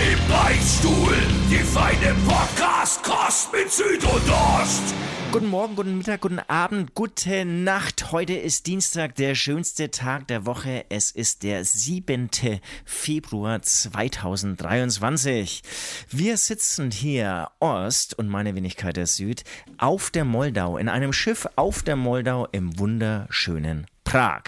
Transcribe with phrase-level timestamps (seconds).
[0.00, 1.14] Im Beichtstuhl,
[1.50, 4.94] die feine Podcast-Kost mit Süd und Ost.
[5.30, 8.10] Guten Morgen, guten Mittag, guten Abend, gute Nacht.
[8.10, 10.86] Heute ist Dienstag, der schönste Tag der Woche.
[10.88, 12.30] Es ist der 7.
[12.86, 15.60] Februar 2023.
[16.08, 19.44] Wir sitzen hier, Ost und meine Wenigkeit der Süd,
[19.76, 24.44] auf der Moldau, in einem Schiff auf der Moldau im wunderschönen Prag.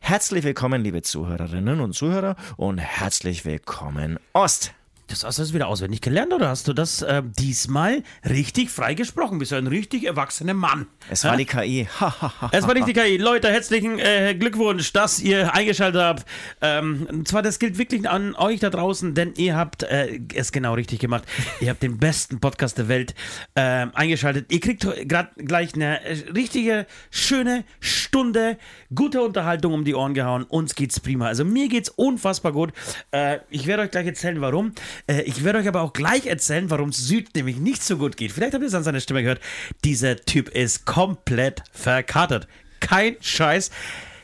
[0.00, 4.74] Herzlich willkommen, liebe Zuhörerinnen und Zuhörer, und herzlich willkommen, Ost.
[5.08, 8.94] Das hast du jetzt wieder auswendig gelernt oder hast du das äh, diesmal richtig frei
[8.94, 9.38] gesprochen?
[9.38, 10.88] Bist du ein richtig erwachsener Mann?
[11.08, 11.86] Es war die KI.
[12.50, 13.16] es war nicht die KI.
[13.16, 16.26] Leute, herzlichen äh, Glückwunsch, dass ihr eingeschaltet habt.
[16.60, 20.50] Ähm, und zwar, das gilt wirklich an euch da draußen, denn ihr habt äh, es
[20.50, 21.22] genau richtig gemacht.
[21.60, 23.14] ihr habt den besten Podcast der Welt
[23.54, 24.52] äh, eingeschaltet.
[24.52, 28.58] Ihr kriegt gerade gleich eine äh, richtige, schöne Stunde,
[28.92, 30.42] gute Unterhaltung um die Ohren gehauen.
[30.42, 31.26] Uns geht's prima.
[31.26, 32.72] Also mir geht's unfassbar gut.
[33.12, 34.72] Äh, ich werde euch gleich erzählen, warum.
[35.06, 38.16] Äh, ich werde euch aber auch gleich erzählen, warum es Süd nämlich nicht so gut
[38.16, 38.32] geht.
[38.32, 39.40] Vielleicht habt ihr es an seiner Stimme gehört.
[39.84, 42.46] Dieser Typ ist komplett verkartet.
[42.80, 43.70] Kein Scheiß.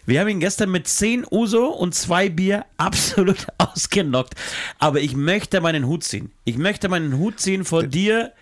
[0.05, 4.35] Wir haben ihn gestern mit 10 Uso und 2 Bier absolut ausgenockt.
[4.79, 6.33] Aber ich möchte meinen Hut ziehen.
[6.45, 8.33] Ich möchte meinen Hut ziehen vor dir,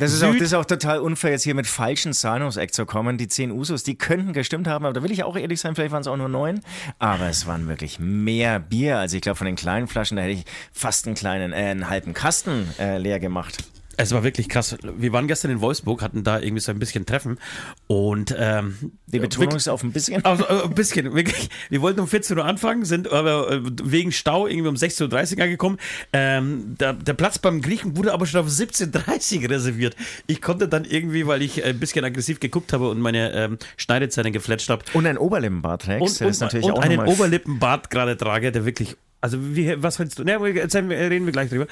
[0.00, 2.72] das ist, auch, das ist auch total unfair, jetzt hier mit falschen Zahlen aufs Eck
[2.72, 3.18] zu kommen.
[3.18, 5.92] Die 10 Usos, die könnten gestimmt haben, aber da will ich auch ehrlich sein, vielleicht
[5.92, 6.60] waren es auch nur 9.
[6.98, 8.98] Aber es waren wirklich mehr Bier.
[8.98, 11.88] Also ich glaube, von den kleinen Flaschen, da hätte ich fast einen kleinen, äh, einen
[11.88, 13.62] halben Kasten äh, leer gemacht.
[13.96, 14.76] Es war wirklich krass.
[14.82, 17.38] Wir waren gestern in Wolfsburg, hatten da irgendwie so ein bisschen Treffen
[17.86, 20.24] und ähm, die Betonung ist auf ein bisschen.
[20.24, 21.50] Also, äh, ein bisschen, wirklich.
[21.68, 25.42] Wir wollten um 14 Uhr anfangen, sind aber äh, wegen Stau irgendwie um 16.30 Uhr
[25.42, 25.78] angekommen.
[26.12, 29.96] Ähm, der, der, Platz beim Griechen wurde aber schon auf 17.30 Uhr reserviert.
[30.26, 34.30] Ich konnte dann irgendwie, weil ich ein bisschen aggressiv geguckt habe und meine ähm, Schneidezähne
[34.30, 34.84] gefletscht habe.
[34.94, 36.22] Und ein Oberlippenbart trägst.
[36.22, 40.24] Und, und, und, und einen Oberlippenbart gerade trage, der wirklich also wie, was willst du?
[40.24, 41.66] Ne, reden wir gleich drüber.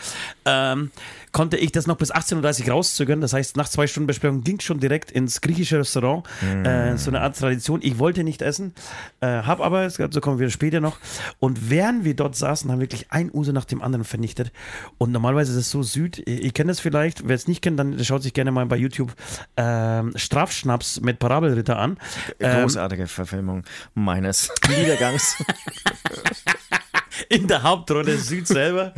[0.45, 0.91] Ähm,
[1.33, 3.21] konnte ich das noch bis 18.30 Uhr rauszögern.
[3.21, 6.27] Das heißt, nach zwei Stunden Besprechung ging schon direkt ins griechische Restaurant.
[6.43, 6.65] Mm.
[6.65, 7.81] Äh, so eine Art Tradition.
[7.83, 8.75] Ich wollte nicht essen,
[9.21, 10.99] äh, habe aber, so kommen wir später noch.
[11.39, 14.53] Und während wir dort saßen, haben wir wirklich ein Uso nach dem anderen vernichtet.
[14.99, 18.03] Und normalerweise ist es so Süd, ihr kennt es vielleicht, wer es nicht kennt, dann
[18.05, 19.15] schaut sich gerne mal bei YouTube
[19.57, 21.99] äh, Strafschnaps mit Parabelritter an.
[22.39, 25.43] Großartige ähm, Verfilmung meines Niedergangs.
[27.29, 28.95] in der Hauptrolle Süd selber.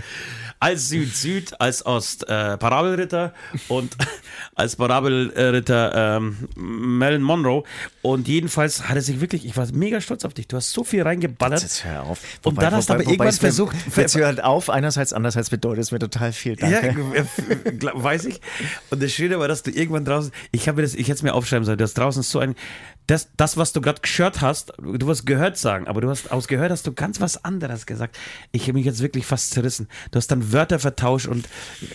[0.63, 3.97] Als Süd-Süd, als Ost-Parabelritter äh, und
[4.55, 7.65] als Parabelritter ähm, Marilyn Monroe.
[8.03, 10.49] Und jedenfalls hat er sich wirklich, ich war mega stolz auf dich.
[10.49, 11.63] Du hast so viel reingeballert.
[11.63, 12.21] Jetzt hör auf.
[12.43, 13.75] Wobei, und dann hast du aber irgendwann versucht.
[13.97, 16.57] Jetzt hör halt auf, einerseits, andererseits bedeutet es mir total viel.
[16.57, 16.95] Danke.
[17.83, 18.43] Ja, weiß ich.
[18.91, 21.33] Und das Schöne war, dass du irgendwann draußen, ich habe das, ich hätte es mir
[21.33, 22.55] aufschreiben sollen, dass draußen so ein,
[23.11, 26.47] das, das was du gerade gehört hast, du hast gehört sagen, aber du hast aus
[26.47, 28.17] gehört hast du ganz was anderes gesagt.
[28.53, 29.89] Ich habe mich jetzt wirklich fast zerrissen.
[30.13, 31.49] Du hast dann Wörter vertauscht und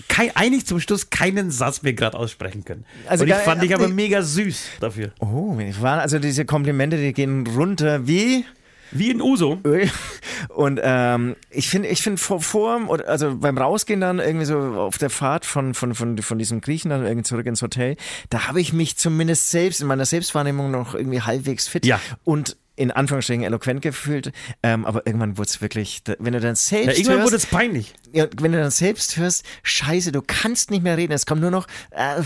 [0.09, 2.85] kein, eigentlich zum Schluss keinen Satz mehr gerade aussprechen können.
[3.07, 5.13] Also und ich fand dich aber mega süß dafür.
[5.19, 8.43] Oh, also diese Komplimente, die gehen runter wie
[8.91, 9.59] wie in Uso.
[10.49, 14.97] Und ähm, ich finde, ich finde vor, vor, also beim Rausgehen dann irgendwie so auf
[14.97, 17.97] der Fahrt von, von, von, von diesem Griechen dann irgendwie zurück ins Hotel,
[18.29, 21.85] da habe ich mich zumindest selbst in meiner Selbstwahrnehmung noch irgendwie halbwegs fit.
[21.85, 21.99] Ja.
[22.23, 24.31] Und in Anführungsstrichen eloquent gefühlt,
[24.61, 27.45] ähm, aber irgendwann wurde es wirklich, wenn du dann selbst ja, irgendwann hörst, wurde es
[27.45, 27.93] peinlich.
[28.11, 31.51] Ja, wenn du dann selbst hörst, scheiße, du kannst nicht mehr reden, es kommt nur
[31.51, 32.21] noch äh,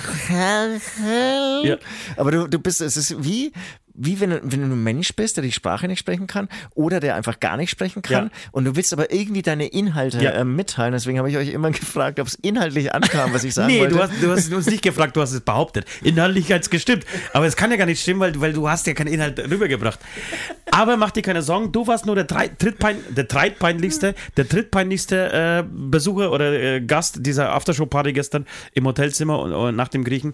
[1.64, 1.78] ja.
[2.18, 3.52] aber du, du bist, es ist wie,
[4.00, 7.16] wie wenn, wenn du ein Mensch bist, der die Sprache nicht sprechen kann oder der
[7.16, 8.32] einfach gar nicht sprechen kann ja.
[8.52, 10.32] und du willst aber irgendwie deine Inhalte ja.
[10.32, 10.94] äh, mitteilen.
[10.94, 13.96] Deswegen habe ich euch immer gefragt, ob es inhaltlich ankam, was ich sagen nee, wollte.
[13.96, 15.86] Nee, du hast, du hast uns nicht gefragt, du hast es behauptet.
[16.02, 17.06] Inhaltlich hat es gestimmt.
[17.34, 20.00] Aber es kann ja gar nicht stimmen, weil, weil du hast ja keinen Inhalt rübergebracht.
[20.72, 25.34] Aber mach dir keine Sorgen, du warst nur der, drei, drittpein, der drittpeinlichste, der drittpeinlichste
[25.34, 30.34] äh, Besucher oder äh, Gast dieser Aftershow-Party gestern im Hotelzimmer und, und nach dem Griechen.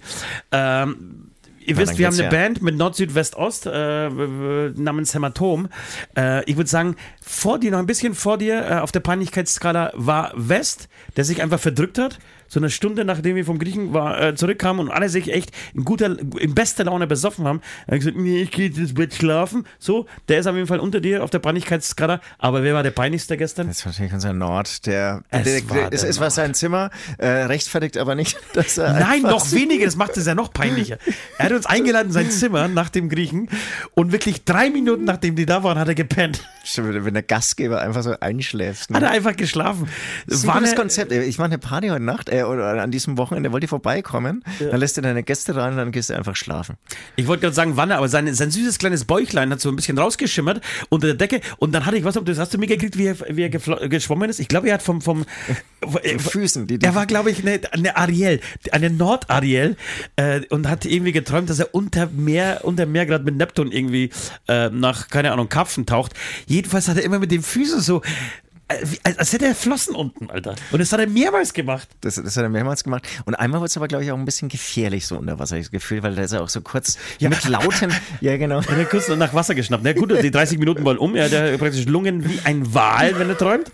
[0.52, 1.25] Ähm,
[1.66, 2.30] Ihr wisst, wir haben eine ja.
[2.30, 5.68] Band mit Nord, Süd, West, Ost äh, namens Hämatom.
[6.16, 9.92] Äh, ich würde sagen, vor dir, noch ein bisschen vor dir äh, auf der Peinlichkeitsskala
[9.96, 12.20] war West, der sich einfach verdrückt hat.
[12.56, 15.84] So eine Stunde nachdem wir vom Griechen war, äh, zurückkamen und alle sich echt in
[15.84, 17.60] guter, in bester Laune besoffen haben.
[17.86, 19.66] Hat gesagt, nee, ich gehe ins Bett schlafen.
[19.78, 22.22] So, der ist auf jeden Fall unter dir auf der Peinlichkeitsskala.
[22.40, 23.68] Aber wer war der peinlichste gestern?
[23.68, 26.54] Das war natürlich unser Nord, der, Es der, war der es, der es war sein
[26.54, 30.54] Zimmer, äh, rechtfertigt aber nicht, dass er Nein, noch weniger, das macht es ja noch
[30.54, 30.98] peinlicher.
[31.38, 33.50] Er hat uns eingeladen in sein Zimmer nach dem Griechen
[33.96, 36.42] und wirklich drei Minuten nachdem die da waren, hat er gepennt.
[36.64, 38.90] Stimmt, wenn der Gastgeber einfach so einschläft.
[38.94, 39.08] Hat Ne?
[39.08, 39.90] er einfach geschlafen.
[40.26, 41.12] Das ist ein War gutes Konzept.
[41.12, 44.44] Ich mache eine Party heute Nacht äh, oder an diesem Wochenende, wollt ihr vorbeikommen?
[44.60, 46.76] Dann lässt du deine Gäste rein und dann gehst du einfach schlafen.
[47.16, 49.98] Ich wollte gerade sagen, Wanne, aber sein, sein süßes kleines Bäuchlein hat so ein bisschen
[49.98, 53.44] rausgeschimmert unter der Decke und dann hatte ich, was, hast du mitgekriegt, wie er, wie
[53.44, 54.40] er geschwommen ist?
[54.40, 55.26] Ich glaube, er hat vom, vom
[56.04, 58.40] äh, Füßen, die- die- Er war, glaube ich, eine, eine Ariel,
[58.72, 59.76] eine Nord-Ariel
[60.16, 64.10] äh, und hat irgendwie geträumt, dass er unter Meer, unter Meer gerade mit Neptun irgendwie
[64.48, 66.14] äh, nach, keine Ahnung, Karpfen taucht.
[66.48, 68.02] Jedenfalls hat er immer mit den Füßen so,
[68.68, 70.56] als, als hätte er Flossen unten, Alter.
[70.72, 71.88] Und das hat er mehrmals gemacht.
[72.02, 73.08] Das, das hat er mehrmals gemacht.
[73.26, 75.66] Und einmal wurde es aber, glaube ich, auch ein bisschen gefährlich so unter Wasser, ich
[75.66, 78.62] das Gefühl, weil da ist er auch so kurz mit lauten, ja genau.
[78.62, 79.84] Er hat kurz nach Wasser geschnappt.
[79.84, 81.16] Na gut, die 30 Minuten wollen um.
[81.16, 83.72] Er hat ja praktisch Lungen wie ein Wal, wenn er träumt.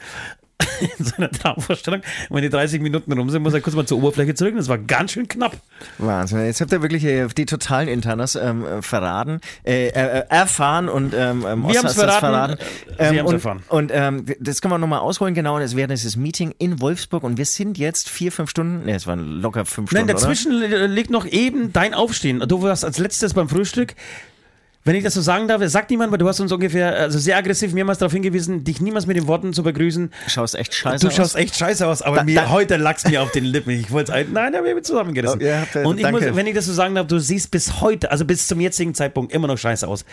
[0.98, 2.02] In seiner Traumvorstellung.
[2.30, 4.54] Und wenn die 30 Minuten rum sind, muss er kurz mal zur Oberfläche zurück.
[4.56, 5.58] Das war ganz schön knapp.
[5.98, 6.46] Wahnsinn.
[6.46, 11.14] Jetzt habt ihr wirklich äh, die totalen Internas ähm, äh, verraten, äh, äh, erfahren und
[11.14, 12.58] ähm, ähm, Wir Ost haben's hat's verraten,
[12.98, 13.64] äh, Sie haben's und, erfahren.
[13.70, 15.60] Und ähm, das können wir nochmal ausholen, genau.
[15.60, 19.08] Das wäre dieses Meeting in Wolfsburg und wir sind jetzt vier, fünf Stunden, ne, es
[19.08, 22.40] waren locker fünf Nein, Stunden, dazwischen li- liegt noch eben dein Aufstehen.
[22.48, 23.96] Du warst als letztes beim Frühstück.
[24.84, 27.38] Wenn ich das so sagen darf, sagt niemand, weil du hast uns ungefähr also sehr
[27.38, 30.08] aggressiv mehrmals darauf hingewiesen, dich niemals mit den Worten zu begrüßen.
[30.08, 30.30] oder?
[30.30, 31.42] Schaust echt scheiße Du schaust aus.
[31.42, 33.70] echt scheiße aus, aber Da- mir, da- heute lag's mir auf den Lippen.
[33.72, 35.40] Ich wollte es nein, da haben wir zusammengerissen.
[35.40, 36.26] Oh, ja, Und ich danke.
[36.28, 38.96] muss, wenn ich das so sagen darf, du siehst bis heute, also bis zum jetzigen
[38.96, 40.04] Zeitpunkt immer noch scheiße aus.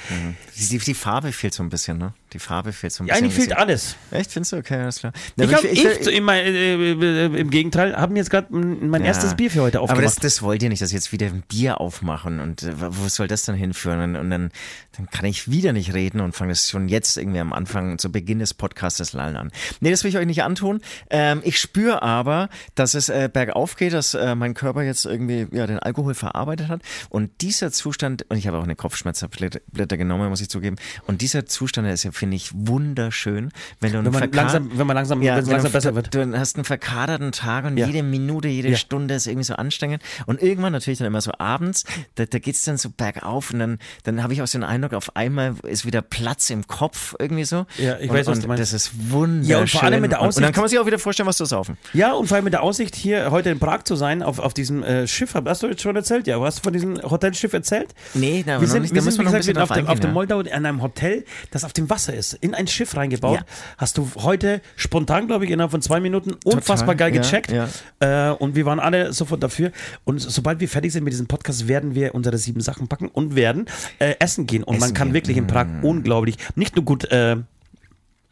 [0.59, 2.13] Die, die Farbe fehlt so ein bisschen, ne?
[2.35, 3.25] Die Farbe fehlt so ein Ja, bisschen.
[3.25, 3.97] eigentlich fehlt alles.
[4.11, 4.57] Echt, findest du?
[4.59, 5.15] Okay, alles klar.
[5.37, 9.03] Na, Ich habe ich, in mein, äh, äh, im Gegenteil, habe mir jetzt gerade mein
[9.03, 10.25] erstes Bier für heute Aber das, aufgemacht.
[10.25, 13.45] das wollt ihr nicht, dass jetzt wieder ein Bier aufmachen und äh, wo soll das
[13.45, 14.01] dann hinführen?
[14.03, 14.51] Und, und dann,
[14.97, 18.11] dann kann ich wieder nicht reden und fange das schon jetzt irgendwie am Anfang, zu
[18.11, 19.51] Beginn des Podcasts lallen an.
[19.81, 20.81] Nee, das will ich euch nicht antun.
[21.11, 25.47] Ähm, ich spüre aber, dass es äh, bergauf geht, dass äh, mein Körper jetzt irgendwie
[25.53, 30.29] ja, den Alkohol verarbeitet hat und dieser Zustand, und ich habe auch eine Kopfschmerztablette genommen,
[30.31, 30.77] muss ich zugeben,
[31.07, 33.51] und dieser Zustand der ist ja, finde ich, wunderschön,
[33.81, 36.15] wenn du wenn man langsam, wenn man langsam, es wenn langsam du, besser wird.
[36.15, 37.87] Du hast einen verkaterten Tag und Ja.
[37.87, 38.77] jede Minute, jede Ja.
[38.77, 40.03] Stunde ist irgendwie so anstrengend.
[40.27, 41.85] Und irgendwann natürlich dann immer so abends,
[42.17, 44.95] da, da geht's dann so bergauf und dann, dann habe ich auch so den Eindruck,
[44.95, 47.67] auf einmal ist wieder Platz im Kopf irgendwie so.
[47.79, 48.63] Ja, ich und, weiß, was und du meinst.
[48.63, 49.49] Das ist wunderschön.
[49.51, 50.99] Ja, und vor allem mit der Und, und dann Aussicht- kann man sich auch wieder
[50.99, 51.77] vorstellen, was zu saufen.
[51.93, 54.55] Ja, und vor allem mit der Aussicht, hier heute in Prag zu sein, auf, auf
[54.55, 55.35] diesem äh, Schiff.
[55.35, 56.27] Hast du jetzt schon erzählt?
[56.27, 57.95] Ja, hast du von diesem Hotelschiff erzählt?
[58.15, 59.69] Nee, da Wir sind, nicht, wir da sind müssen wir noch ein gesagt, bisschen auf
[59.69, 60.15] drauf dem, auf dem eingehen.
[60.15, 63.39] Moldau in einem Hotel, das auf dem Wasser ist, in ein Schiff reingebaut.
[63.41, 63.45] Ja.
[63.77, 67.51] Hast du heute spontan, glaube ich, innerhalb von zwei Minuten unfassbar geil ja, gecheckt.
[67.53, 67.69] ja.
[68.01, 69.73] Äh, und wir waren alle sofort dafür.
[70.05, 73.35] Und sobald wir fertig sind mit diesem Podcast, werden wir unsere sieben Sachen packen und
[73.35, 73.67] werden
[73.99, 74.63] äh, essen gehen.
[74.63, 75.15] Und man Essen kann gehen.
[75.15, 77.33] wirklich in Prag unglaublich, nicht nur gut äh,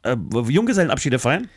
[0.03, 0.17] äh,
[0.49, 1.49] Junggesellenabschiede feiern,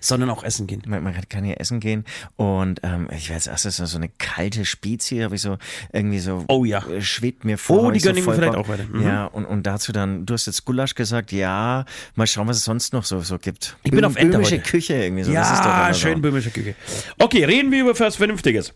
[0.00, 0.82] sondern auch essen gehen.
[0.86, 2.04] Man, man kann hier essen gehen
[2.36, 5.58] und ähm, ich weiß, das ist so eine kalte Spezie, habe ich so
[5.92, 6.86] irgendwie so, Oh ja.
[6.86, 7.82] äh, schwebt mir vor.
[7.84, 8.84] Oh, die ich so mir vielleicht auch weiter.
[8.84, 9.02] Mhm.
[9.02, 11.84] Ja, und, und dazu dann, du hast jetzt Gulasch gesagt, ja,
[12.14, 13.76] mal schauen, was es sonst noch so, so gibt.
[13.82, 14.70] Ich bin auf Ente Böhmische heute.
[14.70, 15.32] Küche irgendwie so.
[15.32, 16.22] das ist doch Ja, schön so.
[16.22, 16.76] böhmische Küche.
[17.18, 18.72] Okay, reden wir über was Vernünftiges.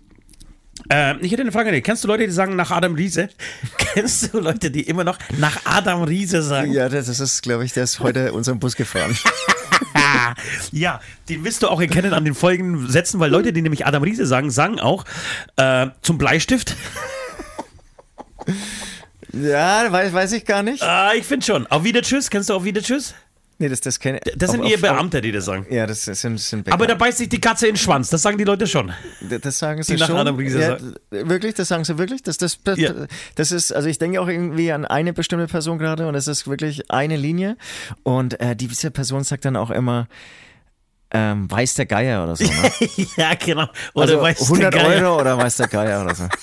[0.91, 1.85] Ähm, ich hätte eine Frage an dich.
[1.85, 3.29] Kennst du Leute, die sagen nach Adam Riese?
[3.79, 6.73] Kennst du Leute, die immer noch nach Adam Riese sagen?
[6.73, 9.17] Ja, das ist, glaube ich, der ist heute unseren Bus gefahren.
[10.73, 14.03] Ja, den wirst du auch erkennen an den folgenden Sätzen, weil Leute, die nämlich Adam
[14.03, 15.05] Riese sagen, sagen auch
[15.57, 16.77] äh, zum Bleistift.
[19.33, 20.83] ja, weiß, weiß ich gar nicht.
[20.83, 21.67] Ah, ich finde schon.
[21.67, 22.31] Auf Wieder Tschüss.
[22.31, 23.15] Kennst du Auf Wieder Tschüss?
[23.61, 25.67] Nee, das, das kenne Das sind auf- eher Beamte, die das sagen.
[25.69, 26.75] Ja, das sind, das sind Bäcker.
[26.75, 28.09] Aber da beißt sich die Katze in den Schwanz.
[28.09, 28.93] Das sagen die Leute schon.
[29.43, 30.17] Das sagen sie Die nach schon.
[30.17, 30.95] Adam Riese ja, sagen.
[31.11, 32.23] wirklich, das sagen sie wirklich.
[32.23, 32.93] Das, das, das, Ja.
[33.35, 36.47] das ist, also ich denke auch irgendwie an eine bestimmte Person gerade und es ist
[36.47, 37.57] wirklich eine Linie.
[38.05, 40.07] Und äh, diese Person sagt dann auch immer,
[41.11, 42.45] ähm, weiß der Geier oder so.
[42.45, 42.53] Ne?
[43.17, 43.67] ja, genau.
[43.95, 45.03] Oder Also weißt du, 100 geil.
[45.05, 46.29] Euro oder weiß der Geier oder so.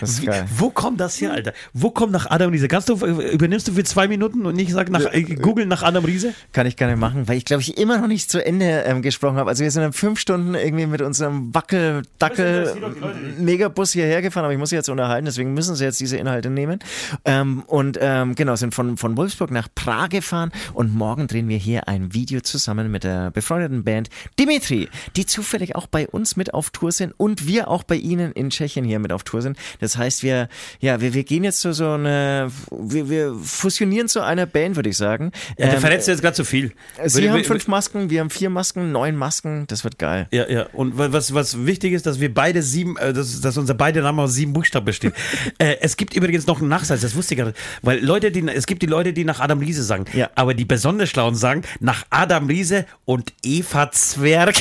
[0.00, 0.46] Das ist geil.
[0.56, 1.52] Wo kommt das her, Alter?
[1.72, 2.68] Wo kommt nach Adam Riese?
[2.68, 6.04] Kannst du, übernimmst du für zwei Minuten und nicht sag nach, äh, googeln nach Adam
[6.04, 6.32] Riese?
[6.52, 9.36] Kann ich gerne machen, weil ich glaube ich immer noch nicht zu Ende ähm, gesprochen
[9.36, 9.50] habe.
[9.50, 14.70] Also wir sind dann fünf Stunden irgendwie mit unserem Wackel-Dackel-Megabus hierher gefahren, aber ich muss
[14.70, 16.80] sie jetzt unterhalten, deswegen müssen sie jetzt diese Inhalte nehmen.
[17.24, 21.58] Ähm, und ähm, genau, sind von, von Wolfsburg nach Prag gefahren und morgen drehen wir
[21.58, 26.54] hier ein Video zusammen mit der befreundeten Band Dimitri, die zufällig auch bei uns mit
[26.54, 29.58] auf Tour sind und wir auch bei ihnen in Tschechien hier mit auf Tour sind.
[29.80, 30.48] Das heißt, wir,
[30.80, 34.90] ja, wir, wir gehen jetzt zu so eine, wir, wir fusionieren zu einer Band, würde
[34.90, 35.32] ich sagen.
[35.58, 36.72] Ja, der Ähm, verletzt jetzt gerade zu viel.
[37.04, 40.26] Sie Würde- haben fünf Masken, wir haben vier Masken, neun Masken, das wird geil.
[40.30, 40.66] Ja, ja.
[40.72, 44.02] Und wa- was, was wichtig ist, dass wir beide sieben, äh, dass, dass unser beide
[44.02, 45.12] Name aus sieben Buchstaben besteht.
[45.58, 47.54] äh, es gibt übrigens noch einen Nachsatz, das wusste ich gerade.
[47.82, 50.04] Weil Leute, die, es gibt die Leute, die nach Adam Riese sagen.
[50.12, 50.30] Ja.
[50.34, 54.56] Aber die besonders Schlauen sagen, nach Adam Riese und Eva Zwerg.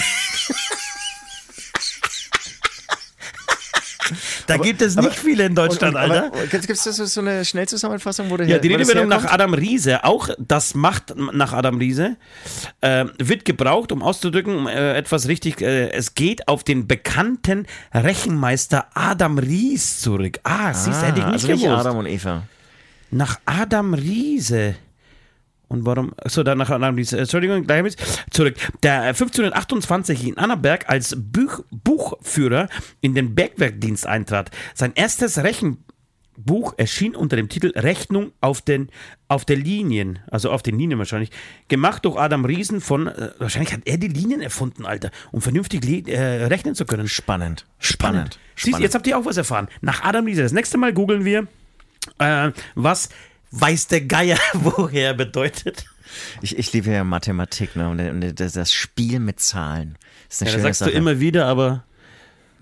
[4.48, 6.28] Da gibt es nicht viele in Deutschland, Und- und- Alter.
[6.28, 9.32] aber Gibt es so so eine Schnellzusammenfassung, wo der Ja, die wo das Redewendung nach?
[9.32, 12.18] Adam Riese, auch das macht nach Adam Riese,
[12.82, 18.88] äh, wird gebraucht, um auszudrücken, äh, etwas richtig, äh, es geht auf den bekannten Rechenmeister
[18.94, 20.40] Adam Ries zurück.
[20.44, 21.68] Ah, siehst du, hätte ich nicht also gewusst.
[21.68, 22.44] Adam und Eva.
[23.12, 24.76] Nach Adam Riese.
[25.68, 26.14] Und warum?
[26.18, 27.18] Achso, dann nach Adam Riese.
[27.18, 27.98] Entschuldigung, gleich mit.
[28.30, 28.56] Zurück.
[28.84, 32.70] Der äh, 1528 in Annaberg als Buch, Buchführer
[33.02, 34.52] in den Bergwerkdienst eintrat.
[34.76, 38.90] Sein erstes Rechenbuch erschien unter dem Titel Rechnung auf den
[39.28, 41.32] auf der Linien, also auf den Linien wahrscheinlich,
[41.70, 45.84] gemacht durch Adam Riesen von, äh, wahrscheinlich hat er die Linien erfunden, Alter, um vernünftig
[46.08, 47.08] äh, rechnen zu können.
[47.08, 47.66] Spannend.
[47.80, 48.38] Spannend.
[48.56, 48.84] Siehst, Spannend.
[48.84, 49.70] jetzt habt ihr auch was erfahren.
[49.82, 50.44] Nach Adam Riese.
[50.44, 51.48] Das nächste Mal googeln wir,
[52.20, 53.10] äh, was
[53.54, 55.86] weiß der Geier woher bedeutet.
[56.42, 57.90] Ich, ich liebe ja Mathematik ne?
[57.90, 59.96] und, das, das Spiel mit Zahlen.
[60.28, 60.96] Das ist eine Ja, das sagst du Sache.
[60.98, 61.84] immer wieder, aber,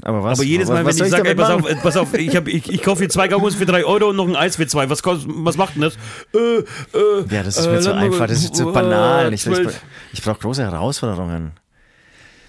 [0.03, 1.77] aber, was, aber jedes was, Mal, was wenn soll ich sage, ey, pass auf, machen?
[1.77, 4.15] äh, pass auf, ich, hab, ich, ich kaufe hier zwei Kaugummis für drei Euro und
[4.15, 4.89] noch ein Eis für zwei.
[4.89, 5.95] Was, kost- was macht denn das?
[6.33, 6.63] Äh, äh,
[7.29, 9.33] Ja, das ist mir äh, zu einfach, das ist zu äh, banal.
[9.33, 11.51] Ich, ich brauche große Herausforderungen.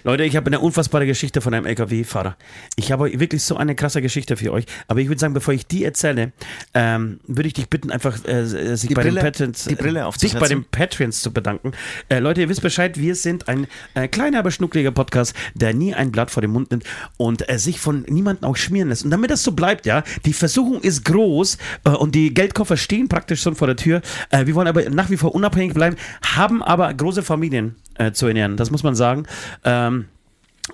[0.05, 2.37] Leute, ich habe eine unfassbare Geschichte von einem LKW-Fahrer.
[2.77, 4.65] Ich habe wirklich so eine krasse Geschichte für euch.
[4.89, 6.33] Aber ich würde sagen, bevor ich die erzähle,
[6.75, 10.01] ähm, würde ich dich bitten, einfach äh, sich Die bei Brille- den Patrons, die Brille
[10.01, 11.73] äh, sich bei den Patreons zu bedanken.
[12.09, 15.95] Äh, Leute, ihr wisst Bescheid, wir sind ein äh, kleiner, aber schnuckliger Podcast, der nie
[15.95, 16.85] ein Blatt vor den Mund nimmt
[17.17, 19.05] und äh, sich von niemandem auch schmieren lässt.
[19.05, 23.09] Und damit das so bleibt, ja, die Versuchung ist groß äh, und die Geldkoffer stehen
[23.09, 24.03] praktisch schon vor der Tür.
[24.31, 25.97] Äh, wir wollen aber nach wie vor unabhängig bleiben,
[26.35, 28.57] haben aber große Familien äh, zu ernähren.
[28.57, 29.27] Das muss man sagen.
[29.65, 30.07] Ähm,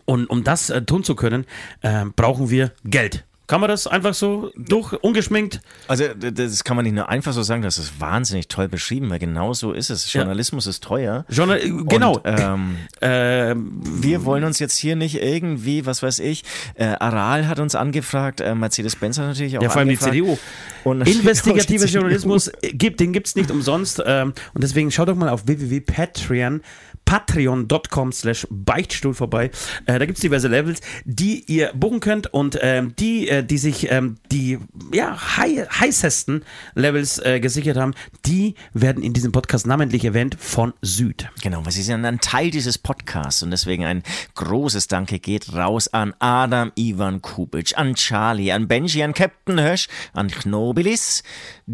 [0.05, 1.47] und um das äh, tun zu können,
[1.83, 3.25] äh, brauchen wir Geld.
[3.49, 5.63] Kann man das einfach so durch, ungeschminkt?
[5.89, 9.19] Also das kann man nicht nur einfach so sagen, das ist wahnsinnig toll beschrieben, weil
[9.19, 10.13] genau so ist es.
[10.13, 11.25] Journalismus ist teuer.
[11.31, 12.17] Journal äh, genau.
[12.17, 16.45] Und, ähm, ähm, wir wollen uns jetzt hier nicht irgendwie, was weiß ich,
[16.75, 19.99] äh, Aral hat uns angefragt, äh, Mercedes-Benz hat natürlich auch ja, vor allem die.
[19.99, 20.37] CDU.
[20.85, 21.87] Und Investigativer.
[21.87, 24.03] Journalismus äh, gibt, den gibt es nicht umsonst.
[24.05, 26.61] Ähm, und deswegen schaut doch mal auf www.patreon
[27.09, 29.51] patreon.com slash beichtstuhl vorbei.
[29.87, 33.57] Äh, da gibt es diverse Levels, die ihr buchen könnt und ähm, die, äh, die
[33.57, 34.59] sich ähm, die
[34.93, 37.95] ja, hei heißesten Levels äh, gesichert haben,
[38.27, 41.31] die werden in diesem Podcast namentlich erwähnt von Süd.
[41.43, 44.03] Genau, weil sie sind ein Teil dieses Podcasts und deswegen ein
[44.35, 49.89] großes Danke geht raus an Adam Ivan Kubic, an Charlie, an Benji, an Captain Hirsch,
[50.13, 51.23] an Knobilis,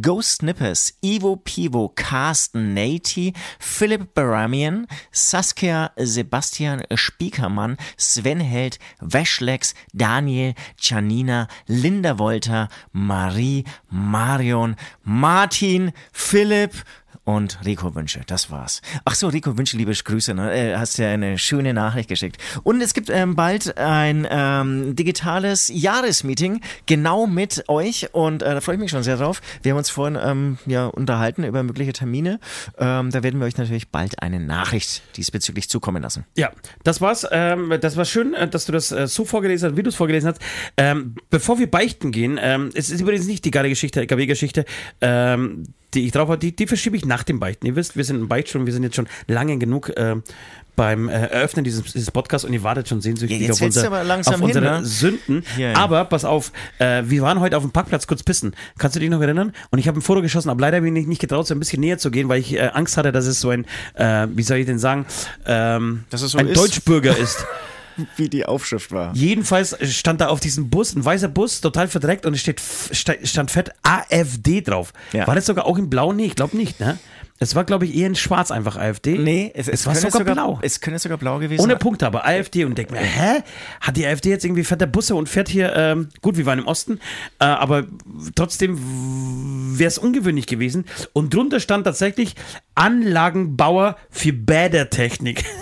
[0.00, 4.86] Ghost Nippers, Ivo Pivo, Carsten Nati, Philipp Baramian,
[5.30, 16.74] Saskia Sebastian Spiekermann, Sven Held, Weschlex, Daniel, Janina, Linda Wolter, Marie, Marion, Martin, Philipp,
[17.24, 18.82] und Rico Wünsche, das war's.
[19.04, 20.54] Ach so, Rico Wünsche, liebe Grüße, ne?
[20.54, 22.36] äh, hast ja eine schöne Nachricht geschickt.
[22.62, 28.60] Und es gibt ähm, bald ein ähm, digitales Jahresmeeting genau mit euch und äh, da
[28.60, 29.40] freue ich mich schon sehr drauf.
[29.62, 32.40] Wir haben uns vorhin ähm, ja unterhalten über mögliche Termine.
[32.78, 36.24] Ähm, da werden wir euch natürlich bald eine Nachricht diesbezüglich zukommen lassen.
[36.36, 36.50] Ja,
[36.82, 37.26] das war's.
[37.30, 39.94] Ähm, das war schön, äh, dass du das äh, so vorgelesen hast, wie du es
[39.94, 40.40] vorgelesen hast.
[40.76, 44.64] Ähm, bevor wir beichten gehen, ähm, es ist übrigens nicht die geile Geschichte, LKW-Geschichte,
[45.00, 47.66] ähm, die ich drauf habe, die, die verschiebe ich nach dem Beichten.
[47.66, 50.16] Ihr wisst, wir sind im Beichtstuhl, wir sind jetzt schon lange genug äh,
[50.76, 54.34] beim äh, Eröffnen dieses, dieses Podcasts und ihr wartet schon sehnsüchtig Ja, auf, unser, auf
[54.34, 54.84] hin, unsere ne?
[54.84, 55.44] Sünden.
[55.56, 55.76] Ja, ja.
[55.76, 58.54] Aber pass auf, äh, wir waren heute auf dem Parkplatz kurz pissen.
[58.78, 59.52] Kannst du dich noch erinnern?
[59.70, 61.80] Und ich habe ein Foto geschossen, aber leider bin ich nicht getraut, so ein bisschen
[61.80, 64.58] näher zu gehen, weil ich äh, Angst hatte, dass es so ein, äh, wie soll
[64.58, 65.06] ich denn sagen,
[65.46, 66.60] ähm, so ein ist.
[66.60, 67.46] Deutschbürger ist.
[68.16, 69.14] Wie die Aufschrift war.
[69.14, 73.14] Jedenfalls stand da auf diesem Bus, ein weißer Bus, total verdreckt und es steht, sta-
[73.24, 74.92] stand fett AfD drauf.
[75.12, 75.26] Ja.
[75.26, 76.12] War das sogar auch in Blau?
[76.12, 76.98] Nee, ich glaube nicht, ne?
[77.40, 79.18] Es war, glaube ich, eher in Schwarz einfach AfD.
[79.18, 80.58] Nee, es, es war könnte sogar, blau.
[80.62, 81.78] Es könnte sogar blau gewesen Ohne sein.
[81.80, 83.42] Punkte, aber AfD und denk mir, hä?
[83.80, 86.66] Hat die AfD jetzt irgendwie fette Busse und fährt hier, ähm, gut, wir waren im
[86.68, 87.00] Osten,
[87.40, 87.86] äh, aber
[88.36, 88.78] trotzdem
[89.76, 90.84] wäre es ungewöhnlich gewesen.
[91.12, 92.36] Und drunter stand tatsächlich
[92.76, 95.44] Anlagenbauer für Bädertechnik.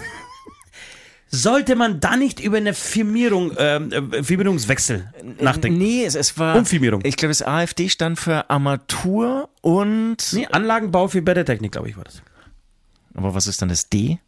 [1.34, 5.10] Sollte man da nicht über eine Firmierung, ähm, äh, Firmierungswechsel
[5.40, 5.78] nachdenken?
[5.78, 6.56] Nee, es, es war.
[6.56, 7.00] Umfirmierung.
[7.04, 10.18] Ich glaube, das AfD stand für Armatur und.
[10.32, 12.22] Nee, Anlagenbau für Bädertechnik, glaube ich, war das.
[13.14, 14.18] Aber was ist dann das D?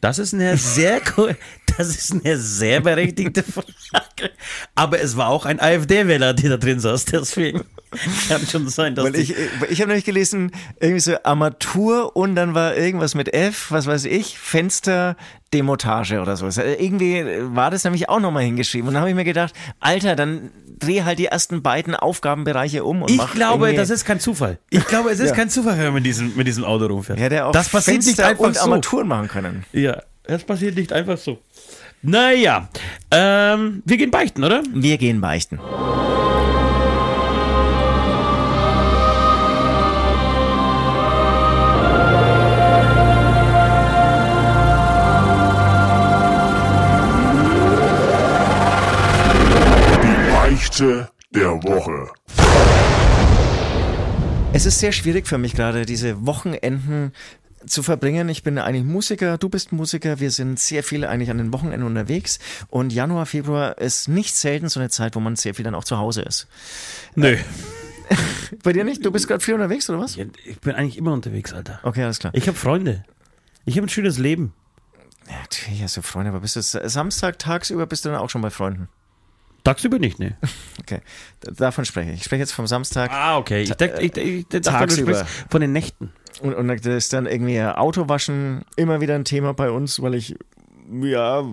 [0.00, 1.00] Das ist eine sehr,
[1.78, 4.32] Das ist eine sehr berechtigte Frage.
[4.74, 7.64] Aber es war auch ein AfD-Wähler, der da drin saß, deswegen
[8.28, 9.34] kann schon sein, dass Weil ich,
[9.68, 14.04] ich habe nämlich gelesen, irgendwie so Armatur und dann war irgendwas mit F, was weiß
[14.06, 15.16] ich, Fenster,
[15.52, 16.46] Demontage oder so.
[16.46, 17.24] Irgendwie
[17.54, 18.88] war das nämlich auch nochmal hingeschrieben.
[18.88, 23.02] Und dann habe ich mir gedacht, Alter, dann dreh halt die ersten beiden Aufgabenbereiche um
[23.02, 24.58] und ich mach glaube, das ist kein Zufall.
[24.70, 25.34] Ich glaube, es ist Ja.
[25.36, 27.18] kein Zufall, wenn man mit diesem, mit diesem Auto rumfährt.
[27.20, 28.60] Ja, der auch das passiert nicht Fenster einfach und so.
[28.62, 29.64] Armaturen machen können.
[29.72, 31.38] Ja, das passiert nicht einfach so.
[32.02, 32.68] Naja,
[33.10, 34.62] ähm, wir gehen beichten, oder?
[34.74, 35.58] Wir gehen beichten.
[54.54, 57.12] Es ist sehr schwierig für mich gerade, diese Wochenenden
[57.66, 58.28] zu verbringen.
[58.28, 61.84] Ich bin eigentlich Musiker, du bist Musiker, wir sind sehr viel eigentlich an den Wochenenden
[61.84, 65.74] unterwegs und Januar, Februar ist nicht selten so eine Zeit, wo man sehr viel dann
[65.74, 66.46] auch zu Hause ist.
[67.16, 67.36] Nö.
[68.62, 69.04] Bei dir nicht?
[69.04, 70.16] Du bist gerade viel unterwegs oder was?
[70.16, 71.80] Ich bin eigentlich immer unterwegs, Alter.
[71.82, 72.32] Okay, alles klar.
[72.32, 73.02] Ich habe Freunde.
[73.64, 74.54] Ich habe ein schönes Leben.
[75.28, 78.42] Ja, natürlich hast du Freunde, aber bist du Samstag tagsüber bist du dann auch schon
[78.42, 78.88] bei Freunden?
[79.64, 80.36] Tagsüber nicht, ne?
[80.80, 81.00] Okay,
[81.40, 82.18] davon spreche ich.
[82.18, 83.62] Ich spreche jetzt vom Samstag Ah, okay.
[83.62, 85.26] Ich, denk, ich, ich, ich Tagsüber.
[85.48, 86.12] von den Nächten.
[86.42, 90.36] und, und da ist dann irgendwie Autowaschen immer wieder ein Thema bei uns, weil ich
[91.02, 91.44] ja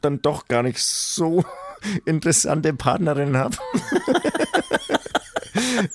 [0.00, 1.44] dann doch gar nicht so
[2.06, 3.56] interessante Partnerinnen habe.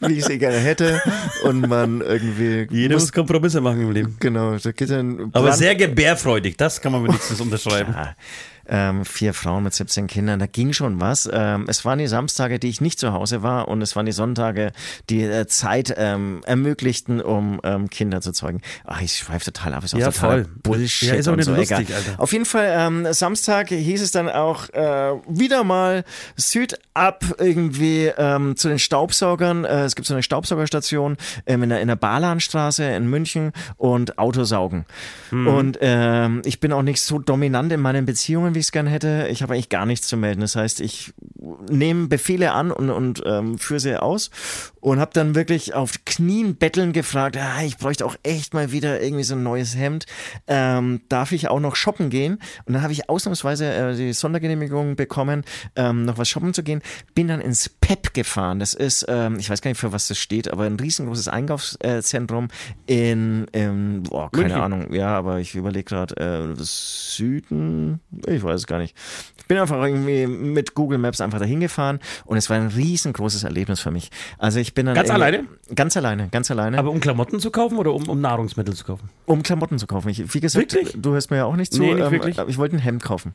[0.02, 1.02] Wie ich sie gerne hätte.
[1.44, 2.68] Und man irgendwie.
[2.70, 4.18] Jeder muss, muss Kompromisse machen im Leben.
[4.20, 5.30] Genau, da geht dann.
[5.34, 7.94] Aber sehr gebärfreudig, das kann man wenigstens unterschreiben.
[7.94, 8.16] Ja,
[8.68, 11.30] ähm, vier Frauen mit 17 Kindern, da ging schon was.
[11.32, 14.12] Ähm, es waren die Samstage, die ich nicht zu Hause war und es waren die
[14.12, 14.72] Sonntage,
[15.10, 18.62] die äh, Zeit ähm, ermöglichten, um ähm, Kinder zu zeugen.
[18.86, 20.54] Ach, ich schweife total ab, ist auch Ja, total voll.
[20.64, 21.10] Bullshit.
[21.10, 21.98] Ja, ist auch nicht so, lustig, egal.
[21.98, 22.20] Alter.
[22.22, 26.04] Auf jeden Fall, ähm, Samstag hieß es dann auch äh, wieder mal
[26.38, 29.66] Südab irgendwie ähm, zu den Staubsaugern.
[29.66, 34.86] Äh, es gibt so eine Staubsaugerstation in der, in der Balanstraße in München und Autosaugen.
[35.32, 35.48] Mhm.
[35.48, 35.78] Und
[36.46, 39.28] ich bin auch nicht so dominant in meinen Beziehungen, wie ich es gern hätte.
[39.30, 40.42] Ich habe eigentlich gar nichts zu melden.
[40.42, 41.14] Das heißt, ich
[41.70, 44.30] nehme Befehle an und, und ähm, führe sie aus
[44.84, 49.02] und habe dann wirklich auf Knien betteln gefragt, ah, ich bräuchte auch echt mal wieder
[49.02, 50.06] irgendwie so ein neues Hemd.
[50.46, 52.34] Ähm, darf ich auch noch shoppen gehen?
[52.66, 55.46] Und dann habe ich ausnahmsweise äh, die Sondergenehmigung bekommen,
[55.78, 56.82] ähm, noch was shoppen zu gehen.
[57.16, 58.60] Bin dann ins PEP gefahren.
[58.60, 62.50] Das ist, ähm, ich weiß gar nicht, für was das steht, aber ein riesengroßes Einkaufszentrum
[62.86, 64.62] in, in boah, keine München.
[64.62, 68.98] Ahnung, ja, aber ich überlege gerade, äh, Süden, ich weiß es gar nicht.
[69.38, 73.44] Ich bin einfach irgendwie mit Google Maps einfach dahin gefahren und es war ein riesengroßes
[73.44, 74.10] Erlebnis für mich.
[74.38, 75.46] Also ich bin dann Ganz alleine?
[75.76, 79.10] Ganz alleine, ganz alleine, Aber um Klamotten zu kaufen oder um, um Nahrungsmittel zu kaufen?
[79.26, 80.10] um Klamotten zu kaufen.
[80.10, 80.96] Ich, wie gesagt, Wirklich?
[81.02, 81.82] du hörst mir ja auch nicht zu.
[81.82, 82.38] Nee, nicht ähm, wirklich.
[82.48, 83.34] Ich wollte ein Hemd kaufen.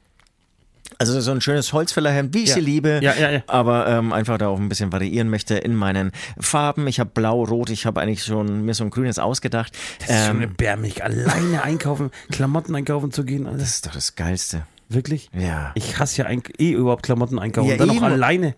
[1.00, 2.54] Also so ein schönes Holzfällerhemd, wie ich Ja.
[2.54, 3.42] sie liebe, Ja, ja, ja.
[3.46, 6.86] aber ähm, einfach da auch ein bisschen variieren möchte in meinen Farben.
[6.88, 9.72] Ich habe blau, rot, ich habe eigentlich schon mir so ein grünes ausgedacht.
[10.00, 13.46] Das ist schon Ähm, erbärmlich, alleine einkaufen, Klamotten einkaufen zu gehen.
[13.46, 13.58] Alter.
[13.58, 14.66] das ist doch das Geilste.
[14.88, 15.30] Wirklich?
[15.38, 15.72] Ja.
[15.74, 17.68] Ich hasse ja eh überhaupt Klamotten einkaufen.
[17.68, 17.96] Ja, und dann eben.
[17.98, 18.54] noch alleine.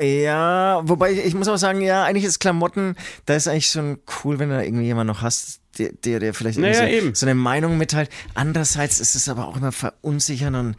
[0.00, 4.38] Ja, wobei ich, muss auch sagen, ja, eigentlich ist Klamotten, da ist eigentlich schon cool,
[4.38, 7.26] wenn du da irgendwie jemand noch hast, der, der, der vielleicht irgendwie Naja, so, so
[7.26, 8.10] eine Meinung mitteilt.
[8.34, 10.76] Andererseits ist es aber auch immer verunsichern und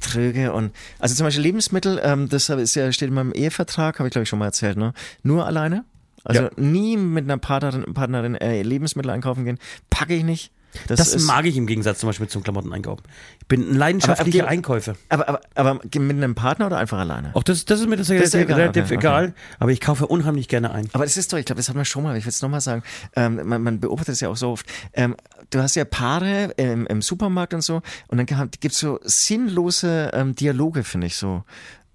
[0.00, 4.08] tröge und also zum Beispiel Lebensmittel, ähm, das ist ja steht in meinem Ehevertrag, habe
[4.08, 4.94] ich glaube ich schon mal erzählt, ne?
[5.22, 5.84] Nur alleine.
[6.24, 6.50] Also Ja.
[6.56, 9.58] nie mit einer Partnerin, Partnerin äh, Lebensmittel einkaufen gehen,
[9.90, 10.52] packe ich nicht.
[10.86, 13.02] Das, Das ist, mag ich im Gegensatz zum Beispiel zum Klamotten einkaufen.
[13.40, 14.94] Ich bin ein leidenschaftlicher Aber- aber- Einkäufer.
[15.08, 17.30] aber, aber, aber mit einem Partner oder einfach alleine?
[17.34, 19.06] Auch das, das ist mir das, ist relativ, egal, relativ okay, okay.
[19.06, 19.34] egal.
[19.58, 20.88] Aber ich kaufe unheimlich gerne ein.
[20.92, 22.60] Aber das ist doch, ich glaube, das hatten wir schon mal, ich will es nochmal
[22.60, 22.82] sagen,
[23.16, 24.66] ähm, man, man beobachtet es ja auch so oft.
[24.92, 25.16] Ähm,
[25.50, 30.10] du hast ja Paare im, im Supermarkt und so und dann gibt es so sinnlose
[30.14, 31.44] ähm, Dialoge, finde ich so.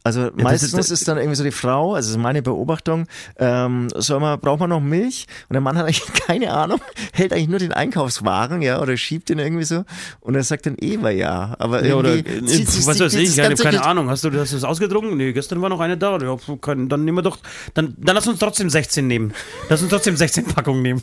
[0.06, 3.08] Also das meistens ist- ist, dann irgendwie so die Frau, also das ist meine Beobachtung,
[3.40, 5.26] ähm, soll man, braucht man noch Milch?
[5.50, 6.80] Und der Mann hat eigentlich keine Ahnung,
[7.12, 9.84] hält eigentlich nur den Einkaufswagen, ja, oder schiebt den irgendwie so
[10.20, 11.56] und er sagt dann eh mal ja.
[11.58, 14.08] Aber Ja, oder, irgendwie äh, zieht was die- weiß ich, ich habe keine Ahnung.
[14.10, 15.18] Hast du hast du das ausgedrungen?
[15.18, 16.20] Nee, gestern war noch eine da.
[16.20, 16.38] Ja,
[16.76, 17.40] dann nehmen wir doch,
[17.74, 19.34] dann, dann lass uns trotzdem 16 nehmen.
[19.70, 21.02] Lass uns trotzdem 16 Packungen nehmen.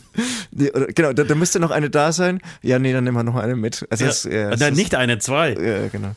[0.51, 2.39] Nee, oder, genau, da, da müsste noch eine da sein.
[2.61, 3.85] Ja, nee, dann nehmen wir noch eine mit.
[3.89, 5.49] Also das, ja, das ist- nicht eine, zwei.
[5.53, 6.11] Ja, genau.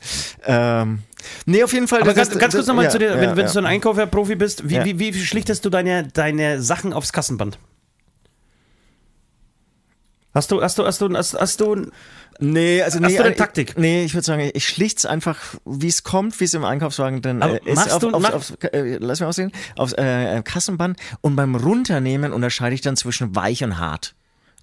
[0.47, 1.01] Ähm,
[1.47, 2.03] nee, auf jeden Fall.
[2.03, 3.45] Aber ganz, ganz das- kurz nochmal ja, zu dir, ja, wenn, wenn ja.
[3.45, 7.59] du so ein Einkäufer-Profi bist, wie, wie, wie schlichtest du deine, deine Sachen aufs Kassenband?
[10.35, 11.87] Hast du, hast du, hast du, hast, hast du,
[12.39, 13.79] Nee, also nee, Hast du eine äh, Taktik?
[13.79, 17.41] Nee, ich würde sagen, ich schlicht's einfach, wie es kommt, wie es im Einkaufswagen dann
[17.43, 17.77] Aber äh, ist.
[17.77, 21.55] machst auf, du- auf, mach- auf, äh, lass mich aussehen, aufs äh, Kassenband und beim
[21.55, 24.16] Runternehmen unterscheide ich dann zwischen weich und hart.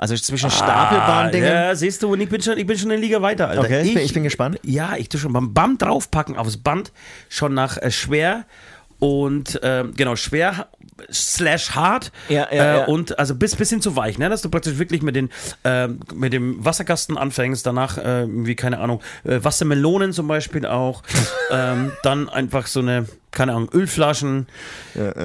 [0.03, 1.47] Also zwischen Stapelbahn-Dingen.
[1.49, 3.61] Ah, Ja, siehst du, und ich bin schon, ich bin schon eine Liga weiter, Alter.
[3.61, 4.59] Okay, ich bin- ich bin gespannt.
[4.63, 6.91] Ja, ich tue schon beim Band draufpacken aufs Band
[7.29, 8.43] schon nach äh, schwer
[8.99, 10.67] und ähm, genau schwer
[11.11, 12.85] slash hart Ja, ja, äh, ja.
[12.85, 15.29] und also bis bis hin zu weich, ne, dass du praktisch wirklich mit den
[15.63, 21.01] ähm, mit dem Wasserkasten anfängst, danach äh, wie keine Ahnung äh, Wassermelonen zum Beispiel auch,
[21.51, 24.47] ähm, dann einfach so eine keine Ahnung Ölflaschen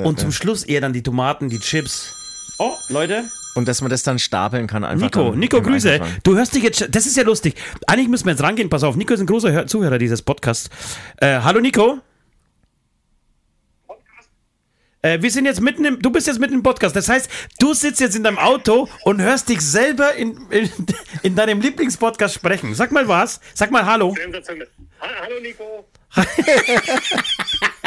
[0.05, 2.15] und zum Schluss eher dann die Tomaten, die Chips.
[2.59, 3.25] Oh, Leute,
[3.59, 5.07] Und dass man das dann stapeln kann einfach.
[5.07, 5.91] Nico, dann Nico, Grüße.
[5.91, 6.23] Einkaufswagen.
[6.23, 7.57] Du hörst dich jetzt, das ist ja lustig.
[7.89, 8.95] Eigentlich müssen wir jetzt rangehen, pass auf.
[8.95, 10.71] Nico ist ein großer Hör Zuhörer dieses Podcasts.
[11.17, 11.99] Äh, hallo Nico.
[15.03, 16.95] Äh, wir sind jetzt mitten im, du bist jetzt mitten im Podcast.
[16.95, 20.71] Das heißt, du sitzt jetzt in deinem Auto und hörst dich selber in, in,
[21.25, 22.77] in deinem Lieblingspodcast sprechen.
[22.77, 23.41] Sag mal was.
[23.55, 24.15] Sag mal Hallo.
[25.01, 25.89] Hallo Nico.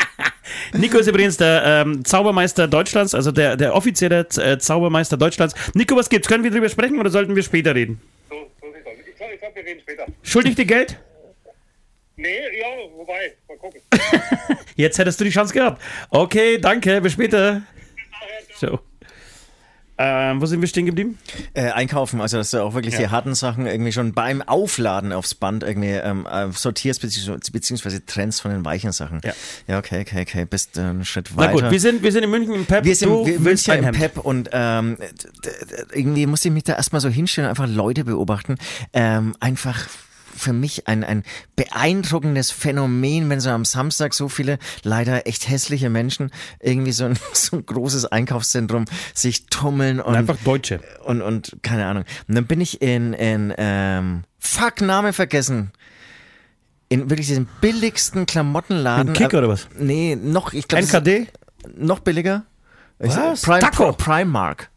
[0.73, 5.55] Nico ist übrigens der ähm, Zaubermeister Deutschlands, also der, der offizielle äh, Zaubermeister Deutschlands.
[5.73, 6.27] Nico, was gibt's?
[6.27, 8.01] Können wir drüber sprechen oder sollten wir später reden?
[8.29, 8.93] So, so sieht's aus.
[9.07, 10.05] Ich glaube, glaub, wir reden später.
[10.23, 10.97] Schuldig dir Geld?
[12.15, 13.81] Nee, ja, wobei, mal gucken.
[14.75, 15.81] Jetzt hättest du die Chance gehabt.
[16.09, 17.63] Okay, danke, bis später.
[18.57, 18.79] Ciao.
[20.03, 21.19] Ähm, wo sind wir stehen geblieben?
[21.53, 25.35] Äh, einkaufen, also dass du auch wirklich die harten Sachen irgendwie schon beim Aufladen aufs
[25.35, 29.21] Band irgendwie ähm, äh, sortierst beziehungsweise, beziehungsweise trennst von den weichen Sachen.
[29.23, 29.33] Ja.
[29.67, 31.53] ja okay, okay, okay, bist äh, einen Schritt Na weiter.
[31.53, 32.83] gut, wir sind, wir sind in München im Pep.
[32.83, 33.93] Wir sind willst München im.
[33.93, 34.97] Pep und ähm,
[35.93, 38.55] irgendwie musste ich mich da erstmal so hinstellen, einfach Leute beobachten.
[38.93, 39.87] Ähm, einfach
[40.41, 41.23] für mich ein, ein
[41.55, 47.17] beeindruckendes Phänomen, wenn so am Samstag so viele leider echt hässliche Menschen irgendwie so ein,
[47.33, 50.81] so ein großes Einkaufszentrum sich tummeln und Einfach Deutsche.
[51.05, 52.03] und, und keine Ahnung.
[52.27, 55.71] Und dann bin ich in, in ähm, fuck, Name vergessen.
[56.89, 59.09] In wirklich diesem billigsten Klamottenladen.
[59.09, 59.69] In Kick Äh, oder was?
[59.77, 60.83] Nee, noch, ich glaube.
[60.83, 61.27] NKD?
[61.77, 62.43] Noch billiger?
[62.99, 63.43] Was?
[63.43, 63.93] Prime, Taco?
[63.93, 64.70] Primark.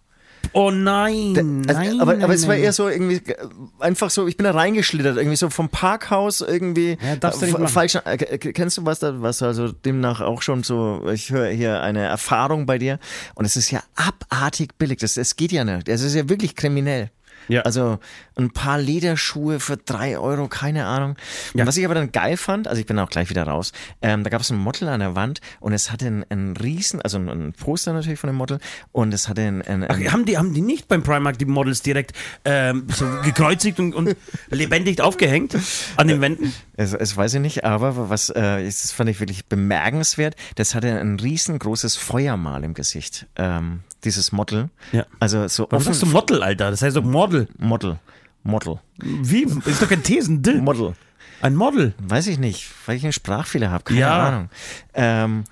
[0.57, 1.35] Oh nein,
[1.67, 2.01] Also, nein.
[2.01, 3.37] aber, nein, aber es war eher so irgendwie, äh,
[3.81, 6.97] einfach so, ich bin da reingeschlittert, irgendwie so vom Parkhaus irgendwie.
[7.05, 7.73] Ja, darfst du nicht äh, machen.
[7.73, 11.83] falsch, äh, kennst du was da, was also demnach auch schon so, ich höre hier
[11.83, 13.01] eine Erfahrung bei dir
[13.35, 16.55] und es ist ja abartig billig, das, das geht ja nicht, das ist ja wirklich
[16.55, 17.11] kriminell.
[17.49, 17.63] Ja.
[17.63, 17.99] Also
[18.37, 21.17] ein paar Lederschuhe für drei Euro, keine Ahnung.
[21.55, 21.67] Ja.
[21.67, 24.31] Was ich aber dann geil fand, also ich bin auch gleich wieder raus, ähm, da
[24.31, 27.29] gab es ein Model an der Wand und es hatte einen, einen riesen, also ein,
[27.29, 28.59] ein Poster natürlich von dem Model
[28.93, 31.83] und es hatte einen, einen, Ach, haben, die, haben die nicht beim Primark die Models
[31.83, 32.13] direkt
[32.45, 34.17] ähm, so gekreuzigt und, und
[34.51, 35.57] lebendig aufgehängt
[35.97, 36.53] an den Wänden?
[36.77, 40.35] Es, es weiß ich nicht, aber was, äh, das fand ich wirklich bemerkenswert.
[40.57, 43.27] Das hatte ein riesengroßes Feuermal im Gesicht.
[43.37, 44.71] Ähm, dieses Model.
[44.93, 45.07] Ja.
[45.21, 46.71] Also so Warum sagst du Model, Alter?
[46.71, 47.49] Das heißt doch Model.
[47.59, 47.99] Model.
[48.43, 48.79] Model.
[48.99, 49.43] Wie?
[49.65, 50.43] Ist doch kein Thesen.
[50.63, 50.95] Model.
[51.41, 51.95] Ein Model.
[51.99, 53.85] Weiß ich nicht, weil ich einen Sprachfehler habe.
[53.85, 54.29] Keine Ja.
[54.29, 54.51] Ahnung.
[54.95, 55.45] Ähm,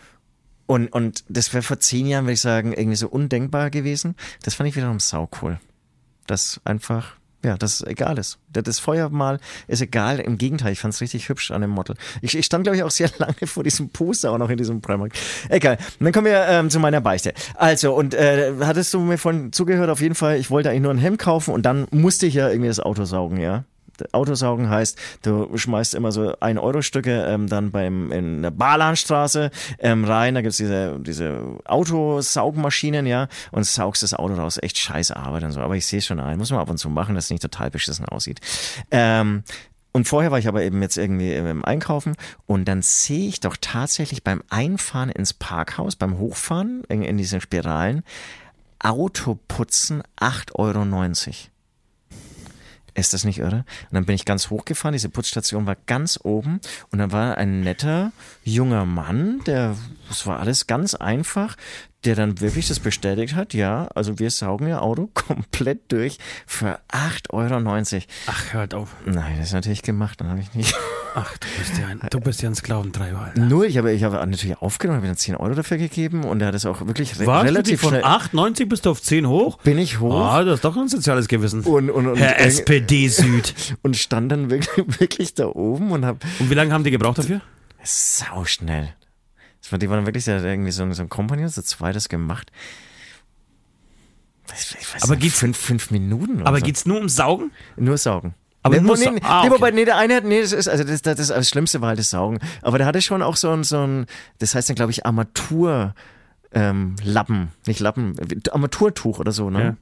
[0.67, 4.15] und, und das wäre vor zehn Jahren, würde ich sagen, irgendwie so undenkbar gewesen.
[4.43, 5.59] Das fand ich wiederum saucool.
[6.27, 8.39] Das einfach, ja, das egal ist.
[8.53, 10.21] Das- Das Feuermal ist egal.
[10.21, 11.97] Im Gegenteil, ich fand es richtig hübsch an dem Model.
[12.21, 14.81] Ich, ich stand, glaube ich, auch sehr lange vor diesem Poster, auch noch in diesem
[14.81, 15.13] Primark.
[15.49, 15.79] Egal.
[15.99, 17.33] Und dann kommen wir ähm, zu meiner Beichte.
[17.55, 19.91] Also, und äh, hattest du mir vorhin zugehört?
[19.91, 22.49] Auf jeden Fall, ich wollte eigentlich nur ein Hemd kaufen und dann musste ich ja
[22.49, 23.65] irgendwie das Auto saugen, ja.
[24.13, 30.35] Autosaugen heißt, du schmeißt immer so 1-Euro-Stücke ähm, dann beim in der Barlandstraße ähm, rein,
[30.35, 34.59] da gibt's diese, diese Autosaugmaschinen, ja, und saugst das Auto raus.
[34.61, 35.61] Echt scheiße Arbeit und so.
[35.61, 37.71] Aber ich sehe schon ein, muss man ab und zu machen, dass es nicht total
[37.71, 38.41] beschissen aussieht.
[38.91, 39.45] Ähm,
[39.93, 43.57] und vorher war ich aber eben jetzt irgendwie im Einkaufen und dann sehe ich doch
[43.61, 48.03] tatsächlich beim Einfahren ins Parkhaus, beim Hochfahren in, in diesen Spiralen,
[48.79, 51.52] Autoputzen 8,90 Euro.
[52.95, 53.65] Ist das nicht irre?
[53.91, 57.61] Und dann bin ich ganz hochgefahren, diese Putzstation war ganz oben und dann war ein
[57.61, 58.13] netter
[58.45, 59.77] junger Mann, der,
[60.09, 61.57] das war alles ganz einfach,
[62.05, 66.81] der dann wirklich das bestätigt hat, ja, also wir saugen ihr Auto komplett durch für
[66.91, 68.05] 8,90 Euro.
[68.27, 68.95] Ach, hört auf.
[69.07, 70.75] Nein, das ist natürlich gemacht, dann habe ich nicht.
[71.15, 73.41] Ach, du bist ja ein, du bist ja ein Sklaventreiber, Alter.
[73.41, 76.49] Nur, ich habe, ich habe natürlich aufgenommen, habe dann 10 Euro dafür gegeben und er
[76.49, 77.45] hat es auch wirklich re Was?
[77.45, 78.05] relativ von schnell.
[78.05, 79.59] 8,90 bist du auf 10 hoch?
[79.59, 81.61] Bin ich hoch Ah, das ist doch ein soziales Gewissen.
[81.61, 83.55] und, und, und, Herr SPD Süd.
[83.83, 87.19] und stand dann wirklich, wirklich da oben und habe Und wie lange haben die gebraucht
[87.19, 87.41] dafür?
[87.85, 88.95] sau schnell.
[89.79, 92.51] Die waren wirklich hat irgendwie so, ein- so ein Kompagnon, so zweites gemacht.
[94.49, 96.65] Weiß Aber geht's- fünf, fünf Minuten Aber so.
[96.67, 97.53] geht's nur ums Saugen?
[97.77, 98.35] Nur saugen.
[98.65, 99.73] Aber nee, nee, nee, ah, nee, okay.
[99.73, 101.99] nee, der eine hat, nee, das ist, also das, das, das, das Schlimmste war halt
[101.99, 102.39] das Saugen.
[102.61, 104.07] Aber der hatte schon auch so ein, so ein
[104.39, 105.95] das heißt dann, glaube ich, Armatur,
[106.55, 108.15] ähm, Lappen, nicht Lappen,
[108.51, 109.63] Armaturtuch oder so, ne?
[109.63, 109.77] Ja.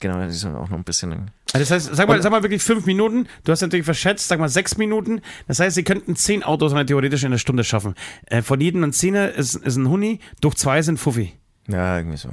[0.00, 1.30] Genau, das ist auch noch ein bisschen.
[1.52, 3.28] Also das heißt, sag mal, sag mal wirklich fünf Minuten.
[3.44, 5.20] Du hast natürlich verschätzt, sag mal sechs Minuten.
[5.46, 7.94] Das heißt, sie könnten zehn Autos theoretisch in einer Stunde schaffen.
[8.26, 11.32] Äh, von jedem ein Zehner ist, ist ein Huni, durch zwei sind Fuffi.
[11.68, 12.30] Ja, irgendwie so.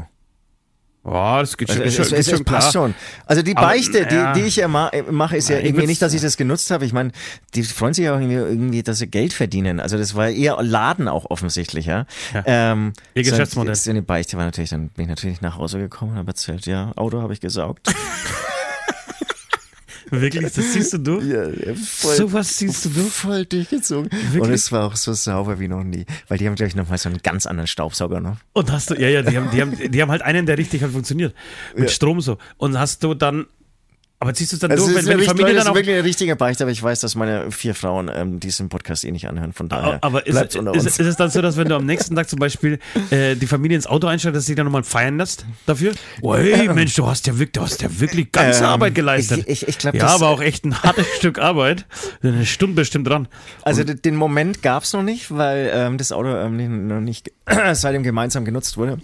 [1.06, 2.96] Oh, das geht schon, Also, geht schon, es, geht schon passt schon.
[3.26, 4.34] Also die Aber, Beichte, ja.
[4.34, 6.72] die, die ich ja ma mache, ist ja Ich irgendwie nicht, dass ich das genutzt
[6.72, 6.86] habe.
[6.86, 7.12] Ich meine,
[7.56, 9.82] die freuen sich auch irgendwie, irgendwie, dass sie Geld verdienen.
[9.82, 12.06] Also das war eher Laden auch offensichtlich, ja.
[12.34, 12.44] Ja.
[12.46, 13.76] Ähm, Ihr Geschäftsmodell.
[13.76, 16.66] So eine Beichte war natürlich, dann bin ich natürlich nach Hause gekommen und habe erzählt,
[16.68, 17.94] ja, Auto habe ich gesaugt.
[20.22, 21.26] Wirklich, das siehst du durch?
[21.26, 23.08] ja, ja, voll, So was siehst du durch?
[23.12, 24.10] voll durchgezogen.
[24.12, 24.56] Und Wirklich?
[24.56, 26.06] es war auch so sauber wie noch nie.
[26.28, 28.38] Weil die haben, glaube ich, nochmal so einen ganz anderen Staubsauger noch.
[28.54, 30.82] Und hast du, ja, ja, die haben, die haben, die haben halt einen, der richtig
[30.82, 31.34] halt funktioniert.
[31.76, 32.38] Mit Strom so.
[32.58, 33.46] Und hast du dann,
[34.24, 35.72] aber ziehst du es dann Also durch, wenn, wenn die Familie Leute, dann das auch.
[35.72, 39.04] ist wirklich eine richtige Beichte, aber ich weiß, dass meine vier Frauen ähm, diesen Podcast
[39.04, 39.52] eh nicht anhören.
[39.52, 40.56] Von daher Aber ist, ist,
[40.86, 42.80] ist, es dann so, dass wenn du am nächsten Tag zum Beispiel
[43.12, 45.92] äh, die Familie ins Auto einsteigst, dass sie dann nochmal feiern lässt dafür?
[46.22, 49.40] Oh, hey, Mensch, du hast ja wirklich, du hast ja wirklich ganze Ähm, Arbeit geleistet.
[49.46, 51.86] ich- ich- ich glaub, ja, das- aber auch echt ein hartes Stück Arbeit.
[52.24, 53.28] Eine Stunde bestimmt dran.
[53.64, 57.02] Also d- den Moment gab es noch nicht, weil ähm, das Auto ähm, nicht- noch
[57.02, 57.32] nicht
[57.74, 59.00] seitdem gemeinsam genutzt wurde.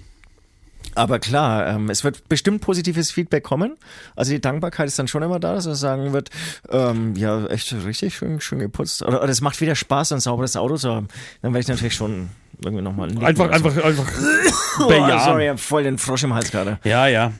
[0.95, 3.78] Aber klar, ähm, es wird bestimmt positives Feedback kommen.
[4.15, 6.30] Also die Dankbarkeit ist dann schon immer da, dass er sagen wird,
[6.69, 9.02] ähm, ja, echt richtig schön, schön geputzt.
[9.04, 11.08] Oder, oder es macht wieder Spaß, ein sauberes Auto zu haben.
[11.41, 12.30] Dann werde ich natürlich schon
[12.63, 14.06] irgendwie nochmal Einfach, einfach, einfach
[14.82, 15.19] Oh, bejahen.
[15.25, 16.80] sorry, ich hab voll den Frosch im Hals gerade.
[16.84, 17.34] Ja, ja.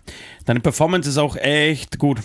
[0.46, 2.20] Deine Performance ist auch echt gut.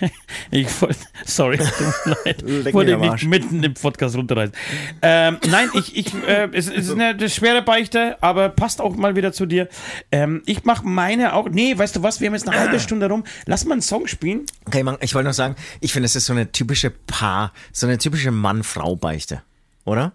[0.50, 1.58] Ich wollte, sorry,
[2.04, 2.42] leid.
[2.66, 4.54] Ich wollte mich nicht mitten im Podcast runterreißen.
[5.02, 8.96] Ähm, nein, ich, ich, äh, es, es ist eine, eine schwere Beichte, aber passt auch
[8.96, 9.68] mal wieder zu dir.
[10.10, 11.48] Ähm, ich mache meine auch.
[11.50, 12.20] Nee, weißt du was?
[12.20, 13.24] Wir haben jetzt eine halbe Stunde rum.
[13.46, 14.46] Lass mal einen Song spielen.
[14.66, 17.86] Okay, man, ich wollte noch sagen, ich finde, es ist so eine typische Paar, so
[17.86, 19.42] eine typische Mann-Frau-Beichte,
[19.84, 20.12] oder?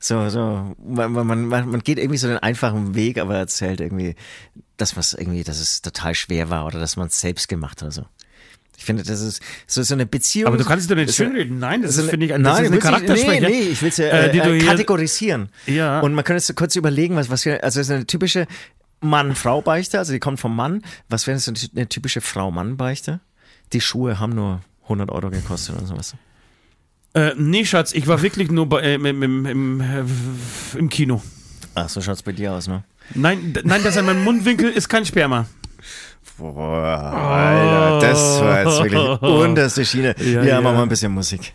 [0.00, 4.14] So, so, man, man, man, man geht irgendwie so den einfachen Weg, aber erzählt irgendwie,
[4.76, 7.86] dass irgendwie, dass es total schwer war oder dass man es selbst gemacht hat.
[7.86, 8.06] oder So.
[8.78, 10.46] Ich finde, das ist so, so eine Beziehung.
[10.46, 11.58] Aber du kannst es doch nicht ist schönreden.
[11.58, 13.42] Nein, das so ist, eine- finde ich, das nein, ist eine Charakterschwäche.
[13.42, 15.48] Nee, nee, ich will es ja äh, äh, äh, kategorisieren.
[15.66, 15.98] Ja.
[15.98, 18.46] Und man könnte jetzt kurz überlegen, was, was wir, also es ist eine typische
[19.00, 20.82] Mann-Frau-Beichte, also die kommt vom Mann.
[21.08, 23.18] Was wäre so eine typische Frau-Mann-Beichte?
[23.72, 26.14] Die Schuhe haben nur 100 Euro gekostet oder sowas.
[27.14, 29.82] Äh, nee, Schatz, ich war wirklich nur bei, äh, im, im, im,
[30.76, 31.20] im Kino.
[31.74, 32.84] Ach, so schaut's bei dir aus, ne?
[33.14, 35.46] Nein, nein, das an meinem Mundwinkel ist kein Sperma.
[36.36, 40.14] Boah, Alter, das war jetzt wirklich unterste Schiene.
[40.18, 40.60] Ja, Ja, ja.
[40.60, 41.54] machen wir ein bisschen Musik.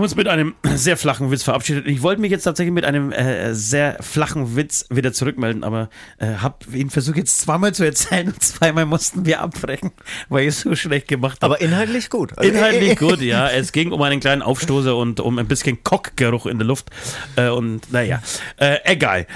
[0.00, 1.86] Haben uns mit einem sehr flachen Witz verabschiedet.
[1.86, 6.36] Ich wollte mich jetzt tatsächlich mit einem äh, sehr flachen Witz wieder zurückmelden, aber äh,
[6.36, 9.90] habe ihn versucht jetzt zweimal zu erzählen und zweimal mussten wir abbrechen,
[10.30, 11.54] weil ich es so schlecht gemacht habe.
[11.54, 12.36] Aber inhaltlich gut.
[12.38, 13.50] Also, Inhaltlich gut, ja.
[13.50, 16.88] Es ging um einen kleinen Aufstoßer und um ein bisschen Kockgeruch in der Luft.
[17.36, 18.22] Äh, und naja,
[18.56, 19.26] äh, egal.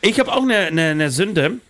[0.00, 1.60] Ich habe auch eine, eine, eine Sünde.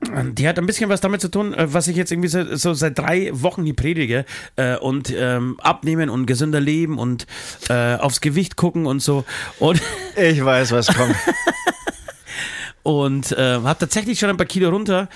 [0.00, 2.72] Die hat ein bisschen was damit zu tun, äh, was ich jetzt irgendwie so, so
[2.72, 4.24] seit drei Wochen hier predige.
[4.54, 7.26] Äh, und ähm, abnehmen und gesünder leben und
[7.68, 9.24] äh, aufs Gewicht gucken und so.
[9.58, 9.82] Und
[10.16, 11.16] Ich weiß, was kommt.
[12.84, 15.08] und äh, habe tatsächlich schon ein paar Kilo runter.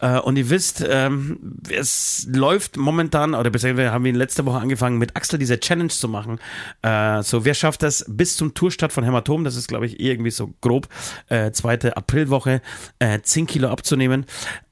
[0.00, 4.98] Äh, und ihr wisst, ähm, es läuft momentan, oder beziehungsweise haben wir letzte Woche angefangen,
[4.98, 6.38] mit Axel diese Challenge zu machen.
[6.82, 9.44] Äh, so, wer schafft das bis zum Tourstart von Hämatom?
[9.44, 10.88] Das ist, glaube ich, irgendwie so grob,
[11.28, 12.62] äh, zweite Aprilwoche,
[12.98, 14.26] äh, 10 Kilo abzunehmen.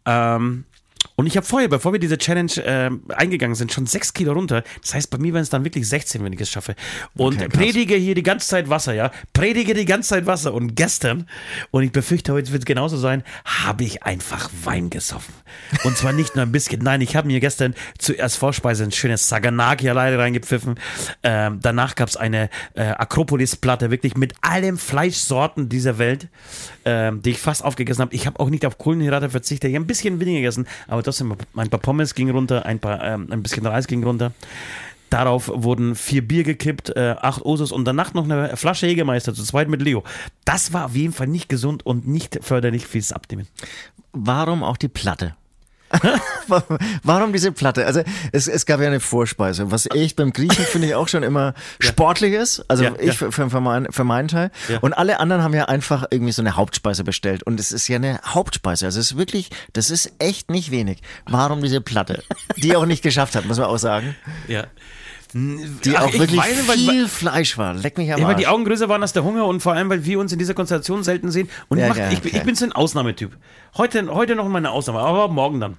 [0.06, 0.64] Ähm,
[1.18, 4.62] und ich habe vorher, bevor wir diese Challenge äh, eingegangen sind, schon 6 Kilo runter.
[4.82, 6.76] Das heißt, bei mir wären es dann wirklich 16, wenn ich es schaffe.
[7.16, 9.10] Und Okay, predige hier die ganze Zeit Wasser, ja.
[9.32, 10.54] Predige die ganze Zeit Wasser.
[10.54, 11.26] Und gestern,
[11.72, 15.34] und ich befürchte, heute wird es genauso sein, habe ich einfach Wein gesoffen.
[15.82, 16.84] Und zwar nicht nur ein bisschen.
[16.84, 20.78] Nein, ich habe mir gestern zuerst Vorspeise ein schönes Saganaki alleine reingepfiffen.
[21.24, 26.28] Ähm, danach gab es eine äh, Akropolis-Platte, wirklich mit allen Fleischsorten dieser Welt,
[26.84, 28.14] ähm, die ich fast aufgegessen habe.
[28.14, 29.70] Ich habe auch nicht auf Kohlenhydrate verzichtet.
[29.70, 33.02] Ich habe ein bisschen weniger gegessen, aber trotzdem ein paar Pommes ging runter, ein, paar,
[33.02, 34.32] ähm, ein bisschen Reis ging runter.
[35.10, 39.42] Darauf wurden vier Bier gekippt, äh, acht Osos und danach noch eine Flasche Jägermeister zu
[39.42, 40.04] zweit mit Leo.
[40.44, 43.48] Das war auf jeden Fall nicht gesund und nicht förderlich fürs Abnehmen.
[44.12, 45.34] Warum auch die Platte?
[47.02, 47.86] Warum diese Platte?
[47.86, 51.22] Also es, es gab ja eine Vorspeise, was echt beim Griechen finde ich auch schon
[51.22, 52.64] immer sportlich ist.
[52.68, 53.30] Also Ja, ich ja.
[53.30, 54.50] Für, für, mein, für meinen Teil.
[54.68, 54.78] Ja.
[54.78, 57.42] Und alle anderen haben ja einfach irgendwie so eine Hauptspeise bestellt.
[57.42, 58.86] Und es ist ja eine Hauptspeise.
[58.86, 61.00] Also es ist wirklich, das ist echt nicht wenig.
[61.26, 62.22] Warum diese Platte?
[62.56, 64.14] Die auch nicht geschafft hat, muss man auch sagen.
[64.46, 64.66] Ja.
[65.34, 67.74] Die Ach, auch ich wirklich weiß, weil- viel Fleisch war.
[67.74, 68.54] Leck mich am Ja, weil die Arsch.
[68.54, 71.02] Augen größer waren als der Hunger und vor allem, weil wir uns in dieser Konstellation
[71.04, 71.48] selten sehen.
[71.68, 72.38] Und Ja, ich, mach, ja, ich, bin- okay.
[72.38, 73.36] ich bin so ein Ausnahmetyp.
[73.76, 75.76] Heute, heute noch mal eine Ausnahme, aber morgen dann.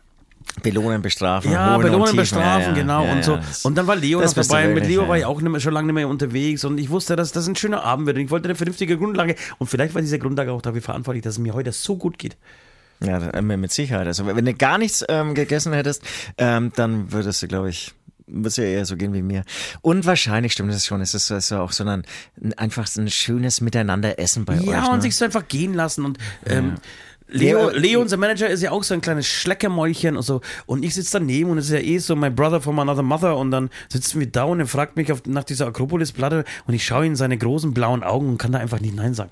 [0.63, 1.51] Belohnen, bestrafen.
[1.51, 3.37] Ja, belohnen, bestrafen, genau und so.
[3.63, 4.67] Und dann war Leo noch dabei.
[4.67, 5.07] Mit wirklich, Leo ja.
[5.07, 7.55] war ich auch mehr, schon lange nicht mehr unterwegs und ich wusste, dass das ein
[7.55, 8.17] schöner Abend wird.
[8.17, 9.35] Und ich wollte eine vernünftige Grundlage.
[9.57, 12.35] Und vielleicht war diese Grundlage auch dafür verantwortlich, dass es mir heute so gut geht.
[13.03, 14.07] Ja, mit Sicherheit.
[14.07, 16.03] Also wenn du gar nichts ähm, gegessen hättest,
[16.37, 17.93] ähm, dann würdest du, glaube ich,
[18.45, 19.43] es ja eher so gehen wie mir.
[19.81, 21.01] Und wahrscheinlich stimmt es schon.
[21.01, 22.03] Es ist also auch so ein,
[22.57, 24.65] einfach so ein schönes Miteinander-Essen bei euch.
[24.65, 25.01] Ja, und ne?
[25.01, 26.05] sich so einfach gehen lassen.
[26.05, 26.75] Und ähm,
[27.31, 30.41] Leo, Ja, Leo, unser Manager, ist ja auch so ein kleines Schleckermäulchen und so.
[30.65, 33.37] Und ich sitze daneben und es ist ja eh so my brother from another mother.
[33.37, 36.85] Und dann sitzen wir da und er fragt mich auf, nach dieser Akropolis-Platte und ich
[36.85, 39.31] schaue in seine großen blauen Augen und kann da einfach nicht Nein sagen.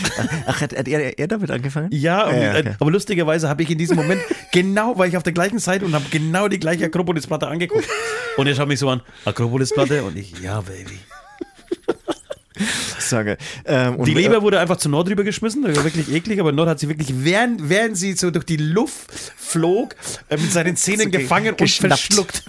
[0.46, 1.88] Ach, hat, hat er, er damit angefangen?
[1.92, 2.68] Ja, und, ja, okay.
[2.68, 4.20] äh, aber lustigerweise habe ich in diesem Moment
[4.52, 7.88] genau, weil ich auf der gleichen Seite und habe genau die gleiche Akropolis-Platte angeguckt.
[8.36, 10.02] Und er schaut mich so an, Akropolis-Platte?
[10.04, 10.98] Und ich, ja, Baby.
[12.98, 13.36] Sage.
[13.64, 16.68] Ähm, Die Leber wurde einfach zu Nord rüber geschmissen, das war wirklich eklig, aber Nord
[16.68, 19.96] hat sie wirklich, während, während sie so durch die Luft flog,
[20.28, 22.44] äh, mit seinen Zähnen gefangen und verschluckt.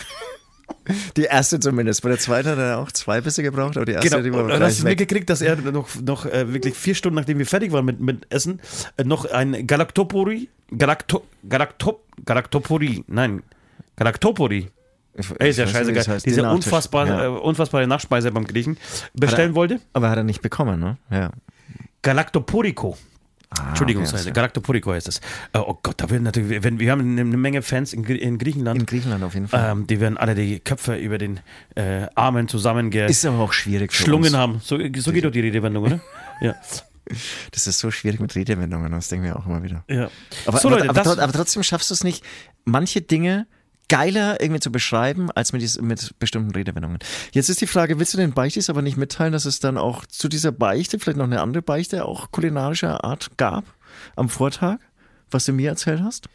[1.17, 2.01] die erste zumindest.
[2.01, 4.43] Bei der zweiten hat er auch zwei Bisse gebraucht, aber die erste, Genau, die war
[4.45, 7.71] und hast du mitgekriegt, dass er noch, noch äh, wirklich vier Stunden, nachdem wir fertig
[7.71, 8.59] waren mit, mit Essen,
[8.97, 13.43] äh, noch ein Galaktopori, Galakto, Galaktop, Galaktopori, nein,
[13.95, 14.69] Galaktopori,
[15.39, 16.25] ey, ist ja scheißegal, das heißt.
[16.25, 16.65] diese Den Nachtisch.
[16.65, 17.25] unfassbar, Ja.
[17.25, 18.77] äh, unfassbare Nachspeise beim Griechen
[19.13, 19.79] bestellen er- wollte.
[19.93, 20.97] Aber hat er nicht bekommen, ne?
[21.11, 21.31] Ja.
[23.53, 23.69] Galaktoporico.
[23.69, 25.17] Entschuldigung, Ah, okay, Galaktoporico heißt es.
[25.53, 28.79] Äh, oh Gott, da werden natürlich, wenn, wir haben eine, Menge Fans in, in Griechenland.
[28.79, 29.71] In Griechenland auf jeden Fall.
[29.71, 31.39] ähm, die werden alle die Köpfe über den
[31.75, 34.33] äh, Armen zusammengeschlungen ist aber auch schwierig uns.
[34.33, 34.61] haben.
[34.63, 35.99] So, so geht doch die Redewendung, oder?
[36.41, 36.55] Ja.
[37.51, 39.83] Das ist so schwierig mit Redewendungen, das denken wir auch immer wieder.
[39.89, 40.09] ja.
[40.45, 42.23] Aber, so, aber, Leute, aber, tro- aber trotzdem schaffst du es nicht,
[42.65, 43.45] manche Dinge
[43.93, 46.97] geiler irgendwie zu beschreiben, als mit, dies, mit bestimmten Redewendungen.
[47.31, 50.07] Jetzt ist die Frage, willst du den Beichtis aber nicht mitteilen, dass es dann auch
[50.07, 53.65] zu dieser Beichte, vielleicht noch eine andere Beichte, auch kulinarischer Art gab
[54.15, 54.79] am Vortag?
[55.29, 56.27] Was du mir erzählt hast?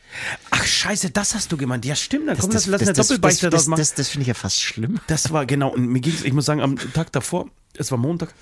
[0.51, 1.85] ach scheiße, das hast du gemeint.
[1.85, 3.81] Ja, stimmt, dann komm, lass, lass das, eine das, Doppelbeichte das, das, machen.
[3.81, 5.01] das, das finde ich ja fast schlimm.
[5.09, 8.35] Das war genau, und mir ging's, ich muss sagen, am Tag davor, es war Montag,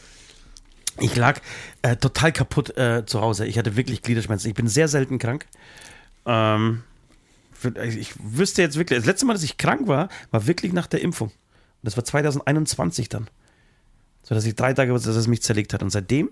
[1.01, 1.41] ich lag
[1.81, 3.47] äh, total kaputt äh, zu Hause.
[3.47, 4.49] Ich hatte wirklich Gliederschmerzen.
[4.49, 5.47] Ich bin sehr selten krank.
[6.27, 6.83] Ähm,
[7.65, 11.03] ich wüsste jetzt wirklich, das letzte Mal, dass ich krank war, war wirklich nach der
[11.03, 11.29] Impfung.
[11.29, 11.35] Und
[11.83, 13.29] das war 2021 dann.
[14.23, 15.83] So dass ich drei Tage, dass es mich zerlegt hat.
[15.83, 16.31] Und seitdem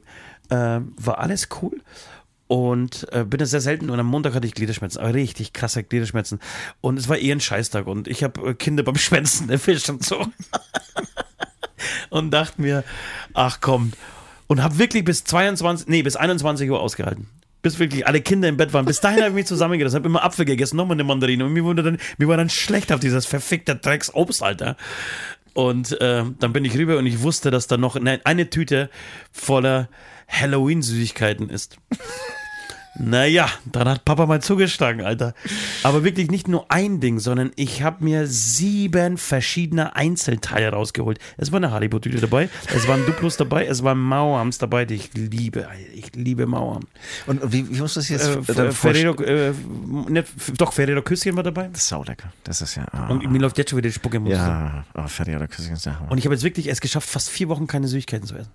[0.49, 1.81] äh, war alles cool.
[2.47, 3.89] Und äh, bin es sehr selten.
[3.89, 5.01] Und am Montag hatte ich Gliederschmerzen.
[5.01, 6.41] Aber richtig krasse Gliederschmerzen.
[6.81, 7.87] Und es war eher ein Scheißtag.
[7.87, 10.27] Und ich habe äh, Kinder beim Schwänzen erwischt und so.
[12.11, 12.85] und dachte mir,
[13.33, 13.93] ach komm.
[14.47, 17.29] Und habe wirklich bis 22, nee, bis 21 Uhr ausgehalten.
[17.65, 18.85] Bis wirklich alle Kinder im Bett waren.
[18.85, 21.47] Bis dahin habe ich mich zusammengerissen, habe immer Apfel gegessen, nochmal eine Mandarine.
[21.47, 24.77] Und mir, wurde dann, mir war dann schlecht auf dieses verfickte Drecksobst, Alter.
[25.55, 28.91] Und äh, dann bin ich rüber und ich wusste, dass da noch eine, eine Tüte
[29.33, 29.89] voller
[30.29, 31.79] Halloween-Süßigkeiten ist.
[32.97, 35.35] Naja, dann hat Papa mal zugeschlagen, Alter.
[35.83, 41.19] Aber wirklich nicht nur ein Ding, sondern ich habe mir sieben verschiedene Einzelteile rausgeholt.
[41.37, 45.13] Es war eine Haribo-Tüte dabei, es waren Duplos dabei, es waren Mauerhams dabei, die ich
[45.15, 45.67] liebe.
[45.95, 46.85] Ich liebe Mauerham.
[47.27, 49.53] Und wie, wie musst du das jetzt Äh, Ferrero, äh,
[50.09, 51.69] ne, F- doch, Ferrero Küsschen war dabei.
[51.73, 52.33] Das ist saulecker.
[52.45, 52.87] Das ist ja.
[52.93, 53.09] ah.
[53.09, 54.35] Und mir läuft jetzt schon wieder die Spucke im Mund.
[54.37, 56.13] ja, oh, Ferrero Küsschen ist der Hammer.
[56.13, 58.51] Und ich habe jetzt wirklich es geschafft, fast vier Wochen keine Süßigkeiten zu essen.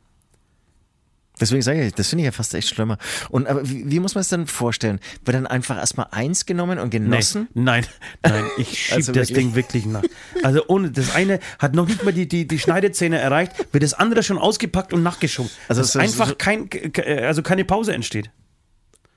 [1.39, 2.97] Deswegen sage ich, das finde ich ja fast echt schlimmer.
[3.29, 4.99] Und aber wie, wie muss man es dann vorstellen?
[5.25, 7.47] Wird dann einfach erstmal eins genommen und genossen?
[7.53, 7.85] Nee, nein,
[8.23, 9.37] nein, ich schieb Also das wirklich?
[9.45, 10.03] Ding wirklich nach.
[10.43, 13.93] Also ohne, das eine hat noch nicht mal die, die, die Schneidezähne erreicht, wird das
[13.93, 15.51] andere schon ausgepackt und nachgeschoben.
[15.67, 18.29] Also Also so- dass einfach so- kein, ke- also keine Pause entsteht.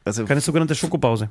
[0.05, 1.31] Also, Keine sogenannte Schokopause.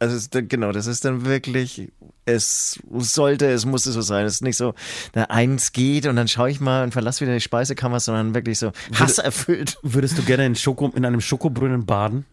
[0.00, 1.92] Also es ist genau, das ist dann wirklich,
[2.24, 4.24] es sollte, es musste so sein.
[4.24, 4.74] Es ist nicht so,
[5.14, 8.58] na, eins geht und dann schaue ich mal und verlasse wieder die Speisekammer, sondern wirklich
[8.58, 9.76] so hasserfüllt.
[9.82, 12.24] Würdest du gerne in, Schoko, in einem Schokobrunnen baden?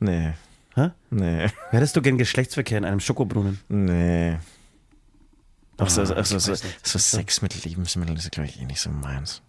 [0.00, 0.32] Nee,
[0.74, 0.90] Hä?
[1.10, 3.60] nee, Hättest du gern Geschlechtsverkehr in einem Schokobrunnen?
[3.68, 4.36] nee.
[5.76, 8.90] Auch so, auch so, so, so Sex mit Lebensmitteln ist, glaube ich, eh nicht so
[8.90, 9.42] meins.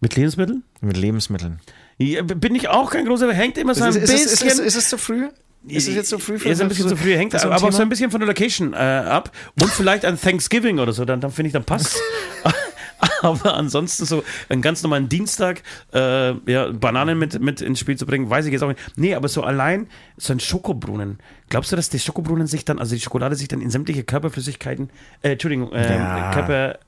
[0.00, 0.64] Mit Lebensmitteln?
[0.82, 1.60] Mit Lebensmitteln.
[1.96, 4.16] Ja, bin ich auch kein großer, hängt immer so ein ist, bisschen.
[4.16, 5.30] ist, ist, es, ist es zu früh?
[5.66, 7.68] Ist es jetzt zu früh für Ist ein bisschen zu früh, hängt so ein aber
[7.68, 9.30] auch so ein bisschen von der Location äh, ab.
[9.60, 12.00] Und vielleicht an Thanksgiving oder so, dann, dann finde ich, dann passt.
[13.22, 18.06] Aber ansonsten so einen ganz normalen Dienstag, äh, ja, Bananen mit, mit ins Spiel zu
[18.06, 18.80] bringen, weiß ich jetzt auch nicht.
[18.96, 19.86] Nee, aber so allein
[20.16, 21.18] so ein Schokobrunnen.
[21.48, 24.90] Glaubst du, dass die Schokobrunnen sich dann, also die Schokolade sich dann in sämtliche Körperflüssigkeiten,
[25.22, 26.30] äh, Entschuldigung, äh, Ja.
[26.32, 26.78] Körper,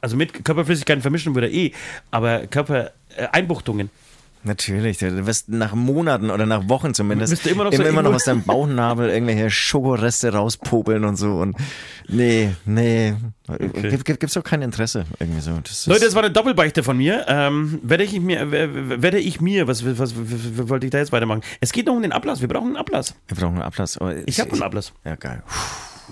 [0.00, 1.72] also mit Körperflüssigkeiten vermischen würde eh,
[2.10, 3.90] aber Körpereinbuchtungen.
[4.44, 8.02] Natürlich, du wirst nach Monaten oder nach Wochen zumindest du immer noch so immer, immer
[8.02, 11.56] noch aus deinem Bauchnabel irgendwelche Schokoreste rauspopeln und so und
[12.06, 13.14] nee, nee,
[13.72, 15.58] gibt, gibt, gibt's doch kein Interesse irgendwie so.
[15.62, 17.24] Das Leute, das war eine Doppelbeichte von mir.
[17.28, 21.12] Ähm, werde ich mir, werde ich mir, was, was, was, was wollte ich da jetzt
[21.12, 21.40] weitermachen?
[21.60, 22.40] Es geht noch um den Ablass.
[22.40, 23.14] Wir brauchen einen Ablass.
[23.26, 24.00] wir brauchen einen Ablass.
[24.00, 24.92] Oh, Ich habe einen Ablass.
[25.04, 25.42] Ja, geil.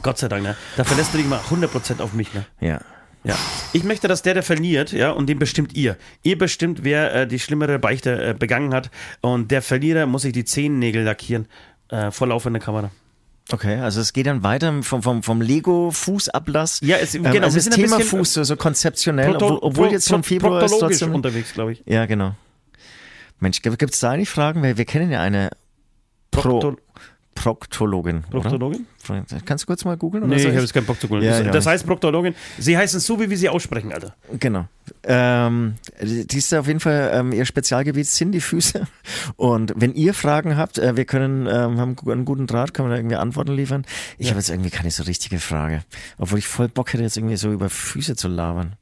[0.02, 0.56] Gott sei Dank, ne?
[0.76, 2.44] Da verlässt du dich mal 100% auf mich, ne?
[2.60, 2.80] Ja.
[3.24, 3.36] Ja.
[3.72, 5.96] Ich möchte, dass der, der verliert, ja, und den bestimmt ihr.
[6.22, 8.90] Ihr bestimmt, wer äh, die schlimmere Beichte äh, begangen hat.
[9.22, 11.46] Und der Verlierer muss sich die Zehennägel lackieren.
[11.88, 12.90] Äh, vor laufender Kamera.
[13.52, 16.80] Okay, also es geht dann weiter vom, vom, vom Lego-Fußablass.
[16.82, 19.90] Ja, es- ähm, genau, Also wir das Thema bisschen, Fuß, so, so konzeptionell, Proto- obwohl,
[19.90, 21.14] jetzt schon Februar ist trotzdem.
[21.14, 21.82] unterwegs, glaube ich.
[21.86, 22.34] Ja, genau.
[23.40, 24.62] Mensch, gibt es da eigentlich Fragen?
[24.62, 25.50] Weil wir kennen ja eine
[26.30, 26.76] Pro
[27.34, 28.22] Proktologin.
[28.30, 28.86] Proktologin?
[29.08, 29.24] Oder?
[29.44, 30.28] Kannst du kurz mal googeln?
[30.28, 31.24] Nee, ich habe jetzt keinen Bock zu googeln.
[31.24, 31.72] Ja, das ja.
[31.72, 32.34] heißt Proktologin.
[32.58, 34.14] Sie heißen so, wie wir sie aussprechen, Alter.
[34.38, 34.66] Genau.
[35.02, 38.86] Ähm, die ist auf jeden Fall, ähm, ihr Spezialgebiet sind die Füße.
[39.36, 42.96] Und wenn ihr Fragen habt, äh, wir können, ähm, haben einen guten Draht, können wir
[42.96, 43.84] irgendwie Antworten liefern.
[44.18, 45.82] Ich habe jetzt irgendwie keine so richtige Frage.
[46.18, 48.74] Obwohl ich voll Bock hätte, jetzt irgendwie so über Füße zu labern.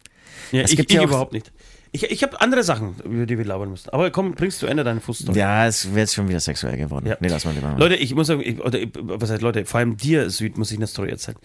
[0.50, 1.50] Ja, Es ich, gibt ich ja auch- überhaupt nicht.
[1.94, 3.90] Ich, ich habe andere Sachen, über die wir labern müssen.
[3.90, 5.38] Aber komm, bringst zu Ende deine Fußstory.
[5.38, 7.06] Ja, es wäre jetzt schon wieder sexuell geworden.
[7.06, 7.18] Ja.
[7.20, 7.78] Nee, lass mal lieber mal.
[7.78, 10.78] Leute, ich muss sagen, ich, oder, was heißt Leute, vor allem dir, Süd, muss ich
[10.78, 11.36] eine Story erzählen.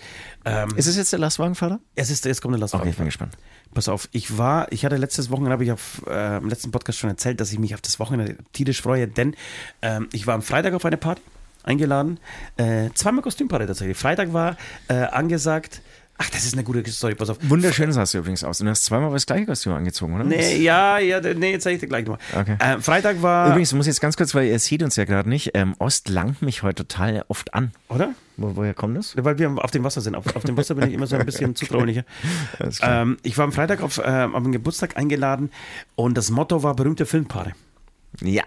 [0.46, 1.82] Ähm, Ist es jetzt der Lastwagenfahrer?
[1.96, 2.84] es ist, jetzt kommt eine Lastwagen.
[2.84, 3.34] Okay, ich bin gespannt.
[3.74, 6.98] Pass auf, ich war, ich hatte letztes Wochenende, habe ich auf, äh, im letzten Podcast
[6.98, 9.36] schon erzählt, dass ich mich auf das Wochenende tierisch freue, denn
[9.82, 11.22] ähm, ich war am Freitag auf eine Party
[11.64, 12.20] eingeladen.
[12.56, 13.98] Äh, zweimal Kostümparty tatsächlich.
[13.98, 14.56] Freitag war
[14.88, 15.82] äh, angesagt,
[16.18, 17.38] ach, das ist eine gute Story, pass auf.
[17.42, 18.60] Wunderschön sahst du übrigens aus.
[18.60, 20.24] Und du hast zweimal das gleiche Kostüm angezogen, oder?
[20.24, 22.20] Nee, ja, ja, nee, jetzt zeige ich dir gleich nochmal.
[22.40, 22.56] Okay.
[22.60, 25.30] Äh, Freitag war, Übrigens, ich muss jetzt ganz kurz, weil ihr seht uns ja gerade
[25.30, 27.72] nicht, ähm, Ost langt mich heute total oft an.
[27.90, 28.14] oder?
[28.40, 29.16] Wo, woher kommt das?
[29.18, 30.16] Weil wir auf dem Wasser sind.
[30.16, 32.04] Auf, auf dem Wasser bin ich immer so ein bisschen zutraulicher.
[32.82, 35.50] Ähm, ich war am Freitag auf, ähm, auf den Geburtstag eingeladen
[35.96, 37.54] und das Motto war berühmte Filmpaare.
[38.22, 38.44] Ja.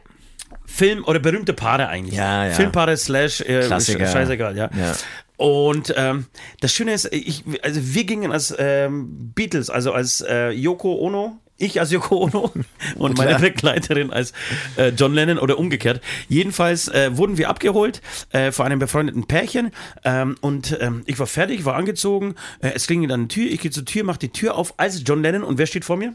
[0.67, 2.15] Film oder berühmte Paare eigentlich.
[2.17, 2.53] Ja, ja.
[2.53, 4.05] Filmpaare slash äh, Klassiker.
[4.05, 4.71] sch- scheißegal, ja.
[4.77, 4.95] Ja.
[5.41, 6.27] Und ähm,
[6.61, 11.39] das Schöne ist, ich, also wir gingen als ähm, Beatles, also als äh, Yoko Ono,
[11.57, 12.53] ich als Yoko Ono
[12.97, 13.39] und meine.
[13.39, 14.35] Begleiterin als
[14.77, 16.03] äh, John Lennon oder umgekehrt.
[16.29, 19.71] Jedenfalls äh, wurden wir abgeholt äh, vor einem befreundeten Pärchen
[20.05, 22.35] ähm, und ähm, ich war fertig, war angezogen.
[22.61, 25.03] Äh, es klingelt an die Tür, ich gehe zur Tür, mache die Tür auf als
[25.07, 26.15] John Lennon und wer steht vor mir?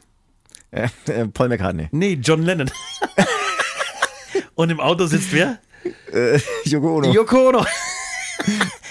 [0.70, 1.88] Äh, äh, Paul McCartney.
[1.92, 2.70] Nee, John Lennon.
[4.54, 5.58] und im Auto sitzt wer?
[6.14, 7.12] Äh, Yoko Ono.
[7.12, 7.66] Yoko Ono.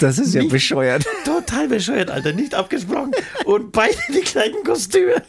[0.00, 1.06] Das ist ja bescheuert.
[1.24, 2.32] Total bescheuert, Alter.
[2.32, 3.12] Nicht abgesprochen.
[3.44, 5.22] Und beide die gleichen Kostüme.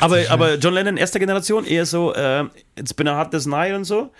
[0.00, 2.44] aber, aber John Lennon, erster Generation, eher so, äh,
[2.76, 4.10] It's been a hard this night und so.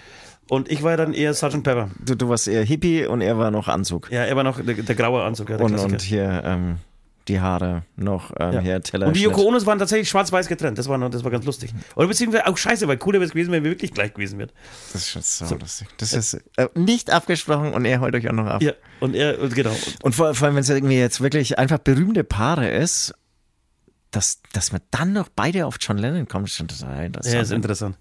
[0.49, 1.63] Und ich war dann eher Sgt.
[1.63, 1.91] Pepper.
[2.05, 4.11] Du, du warst eher Hippie und er war noch Anzug.
[4.11, 5.51] Ja, er war noch der, der graue Anzug.
[5.51, 6.77] Ja, der und, und hier ähm,
[7.29, 8.61] die Haare noch, ähm, Ja.
[8.61, 9.07] hier Teller.
[9.07, 10.79] Und die Yoko Onos waren tatsächlich schwarz-weiß getrennt.
[10.79, 11.73] Das war, noch, das war ganz lustig.
[11.97, 14.51] Oder beziehungsweise auch scheiße, weil cooler wäre es gewesen, wenn wir wirklich gleich gewesen wären.
[14.93, 15.89] Das ist schon so, lustig.
[15.97, 18.63] Das ist äh, nicht abgesprochen und er holt euch auch noch ab.
[18.63, 19.75] Ja, und er, genau.
[20.03, 23.15] Und vor, vor allem, wenn es irgendwie jetzt wirklich einfach berühmte Paare ist,
[24.11, 27.35] dass, dass man dann noch beide auf John Lennon kommt, ist schon total interessant.
[27.35, 27.97] Ja, ist interessant.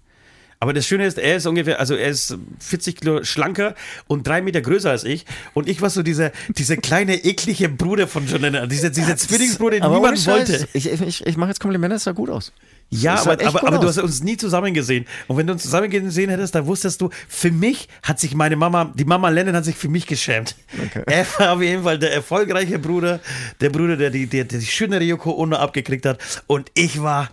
[0.64, 3.74] Aber das Schöne ist, er ist ungefähr, also er ist 40 Kilo schlanker
[4.06, 5.26] und drei Meter größer als ich.
[5.52, 8.66] Und ich war so dieser, dieser kleine, eklige Bruder von John Lennon.
[8.66, 10.66] Dieser, dieser Zwillingsbruder, den niemand wollte.
[10.72, 12.50] Ich, ich, ich mache jetzt Komplimente, das sah gut aus.
[12.88, 15.04] Ja, aber, aber, aber du hast uns nie zusammen gesehen.
[15.28, 18.56] Und wenn du uns zusammen gesehen hättest, dann wusstest du, für mich hat sich meine
[18.56, 20.56] Mama, die Mama Lennon hat sich für mich geschämt.
[20.82, 21.02] Okay.
[21.14, 23.20] Er war auf jeden Fall der erfolgreiche Bruder,
[23.60, 26.18] der Bruder, der die, der, der die schönere Yoko Ono abgekriegt hat.
[26.46, 27.28] Und ich war,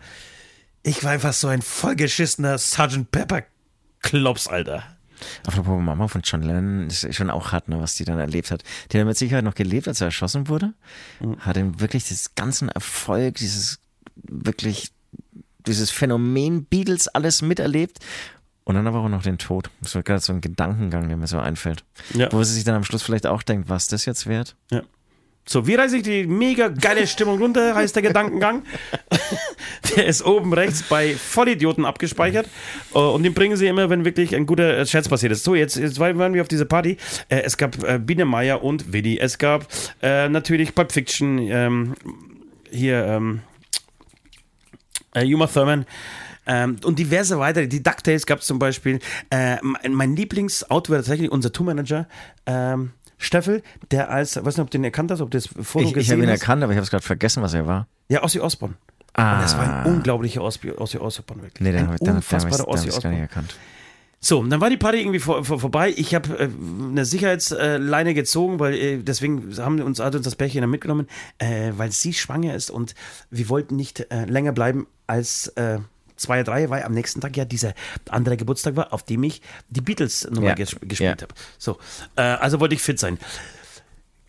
[0.83, 3.11] ich war einfach so ein vollgeschissener Sgt.
[3.11, 3.43] Pepper
[4.01, 4.83] Klops, Alter.
[5.45, 8.63] Apropos Mama von John Lennon, ist schon auch hart, ne, was die dann erlebt hat.
[8.91, 10.73] Die hat mit Sicherheit noch gelebt, als er erschossen wurde.
[11.19, 11.37] Mhm.
[11.39, 13.79] Hat ihm wirklich dieses ganzen Erfolg, dieses
[14.15, 14.91] wirklich,
[15.67, 17.99] dieses Phänomen Beatles alles miterlebt.
[18.63, 19.69] Und dann aber auch noch den Tod.
[19.81, 21.83] Das war gerade so ein Gedankengang, der mir so einfällt.
[22.13, 22.31] Ja.
[22.31, 24.55] Wo sie sich dann am Schluss vielleicht auch denkt, was das jetzt wert?
[24.71, 24.81] Ja.
[25.45, 28.63] So, wie reiße ich die mega geile Stimmung runter, heißt der Gedankengang.
[29.95, 32.47] der ist oben rechts bei Vollidioten abgespeichert.
[32.93, 35.43] Äh, Und den bringen sie immer, wenn wirklich ein guter äh, Scherz passiert ist.
[35.43, 36.97] So, jetzt, jetzt waren wir auf dieser Party.
[37.29, 37.75] Äh, Es gab
[38.05, 39.17] Biene Meier und Willi.
[39.19, 39.67] Es gab
[40.01, 41.95] natürlich Pulp Fiction, ähm,
[42.69, 43.41] hier, ähm,
[45.13, 45.85] äh, Uma Thurman.
[46.47, 47.67] Ähm, und diverse weitere.
[47.67, 48.99] Die DuckTales gab es zum Beispiel.
[49.29, 52.07] Äh, mein Lieblingsoutfit war tatsächlich unser Tourmanager,
[52.47, 52.91] ähm,
[53.23, 55.89] Steffel, der als, weiß nicht, ob du den erkannt hast, ob du das Foto Ich,
[55.89, 56.41] ich gesehen habe ihn hast.
[56.41, 57.87] erkannt, aber ich habe es gerade vergessen, was er war.
[58.09, 58.75] Ja, Ossi Osborn.
[59.13, 59.35] Ah.
[59.35, 61.61] Und das war ein unglaublicher Ossi, Ossi Osborn, wirklich.
[61.61, 63.13] Nee, den habe ich, unfassbarer den hab Ossi ich, ich gar Osborn.
[63.13, 63.55] nicht erkannt.
[64.23, 65.91] So, dann war die Party irgendwie vor, vor, vorbei.
[65.97, 66.47] Ich habe äh,
[66.91, 71.07] eine Sicherheitsleine gezogen, weil äh, deswegen haben wir uns, hat uns das Pärchen dann mitgenommen,
[71.39, 72.93] äh, weil sie schwanger ist und
[73.31, 75.51] wir wollten nicht äh, länger bleiben als
[76.21, 77.73] äh, zwei, drei, weil am nächsten Tag ja dieser
[78.09, 81.27] andere Geburtstag war, auf dem ich die Beatles-Nummer Ja, ges gespielt ja.
[81.27, 81.33] habe.
[81.57, 81.77] So,
[82.15, 83.17] äh, also wollte ich fit sein.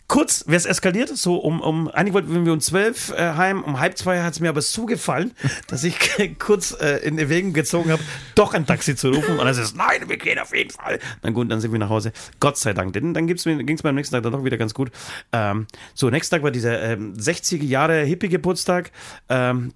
[0.09, 3.81] Kurz wäre es eskaliert, so um, um, eigentlich wollten wir um zwölf äh, heim, um
[3.81, 5.33] halb zwei hat es mir aber so gefallen,
[5.69, 5.97] dass ich
[6.39, 8.03] kurz äh, in Erwägung gezogen habe,
[8.35, 10.99] doch ein Taxi zu rufen und es ist, nein, wir gehen auf jeden Fall.
[11.23, 12.13] Dann gut, dann sind wir nach Hause.
[12.41, 14.75] Gott sei Dank, denn dann ging es mir am nächsten Tag dann doch wieder ganz
[14.75, 14.91] gut.
[15.33, 18.91] Ähm, so, nächsten Tag war dieser ähm, 60er Jahre Hippie-Geburtstag
[19.31, 19.73] ähm,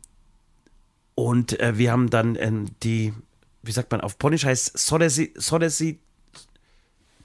[1.17, 3.13] und äh, wir haben dann ähm, die,
[3.63, 5.99] wie sagt man, auf Polnisch heißt Sodesi, Sodesi,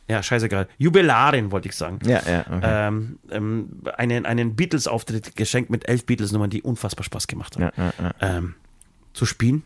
[0.07, 2.59] ja, scheißegal, Jubilarin wollte ich sagen Ja, ja, okay.
[2.63, 7.73] ähm, ähm, einen, einen Beatles-Auftritt geschenkt mit elf Beatles-Nummern, die unfassbar Spaß gemacht haben, ja,
[7.77, 8.37] ja, ja.
[8.37, 8.55] ähm,
[9.13, 9.63] zu spielen.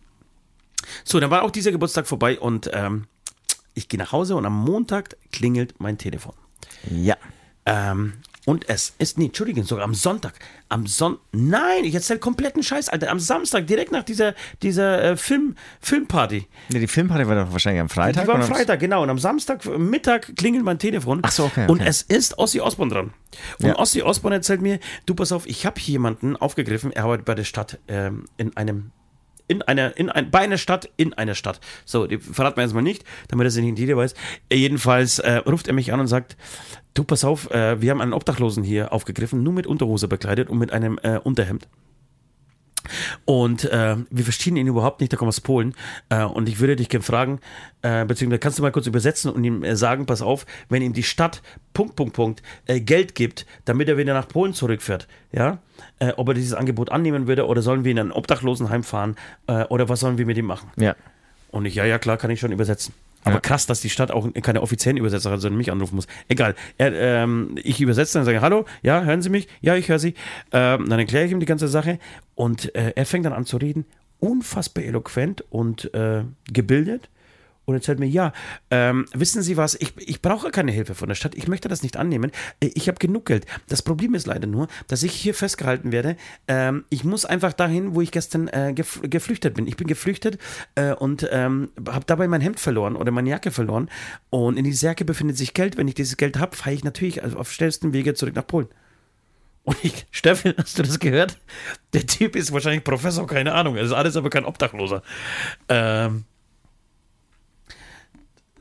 [1.03, 3.05] So, dann war auch dieser Geburtstag vorbei und ähm,
[3.76, 6.34] ich gehe nach Hause und am Montag klingelt mein Telefon.
[6.89, 7.15] ja.
[8.45, 10.33] Und es ist, nee, Entschuldigung, sogar am Sonntag.
[10.69, 13.09] Am Son, nein, ich erzähle kompletten Scheiß, Alter.
[13.09, 16.47] Am Samstag, direkt nach dieser, dieser äh, Film, Filmparty.
[16.69, 18.23] Nee, die Filmparty war doch wahrscheinlich am Freitag.
[18.23, 18.43] Die war am?
[18.43, 19.01] Freitag, genau.
[19.01, 21.19] Und am Samstag äh, Mittag klingelt mein Telefon.
[21.23, 21.89] Ach so, okay, Und okay.
[21.89, 23.13] es ist Ossi Osborn dran.
[23.59, 23.79] Und Ja.
[23.79, 27.35] Ossi Osborn erzählt mir, du pass auf, ich habe hier jemanden aufgegriffen, er arbeitet bei
[27.35, 28.91] der Stadt ähm, in einem
[29.47, 31.59] in einer, in ein, bei einer Stadt, in einer Stadt.
[31.85, 34.13] So, die verraten wir jetzt mal nicht, damit das nicht jeder weiß.
[34.49, 36.37] Äh, Jedenfalls äh, ruft er mich an und sagt,
[36.93, 40.57] du pass auf, äh, wir haben einen Obdachlosen hier aufgegriffen, nur mit Unterhose bekleidet und
[40.57, 41.67] mit einem äh, Unterhemd.
[43.25, 45.73] Und äh, wir verstehen ihn überhaupt nicht, der kommt aus Polen.
[46.09, 47.39] Äh, und ich würde dich gerne fragen,
[47.81, 50.93] äh, beziehungsweise kannst du mal kurz übersetzen und ihm äh, sagen, pass auf, wenn ihm
[50.93, 51.41] die Stadt
[51.73, 55.59] Punkt, Punkt, Punkt äh, Geld gibt, damit er wieder nach Polen zurückfährt, ja,
[55.99, 59.15] äh, ob er dieses Angebot annehmen würde oder sollen wir in ein Obdachlosenheim fahren
[59.69, 60.71] oder was sollen wir mit ihm machen?
[60.77, 60.95] Ja.
[61.51, 62.93] Und ich, ja, ja, klar, kann ich schon übersetzen.
[63.26, 63.39] Aber Ja.
[63.41, 66.07] krass, dass die Stadt auch keine offiziellen Übersetzer hat, sondern mich anrufen muss.
[66.30, 66.55] Egal.
[66.78, 69.47] Er, ähm, ich übersetze dann und sage, hallo, ja, hören Sie mich?
[69.61, 70.13] Ja, ich höre Sie.
[70.53, 71.99] Ähm, dann erkläre ich ihm die ganze Sache
[72.36, 73.86] und äh, er fängt dann an zu reden,
[74.19, 76.23] unfassbar eloquent und äh,
[76.53, 77.09] gebildet.
[77.66, 78.32] Und erzählt mir, ja,
[78.70, 81.84] ähm, wissen Sie was, ich, ich brauche keine Hilfe von der Stadt, ich möchte das
[81.84, 83.45] nicht annehmen, Äh, ich habe genug Geld.
[83.68, 86.16] Das Problem ist leider nur, dass ich hier festgehalten werde.
[86.47, 89.68] Ähm, ich muss einfach dahin, wo ich gestern äh, gef geflüchtet bin.
[89.68, 90.38] Ich bin geflüchtet
[90.76, 93.89] äh, und ähm, habe dabei mein Hemd verloren oder meine Jacke verloren.
[94.30, 95.78] Und in dieser Jacke befindet sich Geld.
[95.78, 98.68] Wenn ich dieses Geld habe, fahre ich natürlich also auf schnellsten Wege zurück nach Polen.
[99.63, 101.39] Und ich, Steffen, hast du das gehört?
[101.93, 103.76] Der Typ ist wahrscheinlich Professor, keine Ahnung.
[103.76, 105.01] Er ist alles aber kein Obdachloser.
[105.68, 106.26] Ähm,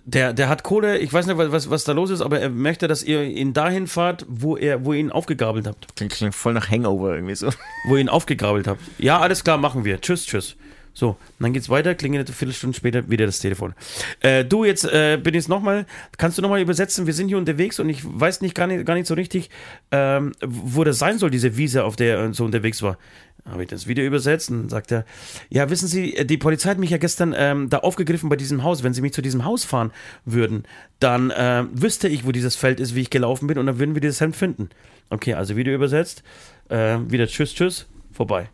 [0.04, 2.88] der, der hat Kohle, ich weiß nicht, was, was da los ist, aber er möchte,
[2.88, 5.96] dass ihr ihn dahin fahrt, wo, er, wo ihr ihn aufgegabelt habt.
[5.96, 7.50] Klingt, klingt voll nach Hangover irgendwie so.
[7.86, 8.80] Wo ihr ihn aufgegabelt habt.
[8.98, 10.00] Ja, alles klar, machen wir.
[10.00, 10.56] Tschüss, tschüss.
[10.96, 13.74] So, dann geht's weiter, klingelt eine Viertelstunde später wieder das Telefon.
[14.20, 15.86] Äh, du, jetzt äh, bin ich nochmal,
[16.18, 17.06] kannst du nochmal übersetzen?
[17.06, 19.50] Wir sind hier unterwegs und ich weiß nicht gar nicht, gar nicht so richtig,
[19.90, 22.96] ähm, wo das sein soll, diese Wiese, auf der er so unterwegs war.
[23.44, 25.04] Habe ich das wieder übersetzt und sagt er,
[25.50, 28.82] ja, wissen Sie, die Polizei hat mich ja gestern ähm, da aufgegriffen bei diesem Haus.
[28.82, 29.90] Wenn Sie mich zu diesem Haus fahren
[30.24, 30.64] würden,
[31.00, 33.94] dann äh, wüsste ich, wo dieses Feld ist, wie ich gelaufen bin und dann würden
[33.94, 34.70] wir dieses Hemd finden.
[35.10, 36.22] Okay, also wieder übersetzt,
[36.68, 38.48] äh, wieder Tschüss, Tschüss, vorbei.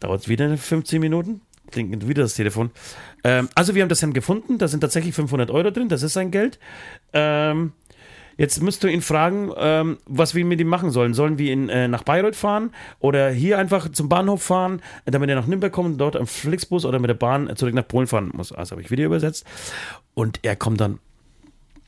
[0.00, 1.40] Dauert es wieder 15 Minuten,
[1.70, 2.70] klingt wieder das Telefon.
[3.24, 6.14] Ähm, also wir haben das Hemd gefunden, da sind tatsächlich 500 Euro drin, das ist
[6.14, 6.58] sein Geld.
[7.12, 7.72] Ähm,
[8.36, 11.14] jetzt müsst du ihn fragen, ähm, was wir mit ihm machen sollen.
[11.14, 15.36] Sollen wir ihn äh, nach Bayreuth fahren oder hier einfach zum Bahnhof fahren, damit er
[15.36, 18.30] nach Nürnberg kommt und dort am Flixbus oder mit der Bahn zurück nach Polen fahren
[18.34, 18.52] muss.
[18.52, 19.44] Also habe ich Video übersetzt.
[20.14, 20.98] Und er kommt dann,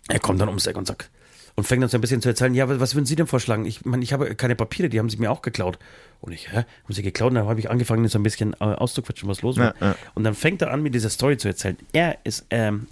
[0.09, 1.11] er kommt dann ums Eck und sagt,
[1.59, 3.65] und fängt dann so ein bisschen zu erzählen, ja, was würden Sie denn vorschlagen?
[3.65, 5.77] Ich meine, ich habe keine Papiere, die haben Sie mir auch geklaut.
[6.21, 7.31] Und ich, hä, haben Sie geklaut?
[7.31, 9.75] Und dann habe ich angefangen, so ein bisschen äh, auszuquetschen, was los war.
[9.81, 9.97] Ja, ja.
[10.15, 11.77] Und dann fängt er an, mir diese Story zu erzählen.
[11.93, 12.87] Er ist ähm,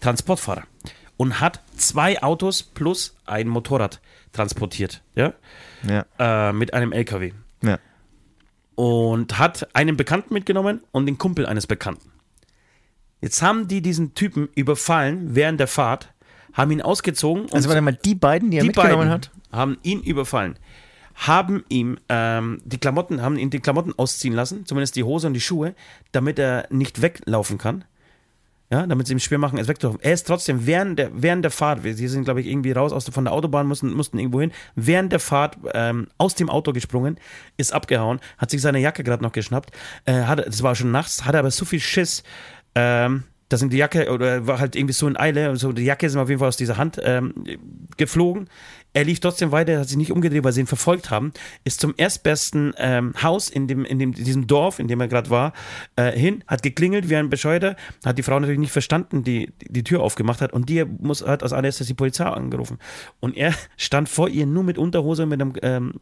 [0.00, 0.64] Transportfahrer
[1.16, 4.00] und hat zwei Autos plus ein Motorrad
[4.32, 5.32] transportiert, ja,
[5.88, 6.48] Ja.
[6.48, 7.32] äh, mit einem LKW.
[7.62, 7.78] Ja.
[8.74, 12.10] Und hat einen Bekannten mitgenommen und den Kumpel eines Bekannten.
[13.20, 16.12] Jetzt haben die diesen Typen überfallen während der Fahrt,
[16.52, 19.30] haben ihn ausgezogen und Also warte mal, die beiden, die er die mitgenommen beiden hat?
[19.52, 20.58] haben ihn überfallen,
[21.14, 25.34] haben ihm ähm, die Klamotten, haben ihn die Klamotten ausziehen lassen, zumindest die Hose und
[25.34, 25.74] die Schuhe,
[26.12, 27.84] damit er nicht weglaufen kann.
[28.70, 30.02] Ja, damit sie ihm schwer machen, es wegzulaufen.
[30.02, 32.92] Er ist trotzdem während der, während der Fahrt, wir- sie sind, glaube ich, irgendwie raus
[32.92, 36.50] aus, der- von der Autobahn, mussten, mussten irgendwo hin, während der Fahrt ähm, aus dem
[36.50, 37.18] Auto gesprungen,
[37.56, 39.70] ist abgehauen, hat sich seine Jacke gerade noch geschnappt,
[40.04, 42.22] äh, hat, das war schon nachts, hatte aber so viel Schiss,
[42.74, 45.84] ähm, da sind die Jacke, oder war halt irgendwie so in Eile, und so die
[45.84, 47.32] Jacke ist ihm auf jeden Fall aus dieser Hand ähm,
[47.96, 48.48] geflogen.
[48.92, 51.32] Er lief trotzdem weiter, hat sich nicht umgedreht, weil sie ihn verfolgt haben,
[51.64, 55.30] ist zum erstbesten ähm, Haus in, dem, in dem, diesem Dorf, in dem er gerade
[55.30, 55.52] war,
[55.96, 59.84] äh, hin, hat geklingelt wie ein Bescheuerter, hat die Frau natürlich nicht verstanden, die die
[59.84, 62.78] Tür aufgemacht hat und die muss, hat als allererstes die Polizei angerufen.
[63.20, 65.92] Und er stand vor ihr nur mit Unterhose und mit einem ähm,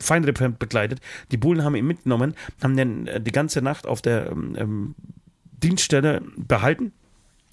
[0.00, 1.00] Feinripp bekleidet.
[1.30, 4.94] Die Bullen haben ihn mitgenommen, haben den äh, die ganze Nacht auf der ähm, ähm,
[5.62, 6.92] Dienststelle behalten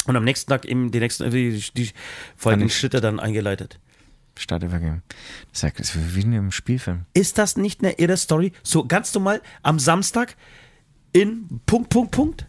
[0.05, 1.91] und am nächsten Tag eben die nächsten die, die
[2.35, 3.79] folgenden Schritte dann eingeleitet.
[4.37, 5.01] Startübergänge.
[5.51, 7.05] Das ist wie in einem Spielfilm.
[7.13, 8.51] Ist das nicht eine irre Story?
[8.63, 10.35] So ganz normal am Samstag
[11.13, 12.45] in Punkt, Punkt, Punkt.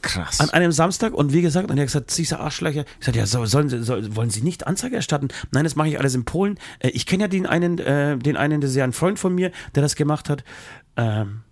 [0.00, 0.40] Krass.
[0.40, 2.84] An einem Samstag und wie gesagt, und er hat gesagt, diese Arschlöcher.
[2.98, 5.28] Ich sagte, ja, so, sollen Sie, soll, wollen Sie nicht Anzeige erstatten?
[5.52, 6.58] Nein, das mache ich alles in Polen.
[6.80, 9.34] Äh, ich kenne ja den einen, äh, den einen, das ist ja ein Freund von
[9.34, 10.42] mir, der das gemacht hat.
[10.96, 11.42] Ähm,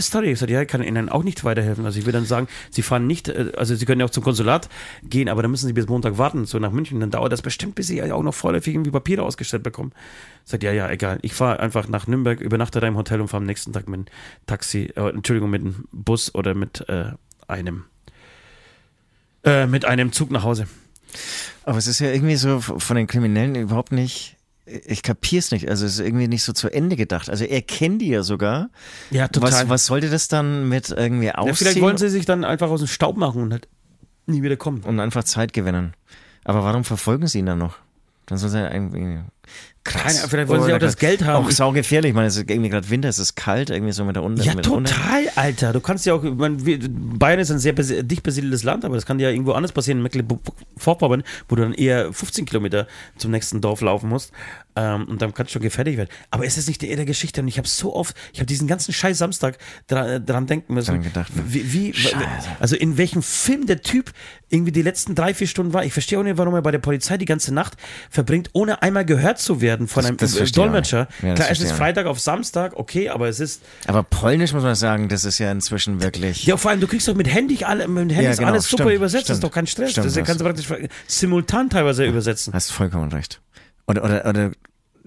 [0.00, 0.30] Story.
[0.30, 1.84] Ich sagte, ja, ich kann Ihnen auch nicht weiterhelfen.
[1.84, 4.22] Also ich würde dann sagen, Sie fahren nicht, äh, also Sie können ja auch zum
[4.22, 4.68] Konsulat
[5.02, 7.00] gehen, aber dann müssen Sie bis Montag warten, so nach München.
[7.00, 9.92] Dann dauert das bestimmt, bis Sie auch noch vorläufig irgendwie Papiere ausgestellt bekommen.
[10.44, 11.18] Sagt, ja, ja, egal.
[11.22, 14.00] Ich fahre einfach nach Nürnberg, übernachte da im Hotel und fahre am nächsten Tag mit
[14.00, 14.06] dem
[14.46, 17.12] Taxi, äh, Entschuldigung, mit dem Bus oder mit äh,
[17.48, 17.84] einem
[19.44, 20.66] äh, mit einem Zug nach Hause.
[21.64, 25.68] Aber es ist ja irgendwie so von den Kriminellen überhaupt nicht ich kapier's nicht.
[25.68, 27.28] Also es ist irgendwie nicht so zu Ende gedacht.
[27.28, 28.70] Also er kennt die ja sogar.
[29.10, 29.52] Ja, total.
[29.52, 31.48] Was, was sollte das dann mit irgendwie ausziehen?
[31.48, 33.68] Ja, vielleicht wollen sie sich dann einfach aus dem Staub machen und halt
[34.26, 34.82] nie wieder kommen.
[34.82, 35.92] Und einfach Zeit gewinnen.
[36.44, 37.78] Aber warum verfolgen sie ihn dann noch?
[38.26, 39.20] Dann soll sie irgendwie
[39.84, 40.16] Krass.
[40.16, 41.44] Keine, vielleicht wollen sie auch das Geld haben.
[41.44, 42.10] Auch saugefährlich.
[42.10, 44.42] Ich meine, es ist irgendwie gerade Winter, es ist kalt, irgendwie so mit der Unter.
[44.42, 44.96] Ja, total, Unter.
[45.36, 45.72] Alter.
[45.74, 46.56] Du kannst ja auch, man,
[47.18, 50.02] Bayern ist ein sehr dicht besiedeltes Land, aber das kann ja irgendwo anders passieren, in
[50.04, 52.86] Mecklenburg-Vorpommern, wo du dann eher 15 Kilometer
[53.18, 54.32] zum nächsten Dorf laufen musst.
[54.76, 56.08] Ähm, und dann kannst du schon gefährlich werden.
[56.30, 57.42] Aber es ist nicht die irre Geschichte.
[57.42, 61.02] Und ich habe so oft, ich habe diesen ganzen Scheiß Samstag dran, dran denken müssen.
[61.02, 61.94] Gedacht, wie, wie
[62.58, 64.12] also in welchem Film der Typ
[64.48, 65.84] irgendwie die letzten drei, vier Stunden war.
[65.84, 67.74] Ich verstehe auch nicht, warum er bei der Polizei die ganze Nacht
[68.10, 71.08] verbringt, ohne einmal gehört zu werden von einem das, das Dolmetscher.
[71.22, 73.62] Ja, Klar, es ist Freitag auf Samstag, okay, aber es ist.
[73.86, 76.44] Aber Polnisch muss man sagen, das ist ja inzwischen wirklich.
[76.44, 78.84] Ja, vor allem, du kriegst doch mit Handy, alle, mit Handy ja, genau, alles super
[78.84, 79.90] stimmt, übersetzt, stimmt, das ist doch kein Stress.
[79.92, 80.66] Stimmt, das kannst du praktisch
[81.06, 82.52] simultan teilweise übersetzen.
[82.52, 83.40] Hast vollkommen recht.
[83.86, 84.50] Oder, oder, oder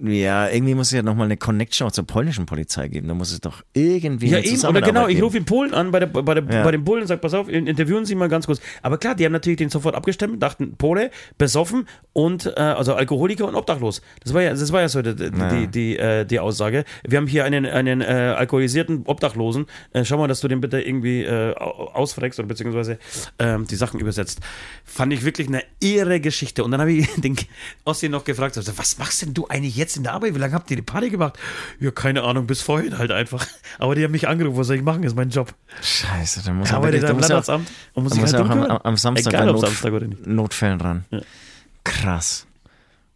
[0.00, 3.08] ja, irgendwie muss es ja nochmal eine Connection auch zur polnischen Polizei geben.
[3.08, 4.28] Da muss es doch irgendwie.
[4.28, 6.62] Ja, eben, oder genau, ich rufe in Polen an bei, der, bei, der, ja.
[6.62, 8.60] bei den Polen und sage, pass auf, interviewen Sie mal ganz kurz.
[8.82, 13.48] Aber klar, die haben natürlich den sofort abgestimmt, dachten, Pole, besoffen und äh, also Alkoholiker
[13.48, 14.00] und obdachlos.
[14.22, 15.48] Das war ja, das war ja so die, die, ja.
[15.48, 16.84] die, die, äh, die, Aussage.
[17.04, 19.66] Wir haben hier einen, einen äh, alkoholisierten Obdachlosen.
[19.94, 23.00] Äh, schau mal, dass du den bitte irgendwie äh, ausfragst oder beziehungsweise
[23.40, 24.38] ähm, die Sachen übersetzt.
[24.84, 26.62] Fand ich wirklich eine irre Geschichte.
[26.62, 27.36] Und dann habe ich den
[27.84, 29.87] Ossi noch gefragt, also, was machst denn du eigentlich jetzt?
[29.88, 30.34] Jetzt in der Arbeit?
[30.34, 31.38] Wie lange habt ihr die Party gemacht?
[31.80, 33.46] Ja, keine Ahnung, bis vorhin halt einfach.
[33.78, 35.02] Aber die haben mich angerufen, was soll ich machen?
[35.02, 35.54] Das ist mein Job.
[35.82, 37.60] Scheiße, dann muss er wirklich, da muss auch,
[37.94, 40.26] und muss, muss halt auch am, am, Samstag Egal, Not, Samstag oder nicht.
[40.26, 41.04] Notfällen ran.
[41.10, 41.20] Ja.
[41.84, 42.46] Krass.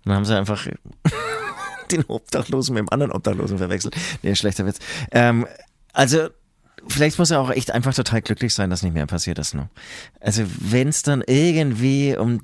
[0.05, 0.67] dann haben sie einfach
[1.93, 3.95] den Obdachlosen mit dem anderen Obdachlosen verwechselt.
[4.23, 4.79] Nee, schlechter Witz.
[5.11, 5.47] Ähm,
[5.93, 6.29] also,
[6.89, 9.55] vielleicht muss er auch echt einfach total glücklich sein, dass nicht mehr passiert ist.
[9.55, 9.69] Ne?
[10.21, 12.41] Also, wenn es dann irgendwie um.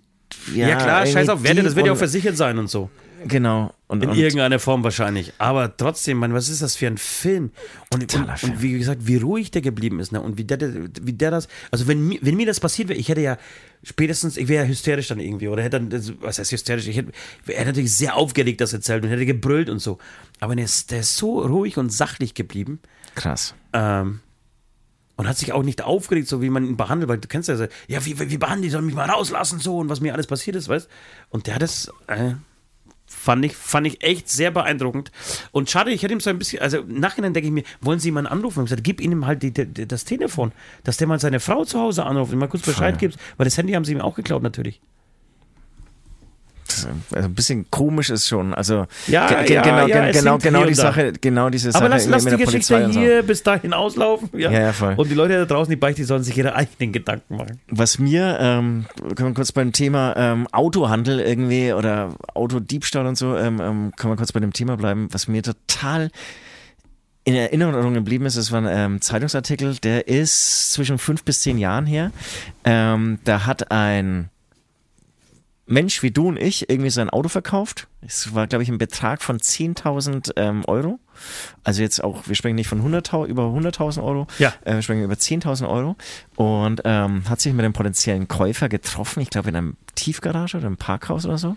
[0.55, 2.91] Ja, ja klar, scheiß auf Werte, das wird ja auch versichert sein und so.
[3.26, 3.72] Genau.
[3.89, 5.32] Und, in und irgendeiner Form wahrscheinlich.
[5.39, 7.53] Aber trotzdem, man, was ist das für ein Film?
[7.91, 8.53] Und, und, Film.
[8.53, 10.20] und wie gesagt, wie ruhig der geblieben ist, ne?
[10.20, 10.61] Und wie der,
[11.01, 13.39] wie der das, also wenn, wenn mir das passiert wäre, ich hätte ja
[13.82, 16.86] spätestens, ich wäre ja hysterisch dann irgendwie, oder hätte dann, was heißt hysterisch?
[16.86, 17.12] Ich hätte,
[17.47, 19.99] er hätte natürlich sehr aufgeregt das erzählt und hätte gebrüllt und so.
[20.39, 22.80] Aber der ist, der ist so ruhig und sachlich geblieben.
[23.14, 23.55] Krass.
[23.72, 24.20] Ähm,
[25.16, 27.57] und hat sich auch nicht aufgeregt, so wie man ihn behandelt, weil du kennst ja,
[27.89, 30.57] ja, wie, wie behandeln die, sollen mich mal rauslassen, so und was mir alles passiert
[30.57, 30.89] ist, weißt
[31.30, 32.34] Und der hat es, äh,
[33.09, 35.11] Fand ich, fand ich echt sehr beeindruckend.
[35.51, 37.99] Und schade, ich hätte ihm so ein bisschen, also im Nachhinein denke ich mir, wollen
[37.99, 38.61] Sie mal anrufen?
[38.61, 40.53] Ich gesagt, gib ihm halt die, die, das Telefon,
[40.85, 43.57] dass der mal seine Frau zu Hause anruft und mal kurz Bescheid gibt, weil das
[43.57, 44.81] Handy haben sie ihm auch geklaut natürlich
[46.87, 48.55] also ein bisschen komisch ist schon.
[48.55, 51.85] Also ja, ja, genau, ja, genau, genau die Sache, genau diese Sache.
[51.85, 53.26] Aber lass, lass die Geschichte hier so.
[53.26, 54.29] bis dahin auslaufen.
[54.33, 54.51] Ja.
[54.51, 54.95] ja, ja, voll.
[54.97, 57.61] Und die Leute da draußen, die Beichte, die sollen sich ihre eigenen Gedanken machen.
[57.68, 63.37] Was mir, ähm, können wir kurz beim Thema ähm, Autohandel irgendwie oder Autodiebstahl und so,
[63.37, 66.11] ähm, ähm, können wir kurz bei dem Thema bleiben, was mir total
[67.29, 71.59] in Erinnerung geblieben ist, es war ein ähm, Zeitungsartikel, der ist zwischen fünf bis zehn
[71.59, 72.11] Jahren her.
[72.64, 74.31] Ähm, da hat ein
[75.69, 77.89] Mensch wie du und ich irgendwie sein Auto verkauft.
[78.01, 80.99] Es war, glaube ich, ein Betrag von 10.000 ähm, Euro.
[81.64, 84.53] Also jetzt auch, wir sprechen nicht von 100.000, über 100.000 Euro, ja.
[84.64, 85.97] äh, wir sprechen über 10.000 Euro
[86.37, 90.66] und ähm, hat sich mit dem potenziellen Käufer getroffen, ich glaube in einem Tiefgarage oder
[90.66, 91.57] einem Parkhaus oder so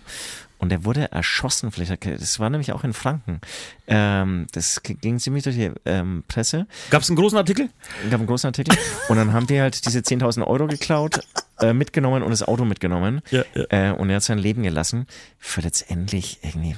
[0.62, 1.72] und der wurde erschossen.
[1.72, 3.40] Vielleicht, das war nämlich auch in Franken.
[3.88, 6.68] Ähm, das ging ziemlich durch die ähm, Presse.
[6.90, 7.68] Gab es einen großen Artikel?
[8.08, 8.78] gab einen großen Artikel.
[9.08, 11.18] und dann haben die halt diese 10.000 Euro geklaut,
[11.58, 13.22] äh, mitgenommen und das Auto mitgenommen.
[13.32, 13.90] Ja, ja.
[13.90, 15.06] Äh, und er hat sein Leben gelassen
[15.36, 16.76] für letztendlich irgendwie,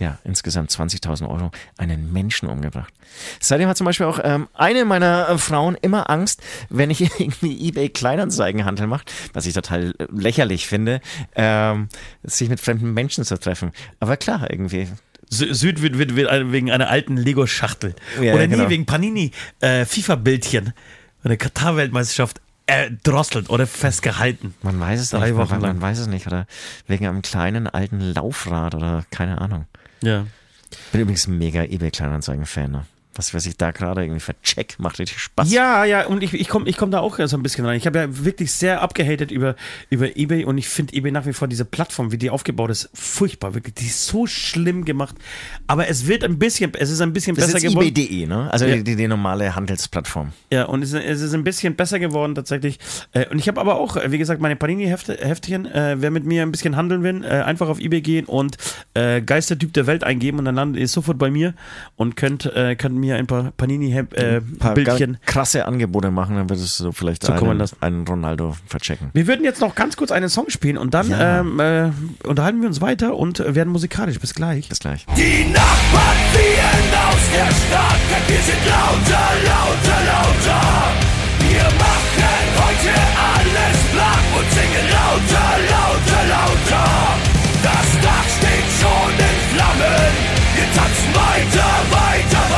[0.00, 2.92] ja, insgesamt 20.000 Euro einen Menschen umgebracht.
[3.38, 7.68] Seitdem hat zum Beispiel auch ähm, eine meiner äh, Frauen immer Angst, wenn ich irgendwie
[7.68, 11.00] eBay Kleinanzeigenhandel mache, was ich total äh, lächerlich finde,
[11.36, 11.88] ähm,
[12.24, 13.70] sich mit fremden Menschen zu treffen.
[14.00, 14.88] Aber klar, irgendwie.
[15.30, 17.94] Sü- Süd wird, wird, wird wegen einer alten Lego-Schachtel.
[18.20, 18.64] Ja, Oder genau.
[18.64, 19.30] nee, wegen Panini
[19.60, 20.72] äh, FIFA-Bildchen.
[21.22, 24.54] Eine Katar-Weltmeisterschaft erdrosselt oder festgehalten.
[24.62, 25.36] Man weiß es Drei nicht.
[25.36, 25.80] Wochen man, man lang.
[25.82, 26.26] weiß es nicht.
[26.26, 26.46] Oder
[26.86, 29.66] wegen einem kleinen alten Laufrad oder keine Ahnung.
[30.02, 30.26] Ja.
[30.92, 32.70] Bin übrigens ein mega eBay Kleinanzeigen-Fan.
[32.70, 32.86] Ne?
[33.20, 35.52] Was, was ich da gerade irgendwie vercheck, macht richtig Spaß.
[35.52, 37.76] Ja, ja, und ich, ich komme ich komm da auch so ein bisschen rein.
[37.76, 39.56] Ich habe ja wirklich sehr abgehatet über,
[39.90, 42.88] über eBay und ich finde eBay nach wie vor diese Plattform, wie die aufgebaut ist,
[42.94, 43.52] furchtbar.
[43.52, 45.16] Wirklich, die ist so schlimm gemacht.
[45.66, 47.88] Aber es wird ein bisschen, es ist ein bisschen Das besser ist geworden.
[47.88, 48.50] eBay.de, ne?
[48.50, 48.76] Also Ja.
[48.78, 50.32] die, die normale Handelsplattform.
[50.50, 52.78] Ja, und es, ist- es ist ein bisschen besser geworden tatsächlich.
[53.12, 56.52] Äh, Und ich habe aber auch, wie gesagt, meine Panini-Heftchen, äh, wer mit mir ein
[56.52, 58.56] bisschen handeln will, äh, einfach auf Ebay gehen und
[58.94, 61.52] Geistertyp der Welt eingeben und dann landet ihr sofort bei mir
[61.96, 65.12] und könnt, könnt mir ein paar Ein paar Panini-Bildchen.
[65.14, 69.10] ganz krasse Angebote machen, dann würdest du vielleicht Zukommen einen, einen Ronaldo verchecken.
[69.12, 71.40] Wir würden jetzt noch ganz kurz einen Song spielen und dann Ja.
[71.40, 71.90] ähm, äh,
[72.26, 74.18] unterhalten wir uns weiter und äh, werden musikalisch.
[74.18, 74.68] Bis gleich.
[74.68, 75.06] Bis gleich.
[75.16, 80.62] Die Nachbarn fliehen aus der Stadt, denn wir sind lauter, lauter, lauter.
[81.40, 82.94] Wir machen heute
[83.34, 86.86] alles platt und singen lauter, lauter, lauter.
[87.62, 90.12] Das Dach steht schon in Flammen,
[90.56, 92.49] wir tanzen weiter, weiter.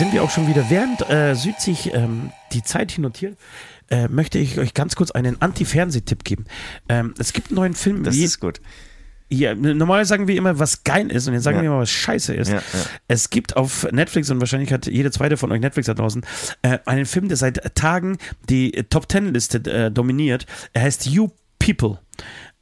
[0.00, 0.70] Sind wir auch schon wieder.
[0.70, 3.36] Während äh, Süd sich ähm, die Zeit hier notiert,
[3.90, 6.46] äh, möchte ich euch ganz kurz einen Anti-Fernsehtipp geben.
[6.88, 8.02] Ähm, es gibt einen neuen Film.
[8.02, 8.62] Das ist gut.
[9.28, 11.64] Ja, normalerweise sagen wir immer, was geil ist und jetzt sagen Ja.
[11.64, 12.48] wir mal, was scheiße ist.
[12.48, 12.62] Ja, ja.
[13.08, 16.24] Es gibt auf Netflix und wahrscheinlich hat jede zweite von euch Netflix da draußen
[16.62, 18.16] äh, einen Film, der seit Tagen
[18.48, 20.46] die Top Ten Liste äh, dominiert.
[20.72, 21.28] Er heißt You
[21.58, 21.98] People.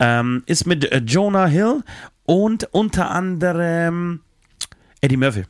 [0.01, 1.84] Ähm, ist mit äh, Jonah Hill
[2.24, 4.22] und unter anderem
[5.01, 5.45] Eddie Murphy.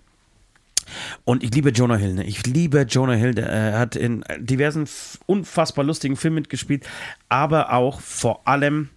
[1.24, 2.14] Und ich liebe Jonah Hill.
[2.14, 2.24] Ne?
[2.24, 3.34] Ich liebe Jonah Hill.
[3.34, 4.88] Der äh, hat in diversen
[5.26, 6.86] unfassbar lustigen Filmen mitgespielt,
[7.28, 8.90] aber auch vor allem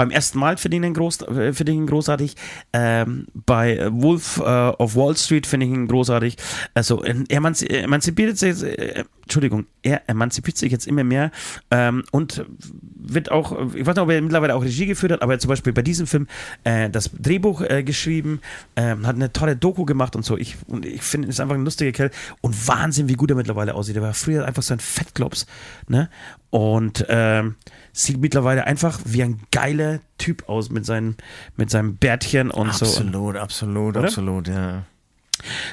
[0.00, 2.34] beim ersten Mal finde ich ihn, groß, äh, finde ich ihn großartig.
[2.72, 6.36] Ähm, bei äh, Wolf äh, of Wall Street finde ich ihn großartig.
[6.72, 11.30] Also er emanzi emanzipiert sich, äh, Entschuldigung, er emanzipiert sich jetzt immer mehr
[11.70, 12.46] ähm, und
[13.14, 15.72] wird auch, ich weiß nicht, ob er mittlerweile auch Regie geführt hat, aber zum Beispiel
[15.72, 16.26] bei diesem Film
[16.64, 18.40] äh, das Drehbuch äh, geschrieben,
[18.76, 20.36] ähm, hat eine tolle Doku gemacht und so.
[20.36, 23.74] Ich, und ich finde, ist einfach ein lustiger Kerl und Wahnsinn, wie gut er mittlerweile
[23.74, 23.96] aussieht.
[23.96, 25.46] Er war früher einfach so ein Fettklops,
[25.88, 26.08] ne?
[26.50, 27.54] Und ähm,
[27.92, 31.16] sieht mittlerweile einfach wie ein geiler Typ aus mit, seinen,
[31.56, 32.86] mit seinem Bärtchen und so.
[32.86, 34.84] Absolut, absolut, absolut, ja.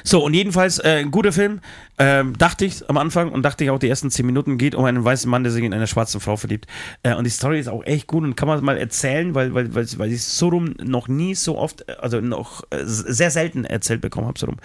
[0.04, 1.60] So, und jedenfalls äh, ein guter Film,
[1.98, 4.84] ähm, dachte ich am Anfang und dachte ich auch die ersten zehn Minuten geht um
[4.84, 6.66] einen weißen Mann, der sich in eine schwarze Frau verliebt.
[7.02, 9.74] Äh, und die Story ist auch echt gut und kann man mal erzählen, weil, weil,
[9.74, 13.64] weil, weil ich so rum noch nie so oft, äh, also noch äh, sehr selten
[13.64, 14.56] erzählt bekommen habe, so rum.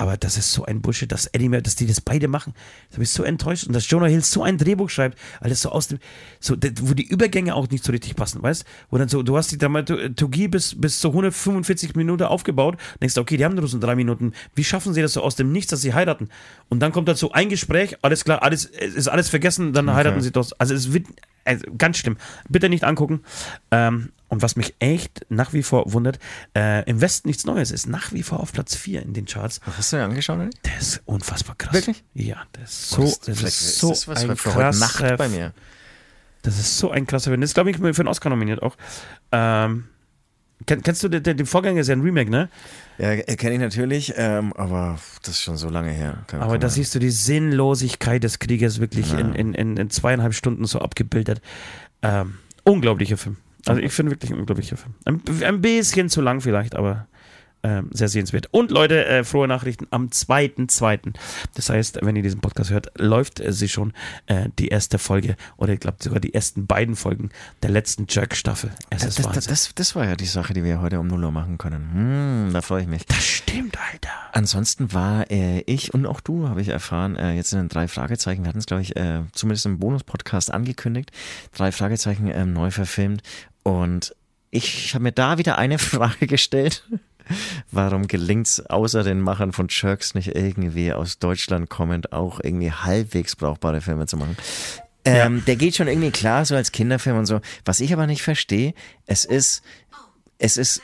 [0.00, 2.54] Aber das ist so ein Bullshit, dass Eddie dass die das beide machen.
[2.88, 3.66] Da bin ich so enttäuscht.
[3.66, 5.98] Und dass Jonah Hill so ein Drehbuch schreibt, alles so aus dem,
[6.38, 8.64] so, wo die Übergänge auch nicht so richtig passen, weißt?
[8.88, 13.20] Wo dann so, du hast die Dramaturgie bis, bis zu 145 Minuten aufgebaut, denkst du,
[13.20, 14.32] okay, die haben nur so drei Minuten.
[14.54, 16.30] Wie schaffen sie das so aus dem Nichts, dass sie heiraten?
[16.70, 20.22] Und dann kommt dazu ein Gespräch, alles klar, alles, es ist alles vergessen, dann heiraten
[20.22, 20.50] sie doch.
[20.56, 21.08] Also es wird,
[21.50, 22.16] also ganz schlimm.
[22.48, 23.22] Bitte nicht angucken.
[23.70, 26.18] Ähm, und was mich echt nach wie vor wundert,
[26.56, 29.60] äh, im Westen nichts Neues ist nach wie vor auf Platz 4 in den Charts.
[29.76, 30.38] Hast du dir angeschaut?
[30.40, 30.56] Eddie?
[30.64, 31.72] Der ist unfassbar krass.
[31.74, 32.04] Wirklich?
[32.14, 35.52] Ja, der ist Oh, so, das, vielleicht ist so das was ein krasser, bei mir.
[36.42, 37.40] das ist so ein krasser Film.
[37.40, 38.76] Das ist, glaube ich, für einen Oscar nominiert auch.
[39.32, 39.88] Ähm,
[40.66, 42.48] kenn, kennst du den, den, Vorgänger, ist ja ein Remake, ne?
[42.98, 46.18] Ja, kenne ich natürlich, ähm, aber das ist schon so lange her.
[46.26, 49.18] Kann- Aber da siehst du die Sinnlosigkeit des Krieges wirklich Ja.
[49.18, 51.40] in, in, in, in zweieinhalb Stunden so abgebildet.
[52.02, 52.34] Ähm,
[52.64, 53.36] unglaublicher Film.
[53.66, 54.94] Also ich finde wirklich ein unglaublicher Film.
[55.04, 57.06] Ein, ein bisschen zu lang vielleicht, aber
[57.62, 58.48] Ähm, sehr sehenswert.
[58.52, 61.12] Und Leute, äh, frohe Nachrichten am 2.2.
[61.54, 63.92] Das heißt, wenn ihr diesen Podcast hört, läuft äh, sie schon
[64.26, 67.28] äh, die erste Folge oder ich glaube sogar die ersten beiden Folgen
[67.62, 68.70] der letzten Jerk-Staffel.
[68.88, 69.34] Es ist Das, Wahnsinn.
[69.34, 71.90] das, das, das war ja die Sache, die wir heute um 0 Uhr machen können.
[72.46, 73.04] Hm, da freue ich mich.
[73.06, 74.08] das stimmt, Alter.
[74.32, 77.88] Ansonsten war äh, ich und auch du, habe ich erfahren, äh, jetzt in den drei
[77.88, 81.10] Fragezeichen, wir hatten es, glaube ich, äh, zumindest im Bonus-Podcast angekündigt,
[81.52, 83.22] drei Fragezeichen ähm, neu verfilmt.
[83.64, 84.14] Und
[84.50, 86.84] ich habe mir da wieder eine Frage gestellt.
[87.70, 92.72] Warum gelingt es außer den Machern von Jerks nicht irgendwie aus Deutschland kommend auch irgendwie
[92.72, 94.36] halbwegs brauchbare Filme zu machen?
[95.04, 97.40] Ähm, Der geht schon irgendwie klar, so als Kinderfilm und so.
[97.64, 98.74] Was ich aber nicht verstehe,
[99.06, 99.62] es ist,
[100.38, 100.82] es ist,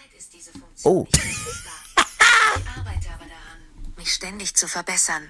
[0.85, 1.07] Oh.
[1.13, 1.75] nicht lösbar.
[1.97, 5.23] Ich arbeite aber daran, mich ständig zu verbessern.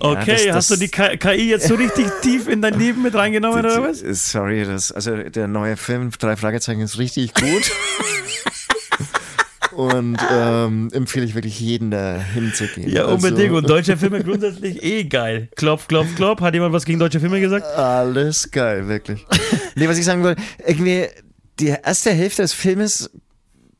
[0.00, 3.02] Okay, das- hast du das- die K KI jetzt so richtig tief in dein Leben
[3.02, 3.98] mit reingenommen oder was?
[4.30, 7.44] Sorry, das, also der neue Film, drei Fragezeichen, ist richtig gut.
[9.78, 12.90] Und ähm, empfehle ich wirklich jeden da hinzugehen.
[12.90, 13.52] Ja, Also, unbedingt.
[13.54, 15.50] Und deutsche Filme grundsätzlich eh geil.
[15.54, 16.40] Klopf, klopf, klopf.
[16.40, 17.64] Hat jemand was gegen deutsche Filme gesagt?
[17.64, 19.24] Alles geil, wirklich.
[19.76, 21.06] nee, was ich sagen wollte, irgendwie
[21.60, 23.08] die erste Hälfte des Filmes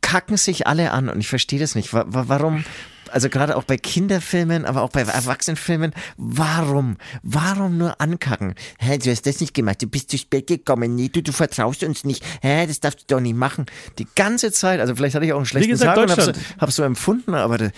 [0.00, 1.92] kacken sich alle an und ich verstehe das nicht.
[1.92, 2.64] Wa wa warum,
[3.12, 8.54] also gerade auch bei Kinderfilmen, aber auch bei Erwachsenenfilmen, warum, warum nur ankacken?
[8.78, 11.82] Hä, du hast das nicht gemacht, du bist zu spät gekommen, nee, du, du vertraust
[11.84, 13.66] uns nicht, hä, das darfst du doch nicht machen.
[13.98, 16.76] Die ganze Zeit, also vielleicht hatte ich auch einen schlechten gesagt, Tag und hab's, hab's
[16.76, 17.72] so empfunden, aber das,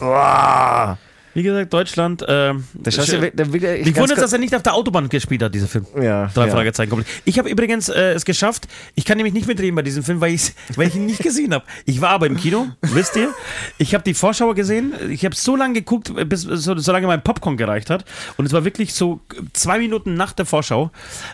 [0.00, 0.96] oh,
[1.36, 2.24] Wie gesagt, Deutschland.
[2.26, 5.10] Ähm, da schaust du, da will ich Mich wundert, dass er nicht auf der Autobahn
[5.10, 5.84] gespielt hat, dieser Film.
[5.94, 6.50] Ja, Drei ja.
[6.50, 7.12] Fragezeichen komplett.
[7.26, 10.34] Ich habe übrigens äh, es geschafft, ich kann nämlich nicht mitreden bei diesem Film, weil,
[10.76, 11.66] weil ich ihn nicht gesehen habe.
[11.84, 13.34] Ich war aber im Kino, wisst ihr.
[13.76, 14.94] Ich habe die Vorschau gesehen.
[15.10, 18.06] Ich habe so lange geguckt, bis so, solange mein Popcorn gereicht hat.
[18.38, 19.20] Und es war wirklich so
[19.52, 20.90] zwei Minuten nach der Vorschau.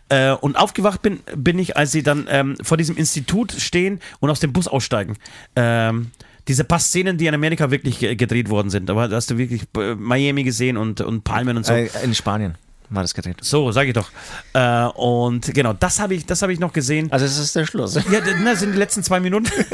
[0.08, 4.30] Äh, und aufgewacht bin, bin ich, als sie dann ähm, vor diesem Institut stehen und
[4.30, 5.16] aus dem Bus aussteigen.
[5.54, 6.10] Ähm,
[6.48, 8.90] diese paar Szenen, die in Amerika wirklich ge- gedreht worden sind.
[8.90, 11.72] Aber da hast du wirklich äh, Miami gesehen und, und Palmen und so.
[11.72, 12.56] Äh, in Spanien
[12.90, 13.36] war das gedreht.
[13.40, 14.10] So, sag ich doch.
[14.52, 17.10] Äh, und genau, das habe ich, das habe ich noch gesehen.
[17.10, 17.94] Also es ist der Schluss.
[17.94, 19.46] Ja, das sind die letzten zwei Minuten.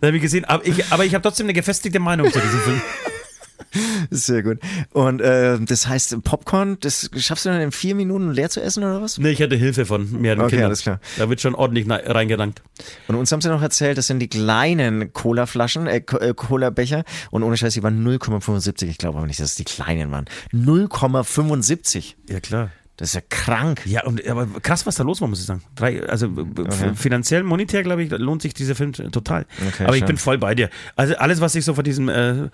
[0.00, 0.44] da habe ich gesehen.
[0.44, 2.80] Aber ich, aber ich habe trotzdem eine gefestigte Meinung zu diesem Film.
[4.10, 4.58] Sehr gut.
[4.92, 8.84] Und äh, das heißt, Popcorn, das schaffst du dann in vier Minuten leer zu essen
[8.84, 9.18] oder was?
[9.18, 10.66] Nee, ich hatte Hilfe von mehreren Okay, Kindern.
[10.66, 11.00] alles klar.
[11.18, 12.62] Da wird schon ordentlich reingedankt.
[13.08, 17.04] Und uns haben sie noch erzählt, das sind die kleinen Cola-Flaschen, äh, äh, Cola-Becher.
[17.30, 18.84] Und ohne Scheiß, die waren 0,75.
[18.88, 20.26] Ich glaube aber nicht, dass es die kleinen waren.
[20.52, 22.14] 0,75.
[22.28, 22.70] Ja, klar.
[22.96, 23.82] Das ist ja krank.
[23.86, 25.62] Ja, und aber krass, was da los war, muss ich sagen.
[25.76, 26.92] Drei, also b- Okay.
[26.96, 29.46] finanziell, monetär, glaube ich, lohnt sich dieser Film total.
[29.68, 30.06] Okay, aber ich schön.
[30.08, 30.68] bin voll bei dir.
[30.96, 32.48] Also alles, was ich so von diesem äh,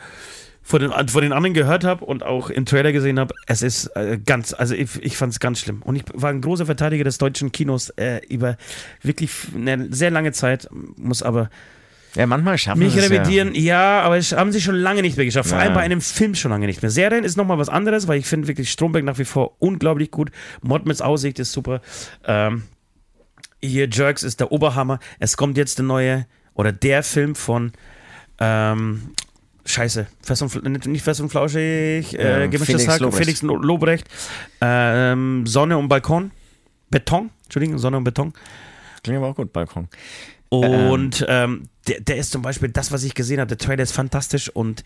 [0.66, 3.86] von den, von den anderen gehört habe und auch im Trailer gesehen habe, es ist
[3.96, 5.82] äh, ganz, also ich, ich fand es ganz schlimm.
[5.82, 8.56] Und ich war ein großer Verteidiger des deutschen Kinos äh, über
[9.02, 11.50] wirklich eine sehr lange Zeit, muss aber
[12.16, 14.00] Ja, manchmal schaffen mich revidieren, ja.
[14.00, 15.50] aber es haben sie schon lange nicht mehr geschafft.
[15.50, 15.64] Vor Ja.
[15.64, 16.90] allem bei einem Film schon lange nicht mehr.
[16.90, 20.30] Serien ist nochmal was anderes, weil ich finde wirklich Stromberg nach wie vor unglaublich gut.
[20.62, 21.82] Mod mit Aussicht ist super.
[22.26, 22.62] Ähm,
[23.60, 24.98] hier Jerks ist der Oberhammer.
[25.18, 27.72] Es kommt jetzt der neue oder der Film von
[28.38, 29.10] ähm,
[29.66, 33.18] Scheiße, Fest und, nicht- Fest und Flauschig, äh, gemischtes Felix Hack, Lobrecht.
[33.24, 34.08] Felix Lo- Lobrecht,
[34.60, 36.30] ähm, Sonne und Balkon,
[36.90, 38.32] Beton, Entschuldigung, Sonne und Beton.
[39.02, 39.88] Klingt aber auch gut, Balkon.
[40.50, 43.48] Und ähm, der, der ist zum Beispiel das, was ich gesehen habe.
[43.48, 44.84] Der Trailer ist fantastisch und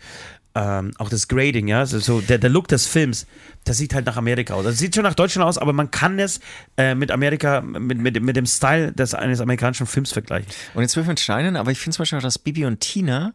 [0.55, 3.27] ähm, auch das Grading, ja, also so der, der Look des Films,
[3.65, 4.63] das sieht halt nach Amerika aus.
[4.65, 6.39] Das sieht schon nach Deutschland aus, aber man kann es
[6.75, 10.47] äh, mit Amerika, mit, mit, mit dem Style des eines amerikanischen Films vergleichen.
[10.73, 13.33] Und jetzt zwölf mit Steinen, aber ich finde zum Beispiel auch, dass Bibi und Tina,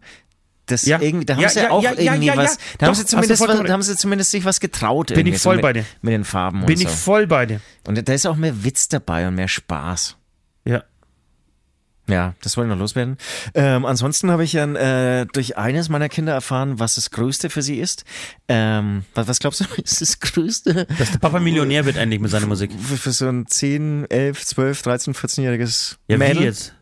[0.67, 1.01] das Ja.
[1.01, 3.59] irgendwie, da haben Ja, sie ja, auch irgendwie was, da Doch, haben sie zumindest, was,
[3.63, 5.13] da haben sie zumindest sich was getraut.
[5.15, 5.85] Bin ich voll so mit, bei dir.
[6.03, 6.95] Mit den Farben Bin ich so.
[6.95, 7.61] voll bei dir.
[7.87, 10.17] Und da ist auch mehr Witz dabei und mehr Spaß.
[10.65, 10.83] Ja.
[12.07, 13.17] Ja, das wollte ich noch loswerden.
[13.55, 17.63] Ähm, ansonsten habe ich ja äh, durch eines meiner Kinder erfahren, was das Größte für
[17.63, 18.05] sie ist.
[18.47, 22.31] Ähm, was, was glaubst du, ist das Größte Dass der Papa Millionär wird endlich mit
[22.31, 22.73] seiner Musik.
[22.79, 26.41] für, für so ein 10, 11, 12, 13, 14-jähriges Ja, Mädel?
[26.41, 26.74] wie jetzt?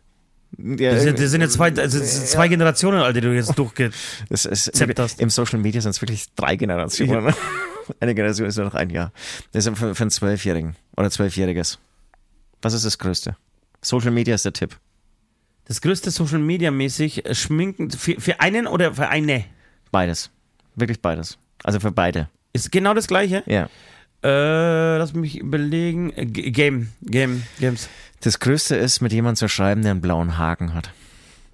[0.57, 3.91] Ja, Das sind, das sind jetzt zwei, also zwei Generationen, Alter, die du jetzt durchge...
[4.29, 5.19] Das ist, Zept hast.
[5.19, 7.33] Im Social Media sind es wirklich drei Generationen.
[7.99, 9.11] Eine Generation ist nur noch ein Jahr.
[9.51, 11.79] Das ist für, für einen Zwölfjährigen oder Zwölfjähriges.
[12.61, 13.35] Was ist das Größte?
[13.81, 14.77] Social Media ist der Tipp.
[15.65, 19.43] Das größte Social Media mäßig äh, schminken für, für einen oder für eine
[19.91, 20.29] Beides.
[20.75, 21.37] Wirklich beides.
[21.63, 22.29] Also für beide.
[22.53, 23.43] ist genau das gleiche.
[23.47, 23.69] Ja.
[24.23, 26.11] Äh, lass mich überlegen.
[26.15, 27.89] Äh, G- Game, Game, Games.
[28.23, 30.91] Das Größte ist, mit jemandem zu schreiben, der einen blauen Haken hat.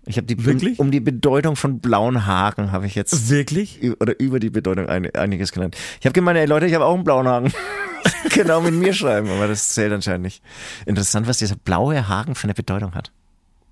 [0.06, 0.78] Ich habe die Wirklich?
[0.78, 3.80] Um, um die Bedeutung von blauen Haken habe ich jetzt Wirklich?
[4.00, 5.76] oder über die Bedeutung ein, einiges gelernt.
[6.00, 7.52] Ich habe gemeint, ey Leute, ich habe auch einen blauen Haken.
[8.30, 10.44] genau mit mir schreiben, aber das zählt anscheinend nicht.
[10.86, 13.12] Interessant, was dieser blaue Haken für eine Bedeutung hat.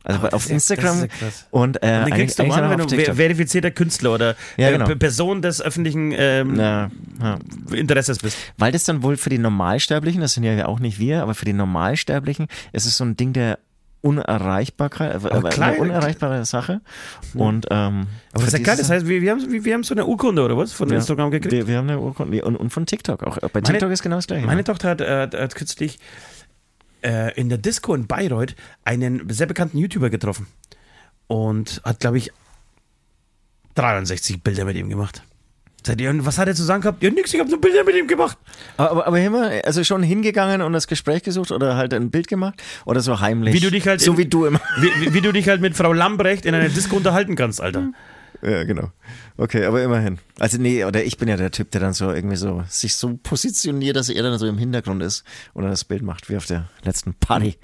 [0.08, 1.46] Also das auf ist Instagram ist krass.
[1.52, 3.16] und, äh, Und eigentlich, kriegst du an, noch wenn du TikTok.
[3.16, 4.86] verifizierter Künstler oder Ja, äh, genau.
[4.96, 6.90] Person des öffentlichen ähm, Ja,
[7.22, 7.38] ja.
[7.74, 8.38] Interesses bist.
[8.58, 11.46] Weil das dann wohl für die Normalsterblichen, das sind ja auch nicht wir, aber für
[11.46, 13.60] die Normalsterblichen ist es so ein Ding der
[14.02, 16.82] Unerreichbarkeit, äh, Aber klar, eine unerreichbare Sache.
[17.34, 19.84] Und ähm, Aber das ist ja geil, das heißt, wir, wir, haben, wir, wir haben
[19.84, 21.52] so eine Urkunde oder was von ja, Instagram gekriegt.
[21.52, 23.38] Wir, wir haben eine Urkunde und, und von TikTok auch.
[23.38, 24.46] Bei Meine- TikTok ist genau das gleiche.
[24.46, 24.64] Meine ne?
[24.64, 26.00] Tochter hat, äh, hat kürzlich
[27.04, 30.48] äh, in der Disco in Bayreuth einen sehr bekannten YouTuber getroffen
[31.28, 32.32] und hat, glaube ich,
[33.76, 35.24] 63 Bilder mit ihm gemacht.
[35.98, 37.02] Ihr, was hat er zu sagen gehabt?
[37.02, 38.38] Ja, nix, ich habe nur Bilder mit ihm gemacht.
[38.76, 42.62] aber, aber, immer, also schon hingegangen und das Gespräch gesucht oder halt ein Bild gemacht
[42.84, 43.54] oder so heimlich.
[43.54, 44.60] Wie du dich halt so in- wie du immer.
[44.80, 47.92] Wie, wie, wie du dich halt mit Frau Lambrecht in einer Disco unterhalten kannst, Alter.
[48.42, 48.92] Ja, genau.
[49.38, 50.20] Okay, aber immerhin.
[50.40, 53.18] Also nee, oder ich bin ja der Typ, der dann so irgendwie so sich so
[53.22, 55.24] positioniert, dass er dann so im Hintergrund ist
[55.54, 57.58] und dann das Bild macht, wie auf der letzten Party.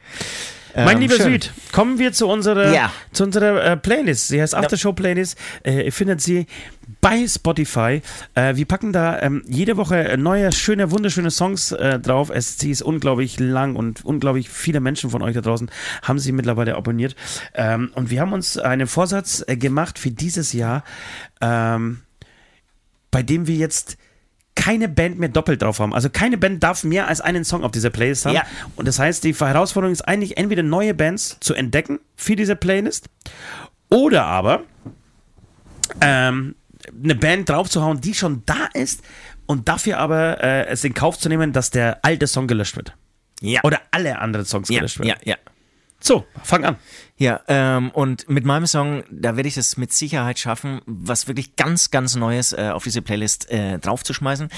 [0.75, 1.33] Mein Ähm, lieber schön.
[1.33, 2.91] Süd, kommen wir zu unserer, Ja.
[3.11, 4.27] zu unserer äh, Playlist.
[4.29, 5.37] Sie heißt Aftershow Playlist.
[5.63, 6.47] Äh, ihr findet sie
[6.99, 8.01] bei Spotify.
[8.33, 12.29] Äh, wir packen da ähm, jede Woche neue, schöne, wunderschöne Songs äh, drauf.
[12.33, 15.69] Es, sie ist unglaublich lang und unglaublich viele Menschen von euch da draußen
[16.01, 17.15] haben sie mittlerweile abonniert.
[17.53, 20.83] Ähm, und wir haben uns einen Vorsatz äh, gemacht für dieses Jahr,
[21.41, 22.01] ähm,
[23.11, 23.97] bei dem wir jetzt
[24.55, 25.93] keine Band mehr doppelt drauf haben.
[25.93, 28.35] Also keine Band darf mehr als einen Song auf dieser Playlist haben.
[28.35, 28.43] Ja.
[28.75, 33.09] Und das heißt, die Herausforderung ist eigentlich entweder neue Bands zu entdecken für diese Playlist
[33.89, 34.63] oder aber
[36.01, 36.55] ähm,
[37.03, 39.01] eine Band draufzuhauen, die schon da ist
[39.45, 42.95] und dafür aber äh, es in Kauf zu nehmen, dass der alte Song gelöscht wird.
[43.41, 43.61] Ja.
[43.63, 45.09] Oder alle anderen Songs ja, gelöscht werden.
[45.09, 45.37] ja, ja.
[46.05, 46.75] So, fang an.
[47.15, 51.55] Ja, ähm, und mit meinem Song, da werde ich es mit Sicherheit schaffen, was wirklich
[51.55, 54.49] ganz, ganz Neues äh, auf diese Playlist äh, draufzuschmeißen.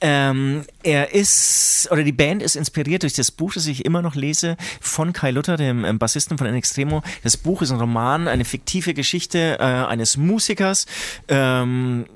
[0.00, 4.16] Ähm, er ist, oder die Band ist inspiriert durch das Buch, das ich immer noch
[4.16, 7.02] lese, von Kai Luther, dem ähm, Bassisten von In Extremo.
[7.22, 10.86] Das Buch ist ein Roman, eine fiktive Geschichte äh, eines Musikers,
[11.28, 12.06] ähm,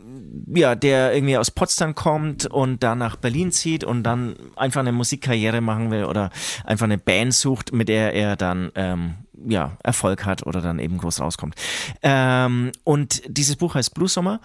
[0.54, 4.92] ja, der irgendwie aus Potsdam kommt und dann nach Berlin zieht und dann einfach eine
[4.92, 6.30] Musikkarriere machen will oder
[6.64, 9.14] einfach eine Band sucht, mit der er dann ähm,
[9.46, 11.54] ja, Erfolg hat oder dann eben groß rauskommt.
[12.02, 14.40] Ähm, und dieses Buch heißt Blue Sommer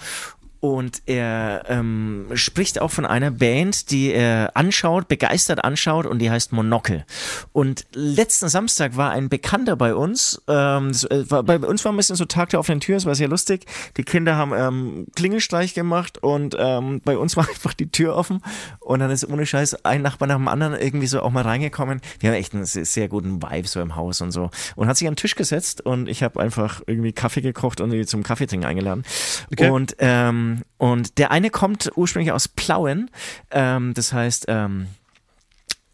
[0.60, 6.32] und er ähm, spricht auch von einer Band, die er anschaut, begeistert anschaut und die
[6.32, 7.06] heißt Monocle.
[7.54, 11.94] Und letzten Samstag war ein Bekannter bei uns, ähm, das, äh, war, bei uns war
[11.94, 13.66] ein bisschen so Tag der offenen Tür, es war sehr lustig.
[13.98, 18.42] Die Kinder haben ähm, Klingelstreich gemacht und ähm, bei uns war einfach die Tür offen
[18.80, 22.02] und dann ist ohne Scheiß ein Nachbar nach dem anderen irgendwie so auch mal reingekommen.
[22.20, 24.98] Wir haben echt einen sehr, sehr guten Vibe so im Haus und so und hat
[24.98, 28.24] sich an den Tisch gesetzt und ich habe einfach irgendwie Kaffee gekocht und die zum
[28.24, 29.04] Kaffeetrinken eingeladen.
[29.52, 29.70] Okay.
[29.70, 30.47] Und ähm,
[30.78, 33.10] und der eine kommt ursprünglich aus Plauen,
[33.52, 34.88] ähm, das heißt ähm,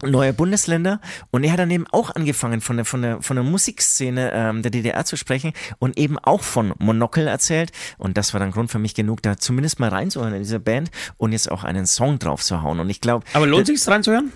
[0.02, 1.00] neue Bundesländer
[1.32, 4.62] und er hat dann eben auch angefangen von der von der von der Musikszene ähm,
[4.62, 8.70] der DDR zu sprechen und eben auch von Monocle erzählt und das war dann Grund
[8.70, 12.20] für mich genug da zumindest mal reinzuhören in diese Band und jetzt auch einen Song
[12.20, 14.34] drauf zu hauen und ich glaube Aber lohnt sich's reinzuhören?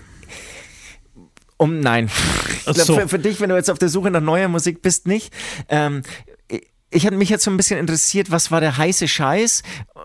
[1.58, 2.08] um nein.
[2.56, 2.94] Ich glaube, so.
[2.94, 5.32] für, für dich, wenn du jetzt auf der Suche nach neuer Musik bist, nicht.
[5.68, 6.02] Ähm,
[6.90, 9.62] ich hatte mich jetzt so ein bisschen interessiert, was war der heiße Scheiß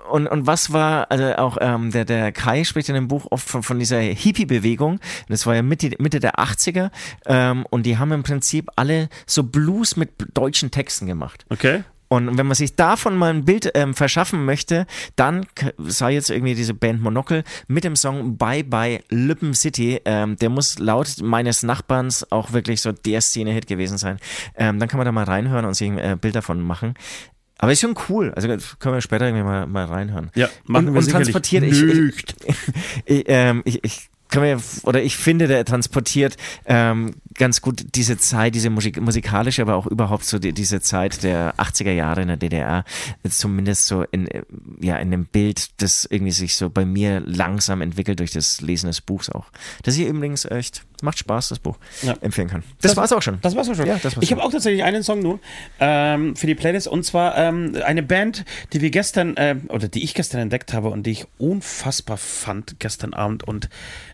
[0.09, 3.47] und, und was war, also auch ähm, der, der Kai spricht in dem Buch oft
[3.47, 4.99] von, von dieser Hippie-Bewegung.
[5.29, 6.91] Das war ja Mitte, Mitte der 80er
[7.25, 11.45] ähm, und die haben im Prinzip alle so Blues mit deutschen Texten gemacht.
[11.49, 11.84] Okay.
[12.14, 14.86] Und wenn man sich davon mal ein Bild ähm, verschaffen möchte,
[15.16, 15.47] dann
[15.80, 19.99] sei jetzt irgendwie diese Band Monocle mit dem Song Bye Bye Lippen City.
[20.05, 24.20] Ähm, der muss laut meines Nachbarns auch wirklich so der Szene-Hit gewesen sein.
[24.55, 26.93] Ähm, dann kann man da mal reinhören und sich ein äh, Bild davon machen.
[27.57, 28.32] Aber ist schon cool.
[28.36, 28.47] Also
[28.78, 30.30] können wir später irgendwie mal, mal reinhören.
[30.36, 32.26] Ja, machen und, wir und transportiert ich, ich,
[33.05, 38.17] ich, ähm, ich, ich kann mir, oder ich finde, der transportiert ähm, ganz gut diese
[38.17, 42.27] Zeit, diese Musik, musikalische, aber auch überhaupt so die, diese Zeit der 80er Jahre in
[42.27, 42.84] der DDR,
[43.29, 44.43] zumindest so in, äh,
[44.81, 48.88] ja, in dem Bild, das irgendwie sich so bei mir langsam entwickelt durch das Lesen
[48.88, 49.47] des Buchs auch.
[49.84, 51.77] Das hier übrigens echt, macht Spaß, das Buch.
[52.01, 52.15] Ja.
[52.21, 52.63] Empfehlen kann.
[52.81, 53.39] Das, war's auch schon.
[53.41, 53.86] Das war's auch schon.
[53.86, 55.39] Ja, das war's ich habe auch tatsächlich einen Song nun
[55.79, 60.03] ähm, für die Playlist und zwar ähm, eine Band, die wir gestern äh, oder die
[60.03, 63.69] ich gestern entdeckt habe und die ich unfassbar fand gestern Abend und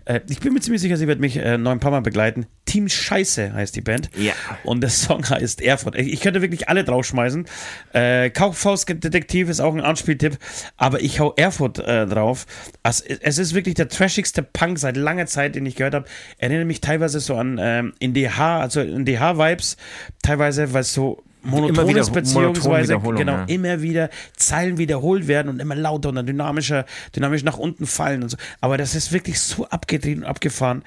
[0.05, 2.47] äh, ich bin mir ziemlich sicher, sie wird mich äh, noch ein paar Mal begleiten.
[2.65, 4.09] Team Scheiße heißt die Band.
[4.15, 4.33] Ja.
[4.63, 5.95] Und der Song heißt Erfurt.
[5.95, 7.45] Ich, könnte wirklich alle draufschmeißen.
[7.93, 10.37] Äh, Kaufhausdetektiv ist auch ein Anspieltipp,
[10.77, 12.45] aber ich hau Erfurt äh, drauf.
[12.83, 16.05] Also, es ist wirklich der trashigste Punk seit langer Zeit, den ich gehört habe.
[16.37, 19.77] Erinnert mich teilweise so an ähm, NDH, also NDH-Vibes,
[20.21, 23.43] teilweise, weil es so monotones wieder- beziehungsweise Monotonwiederholung, genau ja.
[23.45, 26.85] immer wieder Zeilen wiederholt werden und immer lauter und dann dynamischer,
[27.15, 28.37] dynamisch nach unten fallen und so.
[28.61, 30.83] Aber das ist wirklich so abgedreht und abgefahren,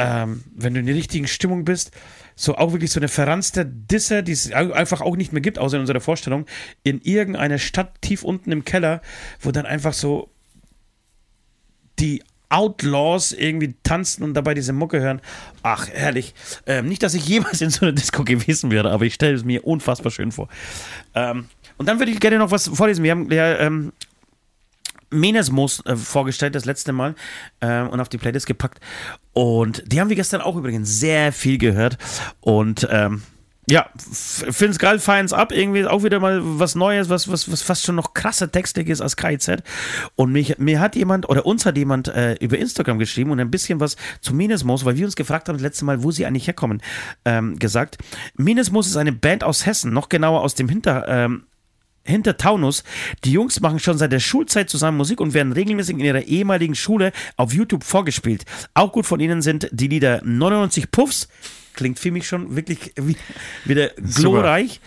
[0.00, 1.92] ähm, wenn du in der richtigen Stimmung bist.
[2.34, 5.76] so auch wirklich so eine verranzte Disse, die es einfach auch nicht mehr gibt, außer
[5.76, 6.46] in unserer Vorstellung,
[6.82, 9.02] in irgendeiner Stadt tief unten im Keller,
[9.40, 10.30] wo dann einfach so
[11.98, 15.20] die Outlaws irgendwie tanzen und dabei diese Mucke hören.
[15.62, 16.34] Ach, herrlich.
[16.66, 19.44] Ähm, nicht, dass ich jemals in so einer Disco gewesen wäre, aber ich stelle es
[19.44, 20.48] mir unfassbar schön vor.
[21.14, 21.44] Ähm,
[21.76, 23.04] und dann würde ich gerne noch was vorlesen.
[23.04, 23.92] Wir haben ja ähm,
[25.10, 27.14] Menesmos äh, vorgestellt, das letzte Mal,
[27.60, 28.80] ähm, und auf die Playlist gepackt.
[29.32, 31.98] Und die haben wir gestern auch übrigens sehr viel gehört.
[32.40, 33.22] Und ähm,
[33.70, 35.52] ja, finde es geil, feiern ab.
[35.52, 39.00] Irgendwie auch wieder mal was Neues, was, was, was fast schon noch krasser textlich ist
[39.00, 39.62] als KIZ.
[40.16, 43.50] Und mich, mir hat jemand, oder uns hat jemand äh, über Instagram geschrieben und ein
[43.50, 46.46] bisschen was zu Menesmos, weil wir uns gefragt haben das letzte Mal, wo sie eigentlich
[46.46, 46.82] herkommen,
[47.24, 47.98] ähm, gesagt.
[48.36, 51.06] Menesmos ist eine Band aus Hessen, noch genauer aus dem Hinter...
[51.08, 51.44] Ähm,
[52.04, 52.84] hinter Taunus.
[53.24, 56.74] Die Jungs machen schon seit der Schulzeit zusammen Musik und werden regelmäßig in ihrer ehemaligen
[56.74, 58.44] Schule auf YouTube vorgespielt.
[58.74, 61.28] Auch gut von ihnen sind die Lieder 99 Puffs,
[61.74, 63.16] klingt für mich schon wirklich wie,
[63.64, 64.80] wieder glorreich.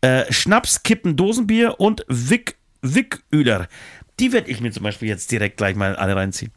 [0.00, 3.68] Äh, Schnaps, Kippen, Dosenbier und Wick, Wicküler.
[4.20, 6.52] Die werde ich mir zum Beispiel jetzt direkt gleich mal alle reinziehen.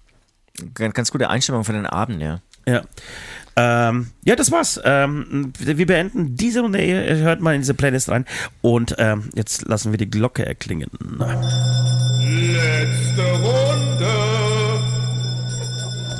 [0.73, 2.41] Ganz, ganz gute Einstellung für den Abend, ja.
[2.67, 2.83] Ja.
[3.57, 4.79] Ähm, ja, das war's.
[4.85, 6.83] Ähm, wir beenden diese Runde.
[6.83, 8.25] Ihr hört mal in diese Playlist rein.
[8.61, 10.91] Und ähm, jetzt lassen wir die Glocke erklingen.
[12.21, 14.27] Letzte Runde.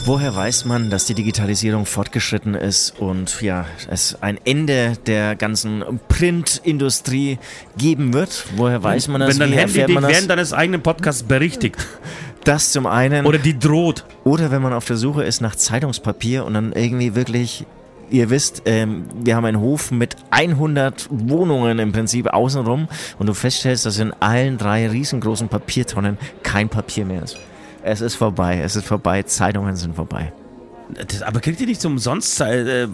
[0.07, 5.83] Woher weiß man, dass die Digitalisierung fortgeschritten ist und ja, es ein Ende der ganzen
[6.07, 7.39] Printindustrie
[7.77, 8.45] geben wird?
[8.55, 9.37] Woher weiß man das?
[9.37, 11.85] Wenn dein Handy dich während deines eigenen Podcasts berichtigt.
[12.47, 13.25] Das zum einen.
[13.25, 14.05] Oder die droht.
[14.23, 17.65] Oder wenn man auf der Suche ist nach Zeitungspapier und dann irgendwie wirklich,
[18.09, 22.87] ihr wisst, ähm, wir haben einen Hof mit 100 Wohnungen im Prinzip außenrum
[23.19, 27.37] und du feststellst, dass in allen drei riesengroßen Papiertonnen kein Papier mehr ist.
[27.83, 30.31] Es ist vorbei, es ist vorbei, Zeitungen sind vorbei.
[31.07, 32.87] Das, aber kriegt ihr nicht so umsonst äh, äh,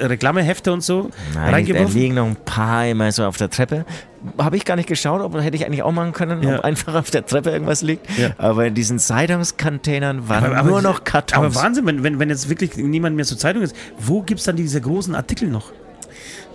[0.00, 3.84] Reklamehefte und so Nein, da liegen noch ein paar immer so auf der Treppe.
[4.38, 6.58] Habe ich gar nicht geschaut, aber hätte ich eigentlich auch machen können, Ja.
[6.58, 8.06] ob einfach auf der Treppe irgendwas liegt.
[8.18, 8.30] Ja.
[8.38, 11.36] Aber in diesen Zeitungscontainern waren nur noch Kartons.
[11.38, 14.46] Aber Wahnsinn, wenn, wenn, wenn jetzt wirklich niemand mehr zur Zeitung ist, wo gibt es
[14.46, 15.72] dann diese großen Artikel noch?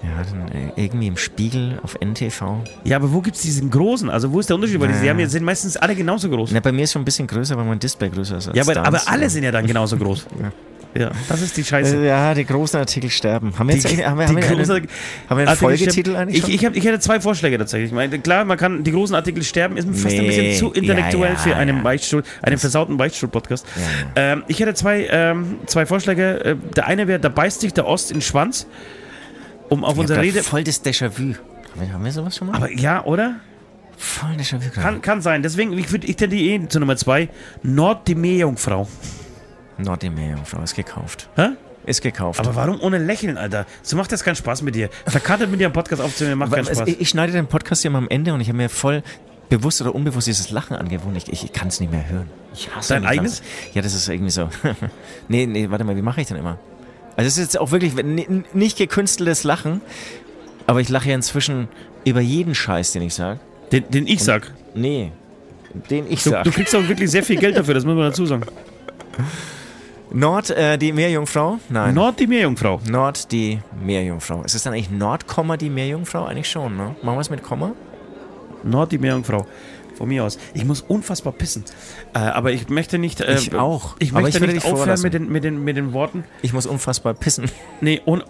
[0.04, 2.64] Ja, dann äh, irgendwie im Spiegel auf NTV.
[2.84, 4.10] Ja, aber wo gibt es diesen großen?
[4.10, 4.80] Also wo ist der Unterschied?
[4.80, 5.12] Weil die Ja.
[5.12, 6.52] haben ja, sind meistens alle genauso groß.
[6.54, 8.78] Na, bei mir ist schon ein bisschen größer, weil mein Display größer ist ja, aber,
[8.86, 10.26] aber alle sind ja dann genauso groß.
[10.98, 11.98] Ja, das ist die Scheiße.
[11.98, 13.54] Äh, Ja, die großen Artikel sterben.
[13.60, 14.88] Haben wir jetzt Die- haben wir, die haben wir, einen,
[15.30, 16.50] haben wir einen Folgetitel eigentlich Ich, schon?
[16.52, 17.92] ich, hab, ich hätte zwei Vorschläge tatsächlich.
[17.92, 20.56] Ich meine, klar, man kann die großen Artikel sterben, ist fast ein bisschen Nee.
[20.56, 21.84] zu intellektuell Ja, ja, für einen ja.
[21.84, 23.68] Beichtstuhl, einen versauten Beichtstuhl-Podcast.
[24.16, 26.44] Ähm, ich hätte zwei, ähm, zwei Vorschläge.
[26.44, 28.66] Äh, Der eine wäre, da beißt sich der Ost in den Schwanz,
[29.70, 30.44] um auf ich unsere Rede.
[30.44, 31.36] voll das Déjà-vu.
[31.36, 31.36] Haben
[31.82, 32.56] wir, haben wir sowas schon mal?
[32.58, 33.36] Aber ja, oder?
[33.98, 34.82] voll Déjà-vu gerade.
[34.82, 35.44] Kann, kann sein.
[35.44, 37.30] Deswegen, ich, würd- ich tendiere eh zu Nummer zwei.
[37.64, 38.88] Nord die Meerjungfrau.
[39.78, 41.30] Nordmeerjungfrau ist gekauft.
[41.36, 41.50] Hä?
[41.86, 42.40] Ist gekauft.
[42.40, 43.66] Aber warum ohne Lächeln, Alter?
[43.82, 44.90] So macht das keinen Spaß mit dir.
[45.06, 46.88] Verkartet mit dir einen Podcast aufzunehmen, macht keinen Spaß.
[46.88, 49.02] ich, ich schneide den Podcast ja mal am Ende und ich habe mir voll
[49.50, 51.18] bewusst oder unbewusst dieses Lachen angewohnt.
[51.18, 52.30] Ich, ich, ich kann es nicht mehr hören.
[52.54, 53.40] Ich hasse Dein eigenes?
[53.40, 53.72] langsam.
[53.74, 54.50] Ja, das ist irgendwie so.
[55.30, 56.60] nee, nee, warte mal, wie mache ich denn immer?
[57.16, 57.94] Also es ist jetzt auch wirklich
[58.54, 59.82] nicht gekünsteltes Lachen,
[60.68, 61.68] aber ich lache ja inzwischen
[62.06, 63.40] über jeden Scheiß, den ich sage.
[63.72, 64.54] Den, den ich sag.
[64.74, 65.12] Nee,
[65.90, 66.44] den ich Du, sag.
[66.44, 68.44] du kriegst auch wirklich sehr viel Geld dafür, das muss man dazu sagen.
[70.12, 71.60] Nord, äh, die Meerjungfrau?
[71.70, 71.94] Nein.
[71.94, 72.82] Nord die Meerjungfrau.
[72.90, 74.42] Nord, die Meerjungfrau.
[74.44, 75.26] Ist es dann eigentlich Nord,
[75.62, 76.26] die Meerjungfrau?
[76.26, 76.96] Eigentlich schon, ne?
[77.04, 77.74] Machen wir es mit Komma?
[78.64, 79.46] Nord die Meerjungfrau.
[80.00, 80.40] Von mir aus.
[80.54, 81.66] Ich muss unfassbar pissen.
[82.14, 83.20] Äh, aber ich möchte nicht.
[83.20, 83.98] Äh, Ich auch.
[84.00, 86.24] Ich möchte ich nicht dich aufhören mit den, mit, den, mit den Worten.
[86.42, 87.52] Ich muss unfassbar pissen.
[87.82, 88.24] Nee, ohne,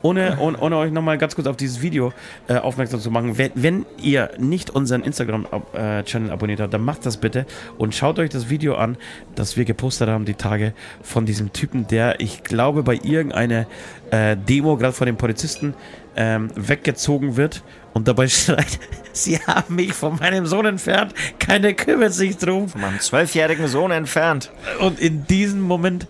[0.00, 2.14] ohne, ohne, ohne euch nochmal ganz kurz auf dieses Video
[2.48, 3.36] äh, aufmerksam zu machen.
[3.36, 7.44] Wenn, wenn ihr nicht unseren Instagram-Channel abonniert habt, dann macht das bitte
[7.76, 8.96] und schaut euch das Video an,
[9.34, 10.72] das wir gepostet haben die Tage
[11.02, 13.66] von diesem Typen, der, ich glaube, bei irgendeiner
[14.10, 15.74] äh, Demo, gerade von den Polizisten,
[16.16, 17.62] ähm, weggezogen wird
[17.96, 18.78] und dabei schreit,
[19.12, 22.68] sie haben mich von meinem Sohn entfernt, keiner kümmert sich drum.
[22.68, 24.50] Von meinem zwölfjährigen Sohn entfernt.
[24.80, 26.06] Und in diesem Moment,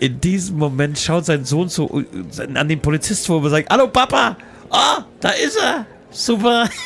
[0.00, 3.86] in diesem Moment schaut sein Sohn so äh, an den Polizist vor und sagt, Hallo
[3.86, 4.36] Papa!
[4.70, 5.86] Ah, da ist er!
[6.10, 6.68] Super!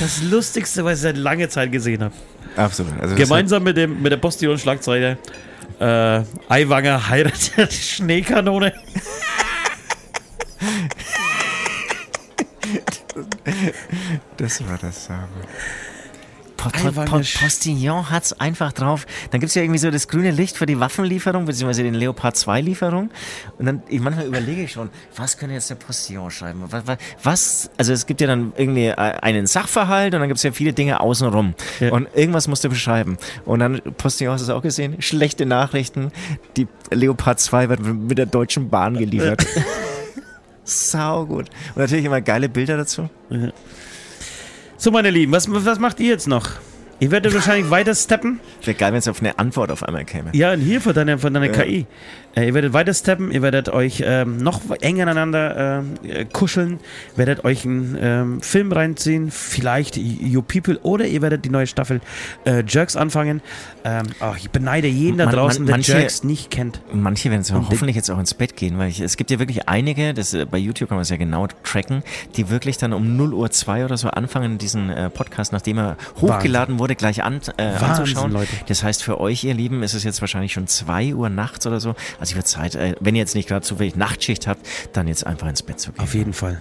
[0.00, 2.14] Das Lustigste, was ich seit langer Zeit gesehen habe.
[2.56, 3.00] Absolut.
[3.00, 5.16] Also Gemeinsam mit, dem, mit der Postillon-Schlagzeile
[5.78, 8.72] äh, Eiwanger heiratet Schneekanone.
[14.36, 15.08] Das war das.
[16.56, 19.06] Po po po Sch- Postillon hat's einfach drauf.
[19.30, 22.62] Dann gibt's ja irgendwie so das grüne Licht für die Waffenlieferung, beziehungsweise den Leopard 2
[22.62, 23.10] Lieferung.
[23.58, 26.64] Und dann, ich, manchmal überlege ich schon, was könnte jetzt der Postillon schreiben?
[26.70, 26.82] Was,
[27.22, 30.72] was, also es gibt ja dann irgendwie äh, einen Sachverhalt und dann gibt's ja viele
[30.72, 31.54] Dinge außenrum.
[31.78, 31.92] Ja.
[31.92, 33.18] Und irgendwas musst du beschreiben.
[33.44, 36.10] Und dann, Postillon hast du es auch gesehen, schlechte Nachrichten.
[36.56, 39.46] Die Leopard 2 wird mit der Deutschen Bahn geliefert.
[40.64, 41.50] Sau gut.
[41.74, 43.10] Und natürlich immer geile Bilder dazu.
[44.78, 46.48] So, meine Lieben, was, was macht ihr jetzt noch?
[46.98, 48.40] Ihr werdet wahrscheinlich weiter steppen.
[48.64, 50.30] Wäre geil, wenn es auf eine Antwort auf einmal käme.
[50.32, 51.52] Ja, und hier von deiner, von deiner Ja.
[51.62, 51.86] KI.
[52.36, 56.78] Äh, ihr werdet weiter steppen, ihr werdet euch ähm, noch enger aneinander äh, kuscheln,
[57.16, 62.00] werdet euch einen ähm, Film reinziehen, vielleicht You People, oder ihr werdet die neue Staffel
[62.44, 63.40] äh, Jerks anfangen.
[63.84, 66.80] Ähm, oh, ich beneide jeden da Man- draußen, man- der manche- Jerks nicht kennt.
[66.92, 69.68] Manche werden Und hoffentlich jetzt auch ins Bett gehen, weil ich, es gibt ja wirklich
[69.68, 72.02] einige, das, äh, bei YouTube kann man es ja genau tracken,
[72.36, 75.96] die wirklich dann um 0 Uhr 2 oder so anfangen, diesen äh, Podcast, nachdem er
[76.20, 78.32] hochgeladen wurde, gleich an, äh, anzuschauen.
[78.32, 78.48] Leute.
[78.66, 81.80] Das heißt, für euch, ihr Lieben, ist es jetzt wahrscheinlich schon 2 Uhr nachts oder
[81.80, 81.94] so.
[82.20, 85.26] Also ich würde Zeit, äh, wenn ihr jetzt nicht gerade zufällig Nachtschicht habt, dann jetzt
[85.26, 86.02] einfach ins Bett zu gehen.
[86.02, 86.60] Auf jeden Fall.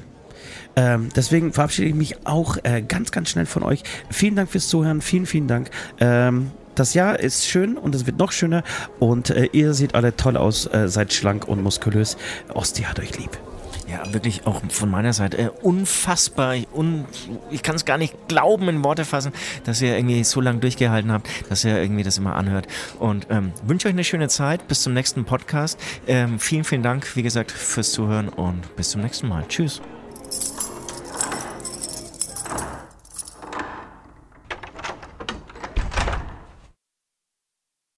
[0.75, 3.83] Ähm, deswegen verabschiede ich mich auch äh, ganz, ganz schnell von euch.
[4.09, 5.01] Vielen Dank fürs Zuhören.
[5.01, 5.69] Vielen, vielen Dank.
[5.99, 8.63] Ähm, das Jahr ist schön und es wird noch schöner.
[8.99, 12.17] Und äh, ihr seht alle toll aus, äh, seid schlank und muskulös.
[12.53, 13.31] Osti hat euch lieb.
[13.87, 16.55] Ja, wirklich auch von meiner Seite äh, unfassbar.
[16.55, 17.05] Ich, un,
[17.51, 19.31] ich kann es gar nicht glauben, in Worte fassen,
[19.63, 22.67] dass ihr irgendwie so lange durchgehalten habt, dass ihr irgendwie das immer anhört.
[22.99, 24.67] Und ähm, wünsche euch eine schöne Zeit.
[24.67, 25.79] Bis zum nächsten Podcast.
[26.07, 29.45] Ähm, vielen, vielen Dank, wie gesagt, fürs Zuhören und bis zum nächsten Mal.
[29.47, 29.81] Tschüss.